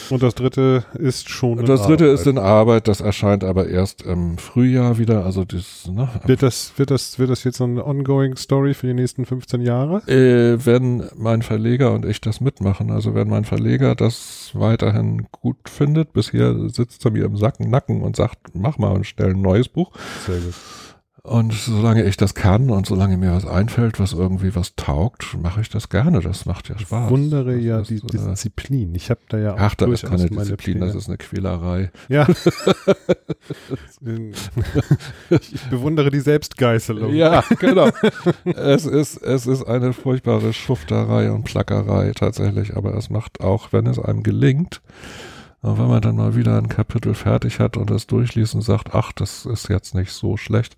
Und 0.09 0.24
das 0.24 0.34
dritte 0.34 0.86
ist 0.95 1.30
schon 1.30 1.59
in 1.59 1.65
Das 1.65 1.84
dritte 1.84 2.05
Arbeit. 2.05 2.19
ist 2.19 2.28
in 2.28 2.38
Arbeit, 2.38 2.88
das 2.88 3.01
erscheint 3.01 3.43
aber 3.43 3.67
erst 3.67 4.01
im 4.01 4.38
Frühjahr 4.38 4.97
wieder. 4.97 5.26
Also 5.26 5.43
das, 5.43 5.88
ne, 5.88 6.07
wird 6.26 6.41
das, 6.41 6.74
wird 6.78 6.89
das, 6.89 7.19
wird 7.19 7.30
das 7.30 7.43
jetzt 7.43 7.57
so 7.57 7.65
eine 7.65 7.86
ongoing 7.86 8.36
Story 8.38 8.74
für 8.74 8.88
die 8.88 8.93
nächsten 8.93 9.26
15 9.26 9.61
Jahre? 9.61 9.97
Äh, 10.07 10.65
wenn 10.65 11.03
mein 11.15 11.41
Verleger 11.41 11.91
und 11.91 12.05
ich 12.05 12.21
das 12.21 12.39
mitmachen, 12.41 12.89
also 12.89 13.13
wenn 13.13 13.28
mein 13.28 13.43
Verleger 13.45 13.93
das 13.93 14.51
weiterhin 14.53 15.28
gut 15.32 15.57
findet, 15.69 16.13
bisher 16.13 16.55
sitzt 16.69 17.03
er 17.05 17.11
mir 17.11 17.26
im 17.26 17.36
Sacken, 17.38 17.69
Nacken 17.69 18.01
und 18.01 18.15
sagt, 18.15 18.38
mach 18.55 18.78
mal 18.78 18.93
und 18.93 19.05
stell 19.05 19.32
ein 19.32 19.41
neues 19.41 19.67
Buch. 19.67 19.91
Sehr 20.26 20.39
gut. 20.39 20.53
Und 21.26 21.53
solange 21.53 22.03
ich 22.03 22.17
das 22.17 22.34
kann 22.36 22.69
und 22.69 22.86
solange 22.86 23.15
mir 23.15 23.32
was 23.32 23.45
einfällt, 23.45 23.97
was 23.97 24.11
irgendwie 24.11 24.57
was 24.57 24.76
taugt, 24.76 25.38
mache 25.41 25.61
ich 25.61 25.69
das 25.69 25.88
gerne. 25.88 26.19
Das 26.19 26.45
macht 26.45 26.67
ja 26.67 26.78
Spaß. 26.78 27.05
Ich 27.05 27.11
wundere 27.11 27.55
ja 27.55 27.82
die 27.82 27.95
ist, 27.95 28.03
äh, 28.13 28.17
Disziplin. 28.17 28.93
Ich 28.93 29.09
habe 29.09 29.21
da 29.30 29.38
ja 29.38 29.53
auch 29.53 29.59
Ach, 29.59 29.74
da 29.76 29.86
ist 29.86 30.03
keine 30.03 30.28
Disziplin, 30.28 30.82
das 30.82 30.95
ist 30.95 31.07
eine 31.07 31.17
Quälerei. 31.17 31.93
Ja. 32.09 32.28
ich 35.30 35.61
bewundere 35.69 36.11
die 36.11 36.19
Selbstgeißelung. 36.19 37.13
Ja, 37.13 37.41
genau. 37.57 37.88
es 38.43 38.86
ist, 38.86 39.15
es 39.15 39.47
ist 39.47 39.63
eine 39.63 39.93
furchtbare 39.93 40.51
Schufterei 40.51 41.32
und 41.32 41.45
Plackerei 41.45 42.11
tatsächlich, 42.13 42.76
aber 42.76 42.95
es 42.95 43.09
macht 43.09 43.39
auch, 43.39 43.71
wenn 43.71 43.88
es 43.88 43.97
einem 43.97 44.24
gelingt, 44.24 44.82
und 45.64 45.80
wenn 45.80 45.88
man 45.88 46.01
dann 46.01 46.18
mal 46.18 46.36
wieder 46.36 46.57
ein 46.57 46.68
Kapitel 46.68 47.16
fertig 47.16 47.59
hat 47.59 47.78
und 47.78 47.89
das 47.89 48.05
durchliest 48.05 48.53
und 48.53 48.61
sagt, 48.61 48.93
ach, 48.93 49.14
das 49.14 49.45
ist 49.45 49.70
jetzt 49.70 49.95
nicht 49.95 50.11
so 50.11 50.38
schlecht, 50.38 50.76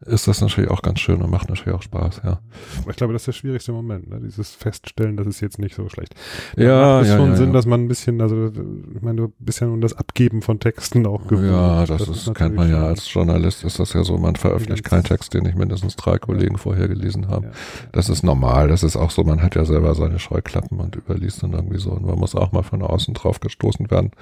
ist 0.00 0.28
das 0.28 0.40
natürlich 0.40 0.70
auch 0.70 0.82
ganz 0.82 1.00
schön 1.00 1.20
und 1.22 1.30
macht 1.30 1.48
natürlich 1.48 1.74
auch 1.74 1.82
Spaß, 1.82 2.22
ja. 2.24 2.40
Ich 2.88 2.96
glaube, 2.96 3.12
das 3.12 3.22
ist 3.22 3.26
der 3.26 3.32
schwierigste 3.32 3.72
Moment, 3.72 4.08
ne? 4.08 4.20
dieses 4.20 4.54
Feststellen, 4.54 5.16
das 5.16 5.26
ist 5.26 5.40
jetzt 5.40 5.58
nicht 5.58 5.74
so 5.74 5.88
schlecht. 5.88 6.14
Da 6.54 6.62
ja, 6.62 6.80
macht 6.80 7.02
es 7.02 7.08
ja, 7.08 7.16
schon 7.16 7.30
ja, 7.30 7.36
Sinn, 7.36 7.46
ja. 7.48 7.52
dass 7.52 7.66
man 7.66 7.84
ein 7.84 7.88
bisschen, 7.88 8.20
also 8.20 8.46
ich 8.46 9.02
meine, 9.02 9.22
ein 9.22 9.32
bisschen 9.38 9.72
um 9.72 9.80
das 9.80 9.94
Abgeben 9.94 10.40
von 10.40 10.60
Texten 10.60 11.06
auch 11.06 11.26
gewöhnt. 11.26 11.52
Ja, 11.52 11.84
das, 11.84 12.06
das 12.06 12.28
ist, 12.28 12.34
kennt 12.34 12.54
man 12.54 12.70
ja 12.70 12.86
als 12.86 13.12
Journalist, 13.12 13.64
ist 13.64 13.80
das 13.80 13.92
ja 13.92 14.04
so, 14.04 14.18
man 14.18 14.36
veröffentlicht 14.36 14.84
keinen 14.84 15.04
Text, 15.04 15.34
den 15.34 15.42
nicht 15.42 15.58
mindestens 15.58 15.96
drei 15.96 16.18
Kollegen 16.18 16.54
ja. 16.54 16.58
vorher 16.58 16.86
gelesen 16.86 17.28
haben. 17.28 17.46
Ja. 17.46 17.50
Das 17.92 18.08
ist 18.08 18.22
normal, 18.22 18.68
das 18.68 18.84
ist 18.84 18.96
auch 18.96 19.10
so, 19.10 19.24
man 19.24 19.42
hat 19.42 19.56
ja 19.56 19.64
selber 19.64 19.94
seine 19.94 20.18
Scheuklappen 20.18 20.78
und 20.78 20.94
überliest 20.94 21.42
dann 21.42 21.52
irgendwie 21.52 21.78
so 21.78 21.90
und 21.90 22.06
man 22.06 22.18
muss 22.18 22.36
auch 22.36 22.52
mal 22.52 22.62
von 22.62 22.82
außen 22.82 23.14
drauf 23.14 23.40
gestoßen 23.40 23.90
werden, 23.90 24.12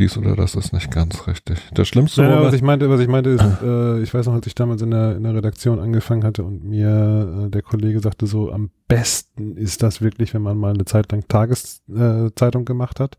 dies 0.00 0.16
oder 0.16 0.34
das 0.34 0.54
ist 0.54 0.72
nicht 0.72 0.90
ganz 0.90 1.26
richtig. 1.26 1.58
Das 1.74 1.86
Schlimmste, 1.86 2.22
Nein, 2.22 2.42
was 2.42 2.54
ich 2.54 2.62
meinte, 2.62 2.88
was 2.90 3.00
ich 3.00 3.08
meinte 3.08 3.30
ist, 3.30 3.44
äh, 3.62 4.00
ich 4.02 4.12
weiß 4.12 4.26
noch, 4.26 4.34
als 4.34 4.46
ich 4.46 4.54
damals 4.54 4.82
in 4.82 4.90
der, 4.90 5.16
in 5.16 5.22
der 5.22 5.34
Redaktion 5.34 5.78
angefangen 5.78 6.24
hatte 6.24 6.42
und 6.42 6.64
mir 6.64 7.46
äh, 7.46 7.50
der 7.50 7.62
Kollege 7.62 8.00
sagte 8.00 8.26
so, 8.26 8.50
am 8.50 8.70
besten 8.90 9.56
ist 9.56 9.82
das 9.82 10.02
wirklich, 10.02 10.34
wenn 10.34 10.42
man 10.42 10.58
mal 10.58 10.74
eine 10.74 10.84
Zeit 10.84 11.10
lang 11.12 11.24
Tageszeitung 11.28 12.62
äh, 12.62 12.64
gemacht 12.64 13.00
hat, 13.00 13.16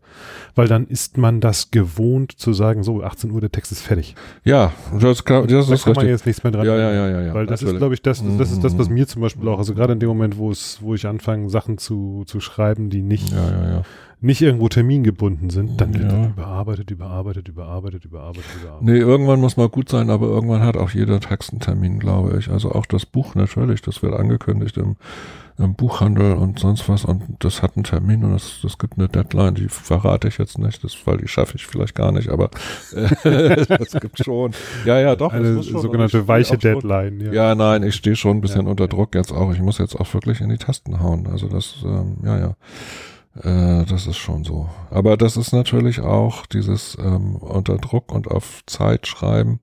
weil 0.54 0.68
dann 0.68 0.86
ist 0.86 1.18
man 1.18 1.40
das 1.40 1.70
gewohnt 1.70 2.32
zu 2.32 2.52
sagen, 2.52 2.84
so 2.84 3.02
18 3.02 3.30
Uhr, 3.32 3.40
der 3.40 3.50
Text 3.50 3.72
ist 3.72 3.80
fertig. 3.82 4.14
Ja, 4.44 4.72
das, 5.00 5.24
kann, 5.24 5.48
das 5.48 5.66
da 5.66 5.74
ist 5.74 5.84
kann 5.84 5.94
man 5.94 6.04
richtig. 6.04 6.10
jetzt 6.10 6.26
nichts 6.26 6.44
mehr 6.44 6.52
dran 6.52 6.66
Ja, 6.66 6.76
ja, 6.76 6.92
ja, 6.92 7.08
ja, 7.08 7.20
ja. 7.22 7.34
Weil 7.34 7.46
das 7.46 7.60
natürlich. 7.62 7.74
ist, 7.74 7.78
glaube 7.78 7.94
ich, 7.94 8.02
das, 8.02 8.22
das 8.38 8.52
ist 8.52 8.62
das, 8.62 8.78
was 8.78 8.88
Mhm. 8.88 8.94
mir 8.94 9.06
zum 9.08 9.22
Beispiel 9.22 9.48
auch, 9.48 9.58
also 9.58 9.74
gerade 9.74 9.94
in 9.94 9.98
dem 10.00 10.08
Moment, 10.08 10.36
wo 10.38 10.50
es, 10.50 10.78
wo 10.82 10.94
ich 10.94 11.06
anfange, 11.06 11.50
Sachen 11.50 11.78
zu, 11.78 12.22
zu 12.26 12.40
schreiben, 12.40 12.90
die 12.90 13.02
nicht, 13.02 13.30
Ja, 13.32 13.50
ja, 13.50 13.70
ja. 13.70 13.82
nicht 14.20 14.40
irgendwo 14.42 14.68
termingebunden 14.68 15.50
sind, 15.50 15.80
dann 15.80 15.94
wird 15.94 16.12
dann 16.12 16.30
überarbeitet, 16.30 16.90
überarbeitet, 16.90 17.48
überarbeitet, 17.48 18.04
überarbeitet, 18.04 18.46
überarbeitet. 18.60 18.86
Nee, 18.86 18.98
irgendwann 18.98 19.40
muss 19.40 19.56
mal 19.56 19.68
gut 19.68 19.88
sein, 19.88 20.10
aber 20.10 20.26
irgendwann 20.26 20.62
hat 20.62 20.76
auch 20.76 20.90
jeder 20.90 21.18
Text 21.20 21.50
einen 21.50 21.60
Termin, 21.60 21.98
glaube 21.98 22.36
ich. 22.38 22.48
Also 22.50 22.70
auch 22.72 22.86
das 22.86 23.06
Buch 23.06 23.34
natürlich, 23.34 23.82
das 23.82 24.02
wird 24.02 24.14
angekündigt 24.14 24.76
im 24.76 24.96
Buchhandel 25.58 26.34
und 26.34 26.58
sonst 26.58 26.88
was 26.88 27.04
und 27.04 27.22
das 27.40 27.62
hat 27.62 27.76
einen 27.76 27.84
Termin 27.84 28.24
und 28.24 28.32
das, 28.32 28.58
das 28.62 28.78
gibt 28.78 28.98
eine 28.98 29.08
Deadline, 29.08 29.54
die 29.54 29.68
verrate 29.68 30.28
ich 30.28 30.38
jetzt 30.38 30.58
nicht, 30.58 30.82
das, 30.82 30.96
weil 31.04 31.18
die 31.18 31.28
schaffe 31.28 31.56
ich 31.56 31.66
vielleicht 31.66 31.94
gar 31.94 32.10
nicht, 32.12 32.28
aber 32.30 32.50
äh, 32.94 33.64
das 33.66 33.92
gibt 34.00 34.24
schon. 34.24 34.52
Ja, 34.84 34.98
ja, 34.98 35.14
doch. 35.16 35.32
Eine 35.32 35.62
sogenannte 35.62 36.18
ich 36.20 36.28
weiche 36.28 36.56
auch 36.56 36.60
schon- 36.60 36.72
Deadline. 36.80 37.20
Ja. 37.20 37.32
Ja, 37.32 37.54
nein, 37.54 37.82
ich 37.82 37.94
stehe 37.94 38.16
schon 38.16 38.38
ein 38.38 38.40
bisschen 38.40 38.64
Ja, 38.64 38.70
unter. 38.70 38.88
Druck 38.88 39.14
jetzt 39.14 39.32
auch. 39.32 39.52
Ich 39.52 39.60
muss 39.60 39.78
jetzt 39.78 39.94
auch 39.94 40.12
wirklich 40.12 40.40
in 40.40 40.48
die 40.48 40.58
Tasten 40.58 41.00
hauen. 41.00 41.26
Also 41.28 41.46
das, 41.48 41.76
ähm, 41.84 42.16
ja, 42.24 42.38
ja. 42.38 42.56
Äh, 43.80 43.86
das 43.86 44.06
ist 44.06 44.18
schon 44.18 44.44
so. 44.44 44.68
Aber 44.90 45.16
das 45.16 45.36
ist 45.36 45.52
natürlich 45.52 46.00
auch 46.00 46.44
dieses 46.46 46.98
ähm, 47.00 47.36
unter 47.36 47.78
Druck 47.78 48.12
und 48.12 48.28
auf 48.28 48.62
Zeit 48.66 49.06
schreiben. 49.06 49.60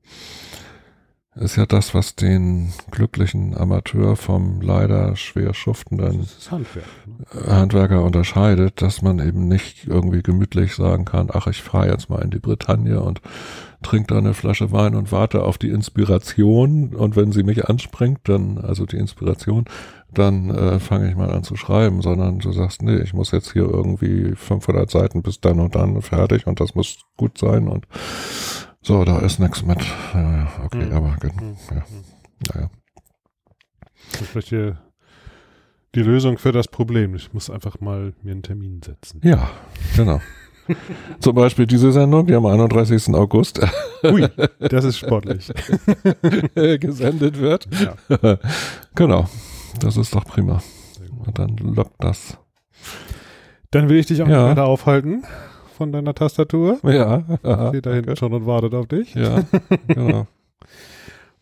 Ist 1.35 1.57
ja 1.57 1.67
das, 1.67 1.93
was 1.93 2.15
den 2.15 2.73
glücklichen 2.89 3.55
Amateur 3.55 4.15
vom 4.15 4.61
leider 4.61 5.15
schwer 5.15 5.53
schuftenden 5.53 6.27
Handwerk. 6.49 6.85
Ne? 7.05 7.47
Handwerker 7.47 8.03
unterscheidet, 8.03 8.81
dass 8.81 9.03
man 9.03 9.19
eben 9.19 9.47
nicht 9.47 9.85
irgendwie 9.85 10.23
gemütlich 10.23 10.73
sagen 10.73 11.05
kann, 11.05 11.29
ach, 11.31 11.45
ich 11.45 11.61
fahre 11.61 11.89
jetzt 11.89 12.09
mal 12.09 12.23
in 12.23 12.31
die 12.31 12.39
Bretagne 12.39 12.99
und 12.99 13.21
trinke 13.83 14.07
da 14.07 14.17
eine 14.17 14.33
Flasche 14.33 14.71
Wein 14.71 14.95
und 14.95 15.11
warte 15.11 15.43
auf 15.43 15.59
die 15.59 15.69
Inspiration 15.69 16.95
und 16.95 17.15
wenn 17.15 17.31
sie 17.31 17.43
mich 17.43 17.69
anspringt, 17.69 18.21
dann, 18.23 18.57
also 18.57 18.87
die 18.87 18.97
Inspiration, 18.97 19.65
dann 20.11 20.49
äh, 20.49 20.79
fange 20.79 21.09
ich 21.09 21.15
mal 21.15 21.31
an 21.31 21.43
zu 21.43 21.55
schreiben, 21.55 22.01
sondern 22.01 22.39
du 22.39 22.51
sagst, 22.51 22.81
nee, 22.81 22.97
ich 22.97 23.13
muss 23.13 23.31
jetzt 23.31 23.53
hier 23.53 23.69
irgendwie 23.69 24.35
500 24.35 24.89
Seiten 24.89 25.21
bis 25.21 25.39
dann 25.39 25.59
und 25.59 25.75
dann 25.75 26.01
fertig 26.01 26.47
und 26.47 26.59
das 26.59 26.73
muss 26.73 26.97
gut 27.15 27.37
sein 27.37 27.67
und 27.67 27.85
so, 28.81 29.03
da 29.03 29.19
ist 29.19 29.39
nichts 29.39 29.63
mit. 29.63 29.79
Ja, 30.13 30.21
ja, 30.31 30.47
okay, 30.65 30.85
Mhm. 30.85 30.91
aber 30.93 31.15
gen- 31.19 31.35
Mhm. 31.35 31.57
ja, 31.71 31.83
naja. 32.53 32.69
Das 34.11 34.21
ist 34.21 34.27
vielleicht 34.29 34.51
die, 34.51 34.73
die 35.95 36.01
Lösung 36.03 36.37
für 36.37 36.51
das 36.51 36.67
Problem. 36.67 37.15
Ich 37.15 37.33
muss 37.33 37.49
einfach 37.49 37.79
mal 37.79 38.13
mir 38.23 38.31
einen 38.31 38.43
Termin 38.43 38.81
setzen. 38.81 39.21
Ja, 39.23 39.49
genau. 39.95 40.21
Zum 41.19 41.35
Beispiel 41.35 41.65
diese 41.65 41.91
Sendung, 41.91 42.27
die 42.27 42.35
am 42.35 42.45
31. 42.45 43.13
August 43.15 43.59
Ui, 44.03 44.27
das 44.59 44.85
ist 44.85 44.97
sportlich. 44.99 45.51
gesendet 46.55 47.39
wird. 47.39 47.67
Ja. 48.11 48.37
genau. 48.95 49.27
Das 49.79 49.97
ist 49.97 50.13
doch 50.15 50.25
prima. 50.25 50.61
Gut. 51.09 51.27
Und 51.27 51.39
dann 51.39 51.57
lockt 51.57 51.95
das. 52.03 52.37
Dann 53.71 53.89
will 53.89 53.97
ich 53.97 54.05
dich 54.05 54.21
auch 54.21 54.27
Ja. 54.27 54.43
nicht 54.43 54.51
weiter 54.51 54.65
aufhalten 54.65 55.23
von 55.79 55.91
deiner 55.93 56.13
Tastatur. 56.13 56.77
Ja. 56.83 57.23
aha, 57.43 57.69
Steht 57.69 57.85
da 57.85 57.93
hinten 57.93 58.15
schon 58.17 58.33
und 58.33 58.45
wartet 58.45 58.73
auf 58.75 58.87
dich. 58.87 59.15
Ja, 59.15 59.43
genau. 59.87 60.27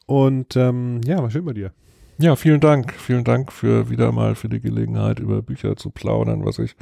Und 0.05 0.55
ähm, 0.55 1.01
ja, 1.05 1.21
war 1.21 1.31
schön 1.31 1.43
bei 1.43 1.53
dir. 1.53 1.71
Ja, 2.19 2.35
vielen 2.35 2.59
Dank. 2.59 2.93
Vielen 2.93 3.23
Dank 3.23 3.51
für 3.51 3.89
wieder 3.89 4.11
mal 4.11 4.35
für 4.35 4.47
die 4.47 4.59
Gelegenheit, 4.61 5.19
über 5.19 5.41
Bücher 5.41 5.75
zu 5.75 5.89
plaudern, 5.89 6.45
was 6.45 6.59
ich 6.59 6.75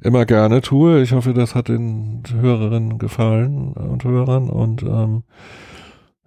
immer 0.00 0.24
gerne 0.24 0.60
tue. 0.60 1.02
Ich 1.02 1.12
hoffe, 1.12 1.34
das 1.34 1.54
hat 1.54 1.68
den 1.68 2.22
Hörerinnen 2.32 2.98
gefallen 2.98 3.72
und 3.72 4.04
Hörern 4.04 4.48
und 4.48 4.82
ähm, 4.82 5.24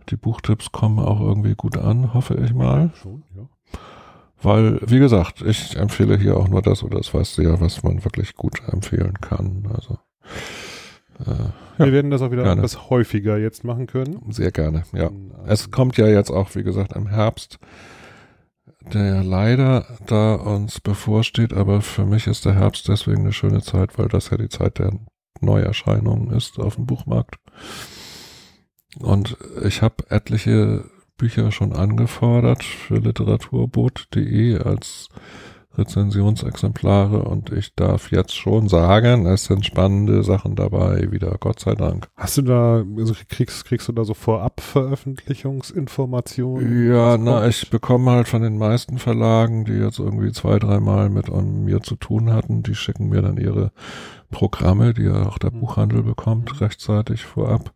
die 0.09 0.18
Buchtipps 0.18 0.72
kommen 0.72 0.99
auch 0.99 1.22
irgendwie 1.22 1.55
gut 1.55 1.78
an, 1.78 2.13
hoffe 2.13 2.36
ich 2.43 2.53
mal. 2.53 2.91
Schon, 3.01 3.24
ja. 3.36 3.47
Weil, 4.41 4.80
wie 4.86 4.99
gesagt, 4.99 5.41
ich 5.41 5.78
empfehle 5.78 6.18
hier 6.18 6.38
auch 6.38 6.47
nur 6.47 6.61
das 6.61 6.84
oder 6.84 6.97
das 6.97 7.13
weißt 7.13 7.38
du 7.38 7.41
ja, 7.43 7.59
was 7.59 7.84
man 7.84 8.03
wirklich 8.03 8.36
gut 8.36 8.61
empfehlen 8.72 9.15
kann. 9.20 9.68
Also 9.74 9.97
äh, 11.19 11.84
Wir 11.86 11.91
werden 11.91 12.11
das 12.11 12.21
auch 12.21 12.32
wieder 12.32 12.43
gerne. 12.43 12.61
etwas 12.61 12.89
häufiger 12.89 13.38
jetzt 13.38 13.63
machen 13.63 13.88
können. 13.88 14.19
sehr 14.32 14.51
gerne, 14.51 14.84
ja. 14.93 15.07
Ähm, 15.07 15.32
Es 15.45 15.71
kommt 15.71 15.97
ja 15.97 16.07
jetzt 16.07 16.32
auch, 16.32 16.55
wie 16.55 16.63
gesagt, 16.63 16.93
im 16.93 17.07
Herbst, 17.07 17.59
der 18.93 19.05
ja 19.05 19.21
leider 19.21 19.86
da 20.05 20.36
uns 20.36 20.80
bevorsteht, 20.80 21.53
aber 21.53 21.82
für 21.82 22.05
mich 22.05 22.28
ist 22.28 22.45
der 22.45 22.55
Herbst 22.55 22.88
deswegen 22.88 23.21
eine 23.21 23.34
schöne 23.34 23.61
Zeit, 23.61 23.97
weil 23.97 24.07
das 24.07 24.30
ja 24.30 24.38
die 24.38 24.49
Zeit 24.49 24.80
der 24.80 24.91
Neuerscheinungen 25.41 26.32
ist 26.32 26.59
auf 26.59 26.75
dem 26.75 26.86
Buchmarkt. 26.86 27.36
Und 28.99 29.38
ich 29.63 29.82
habe 29.82 30.09
etliche 30.09 30.86
Bücher 31.17 31.51
schon 31.51 31.73
angefordert 31.73 32.63
für 32.63 32.95
literaturboot.de 32.97 34.59
als 34.59 35.09
Rezensionsexemplare 35.78 37.23
und 37.23 37.51
ich 37.51 37.73
darf 37.75 38.11
jetzt 38.11 38.36
schon 38.36 38.67
sagen, 38.67 39.25
es 39.25 39.45
sind 39.45 39.65
spannende 39.65 40.23
Sachen 40.23 40.55
dabei, 40.55 41.11
wieder 41.11 41.36
Gott 41.39 41.59
sei 41.59 41.75
Dank. 41.75 42.07
Hast 42.15 42.38
du 42.38 42.41
da, 42.41 42.84
also 42.97 43.13
kriegst, 43.30 43.65
kriegst 43.65 43.88
du 43.88 43.93
da 43.93 44.03
so 44.03 44.13
Vorab-Veröffentlichungsinformationen? 44.13 46.91
Ja, 46.91 47.17
na, 47.17 47.47
ich 47.47 47.69
bekomme 47.69 48.11
halt 48.11 48.28
von 48.28 48.41
den 48.41 48.57
meisten 48.57 48.97
Verlagen, 48.97 49.65
die 49.65 49.73
jetzt 49.73 49.99
irgendwie 49.99 50.32
zwei, 50.32 50.59
dreimal 50.59 51.09
mit 51.09 51.28
mir 51.30 51.82
zu 51.82 51.95
tun 51.95 52.34
hatten, 52.34 52.63
die 52.63 52.75
schicken 52.75 53.09
mir 53.09 53.21
dann 53.21 53.38
ihre 53.38 53.71
Programme, 54.32 54.93
die 54.93 55.03
ja 55.03 55.28
auch 55.28 55.38
der 55.38 55.51
Mhm. 55.51 55.59
Buchhandel 55.61 56.03
bekommt, 56.03 56.59
rechtzeitig 56.61 57.23
vorab. 57.23 57.71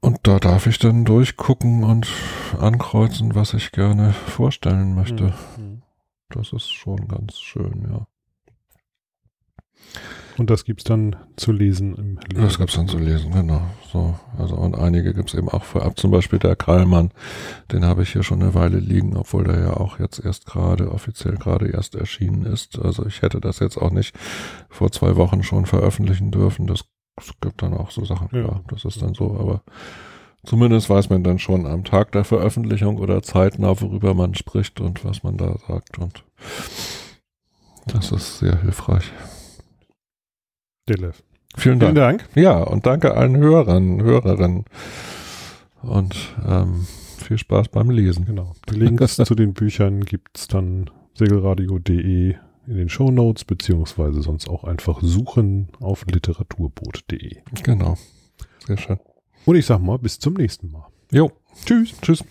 Und 0.00 0.18
da 0.22 0.38
darf 0.38 0.66
ich 0.66 0.78
dann 0.78 1.04
durchgucken 1.04 1.84
und 1.84 2.06
ankreuzen, 2.58 3.34
was 3.34 3.54
ich 3.54 3.72
gerne 3.72 4.12
vorstellen 4.12 4.94
möchte. 4.94 5.32
Mhm. 5.58 5.79
Das 6.30 6.52
ist 6.52 6.70
schon 6.70 7.08
ganz 7.08 7.38
schön, 7.38 7.86
ja. 7.90 8.06
Und 10.38 10.48
das 10.48 10.64
gibt's 10.64 10.84
dann 10.84 11.16
zu 11.36 11.52
lesen 11.52 11.94
im 11.96 12.18
Das 12.34 12.56
gibt's 12.58 12.74
dann 12.74 12.88
zu 12.88 12.98
lesen, 12.98 13.30
genau. 13.32 13.60
So, 13.92 14.14
also 14.38 14.54
und 14.54 14.78
einige 14.78 15.12
gibt's 15.12 15.34
eben 15.34 15.48
auch 15.48 15.64
vorab. 15.64 15.98
Zum 15.98 16.10
Beispiel 16.10 16.38
der 16.38 16.56
Karlmann, 16.56 17.10
den 17.72 17.84
habe 17.84 18.04
ich 18.04 18.12
hier 18.12 18.22
schon 18.22 18.40
eine 18.42 18.54
Weile 18.54 18.78
liegen, 18.78 19.16
obwohl 19.16 19.44
der 19.44 19.60
ja 19.60 19.76
auch 19.76 19.98
jetzt 19.98 20.24
erst 20.24 20.46
gerade, 20.46 20.92
offiziell 20.92 21.36
gerade 21.36 21.68
erst 21.68 21.94
erschienen 21.94 22.46
ist. 22.46 22.78
Also 22.78 23.04
ich 23.04 23.20
hätte 23.22 23.40
das 23.40 23.58
jetzt 23.58 23.76
auch 23.76 23.90
nicht 23.90 24.16
vor 24.70 24.90
zwei 24.92 25.16
Wochen 25.16 25.42
schon 25.42 25.66
veröffentlichen 25.66 26.30
dürfen. 26.30 26.66
Das, 26.66 26.84
es 27.18 27.32
gibt 27.40 27.60
dann 27.62 27.74
auch 27.74 27.90
so 27.90 28.04
Sachen, 28.04 28.28
Ja. 28.32 28.40
ja, 28.40 28.60
das 28.68 28.84
ist 28.84 29.02
dann 29.02 29.14
so, 29.14 29.36
aber 29.38 29.62
zumindest 30.44 30.90
weiß 30.90 31.10
man 31.10 31.22
dann 31.22 31.38
schon 31.38 31.66
am 31.66 31.84
Tag 31.84 32.12
der 32.12 32.24
Veröffentlichung 32.24 32.98
oder 32.98 33.22
zeitnah, 33.22 33.80
worüber 33.80 34.14
man 34.14 34.34
spricht 34.34 34.80
und 34.80 35.04
was 35.04 35.22
man 35.22 35.36
da 35.36 35.56
sagt 35.66 35.98
und 35.98 36.24
das 37.86 38.12
ist 38.12 38.38
sehr 38.38 38.60
hilfreich. 38.60 39.10
Detlef. 40.88 41.22
Vielen 41.56 41.80
Vielen 41.80 41.94
Dank. 41.94 42.20
Dank. 42.20 42.36
Ja, 42.36 42.62
und 42.62 42.86
danke 42.86 43.14
allen 43.14 43.36
Hörern, 43.36 44.02
Hörerinnen. 44.02 44.64
Und 45.82 46.16
ähm, 46.46 46.86
viel 47.18 47.38
Spaß 47.38 47.68
beim 47.68 47.90
Lesen. 47.90 48.26
Genau. 48.26 48.54
Die 48.68 48.76
Links 48.76 49.16
zu 49.24 49.34
den 49.34 49.54
Büchern 49.54 50.04
gibt's 50.04 50.46
dann 50.46 50.90
segelradio.de 51.14 52.36
in 52.66 52.76
den 52.76 52.88
Shownotes, 52.88 53.44
beziehungsweise 53.44 54.22
sonst 54.22 54.48
auch 54.48 54.64
einfach 54.64 55.00
suchen 55.02 55.68
auf 55.80 56.06
literaturboot.de. 56.06 57.38
Genau. 57.62 57.96
Sehr 58.66 58.78
schön. 58.78 59.00
Und 59.44 59.56
ich 59.56 59.66
sag 59.66 59.80
mal, 59.80 59.98
bis 59.98 60.18
zum 60.18 60.34
nächsten 60.34 60.70
Mal. 60.70 60.86
Jo. 61.10 61.32
Tschüss. 61.64 61.94
Tschüss. 62.00 62.24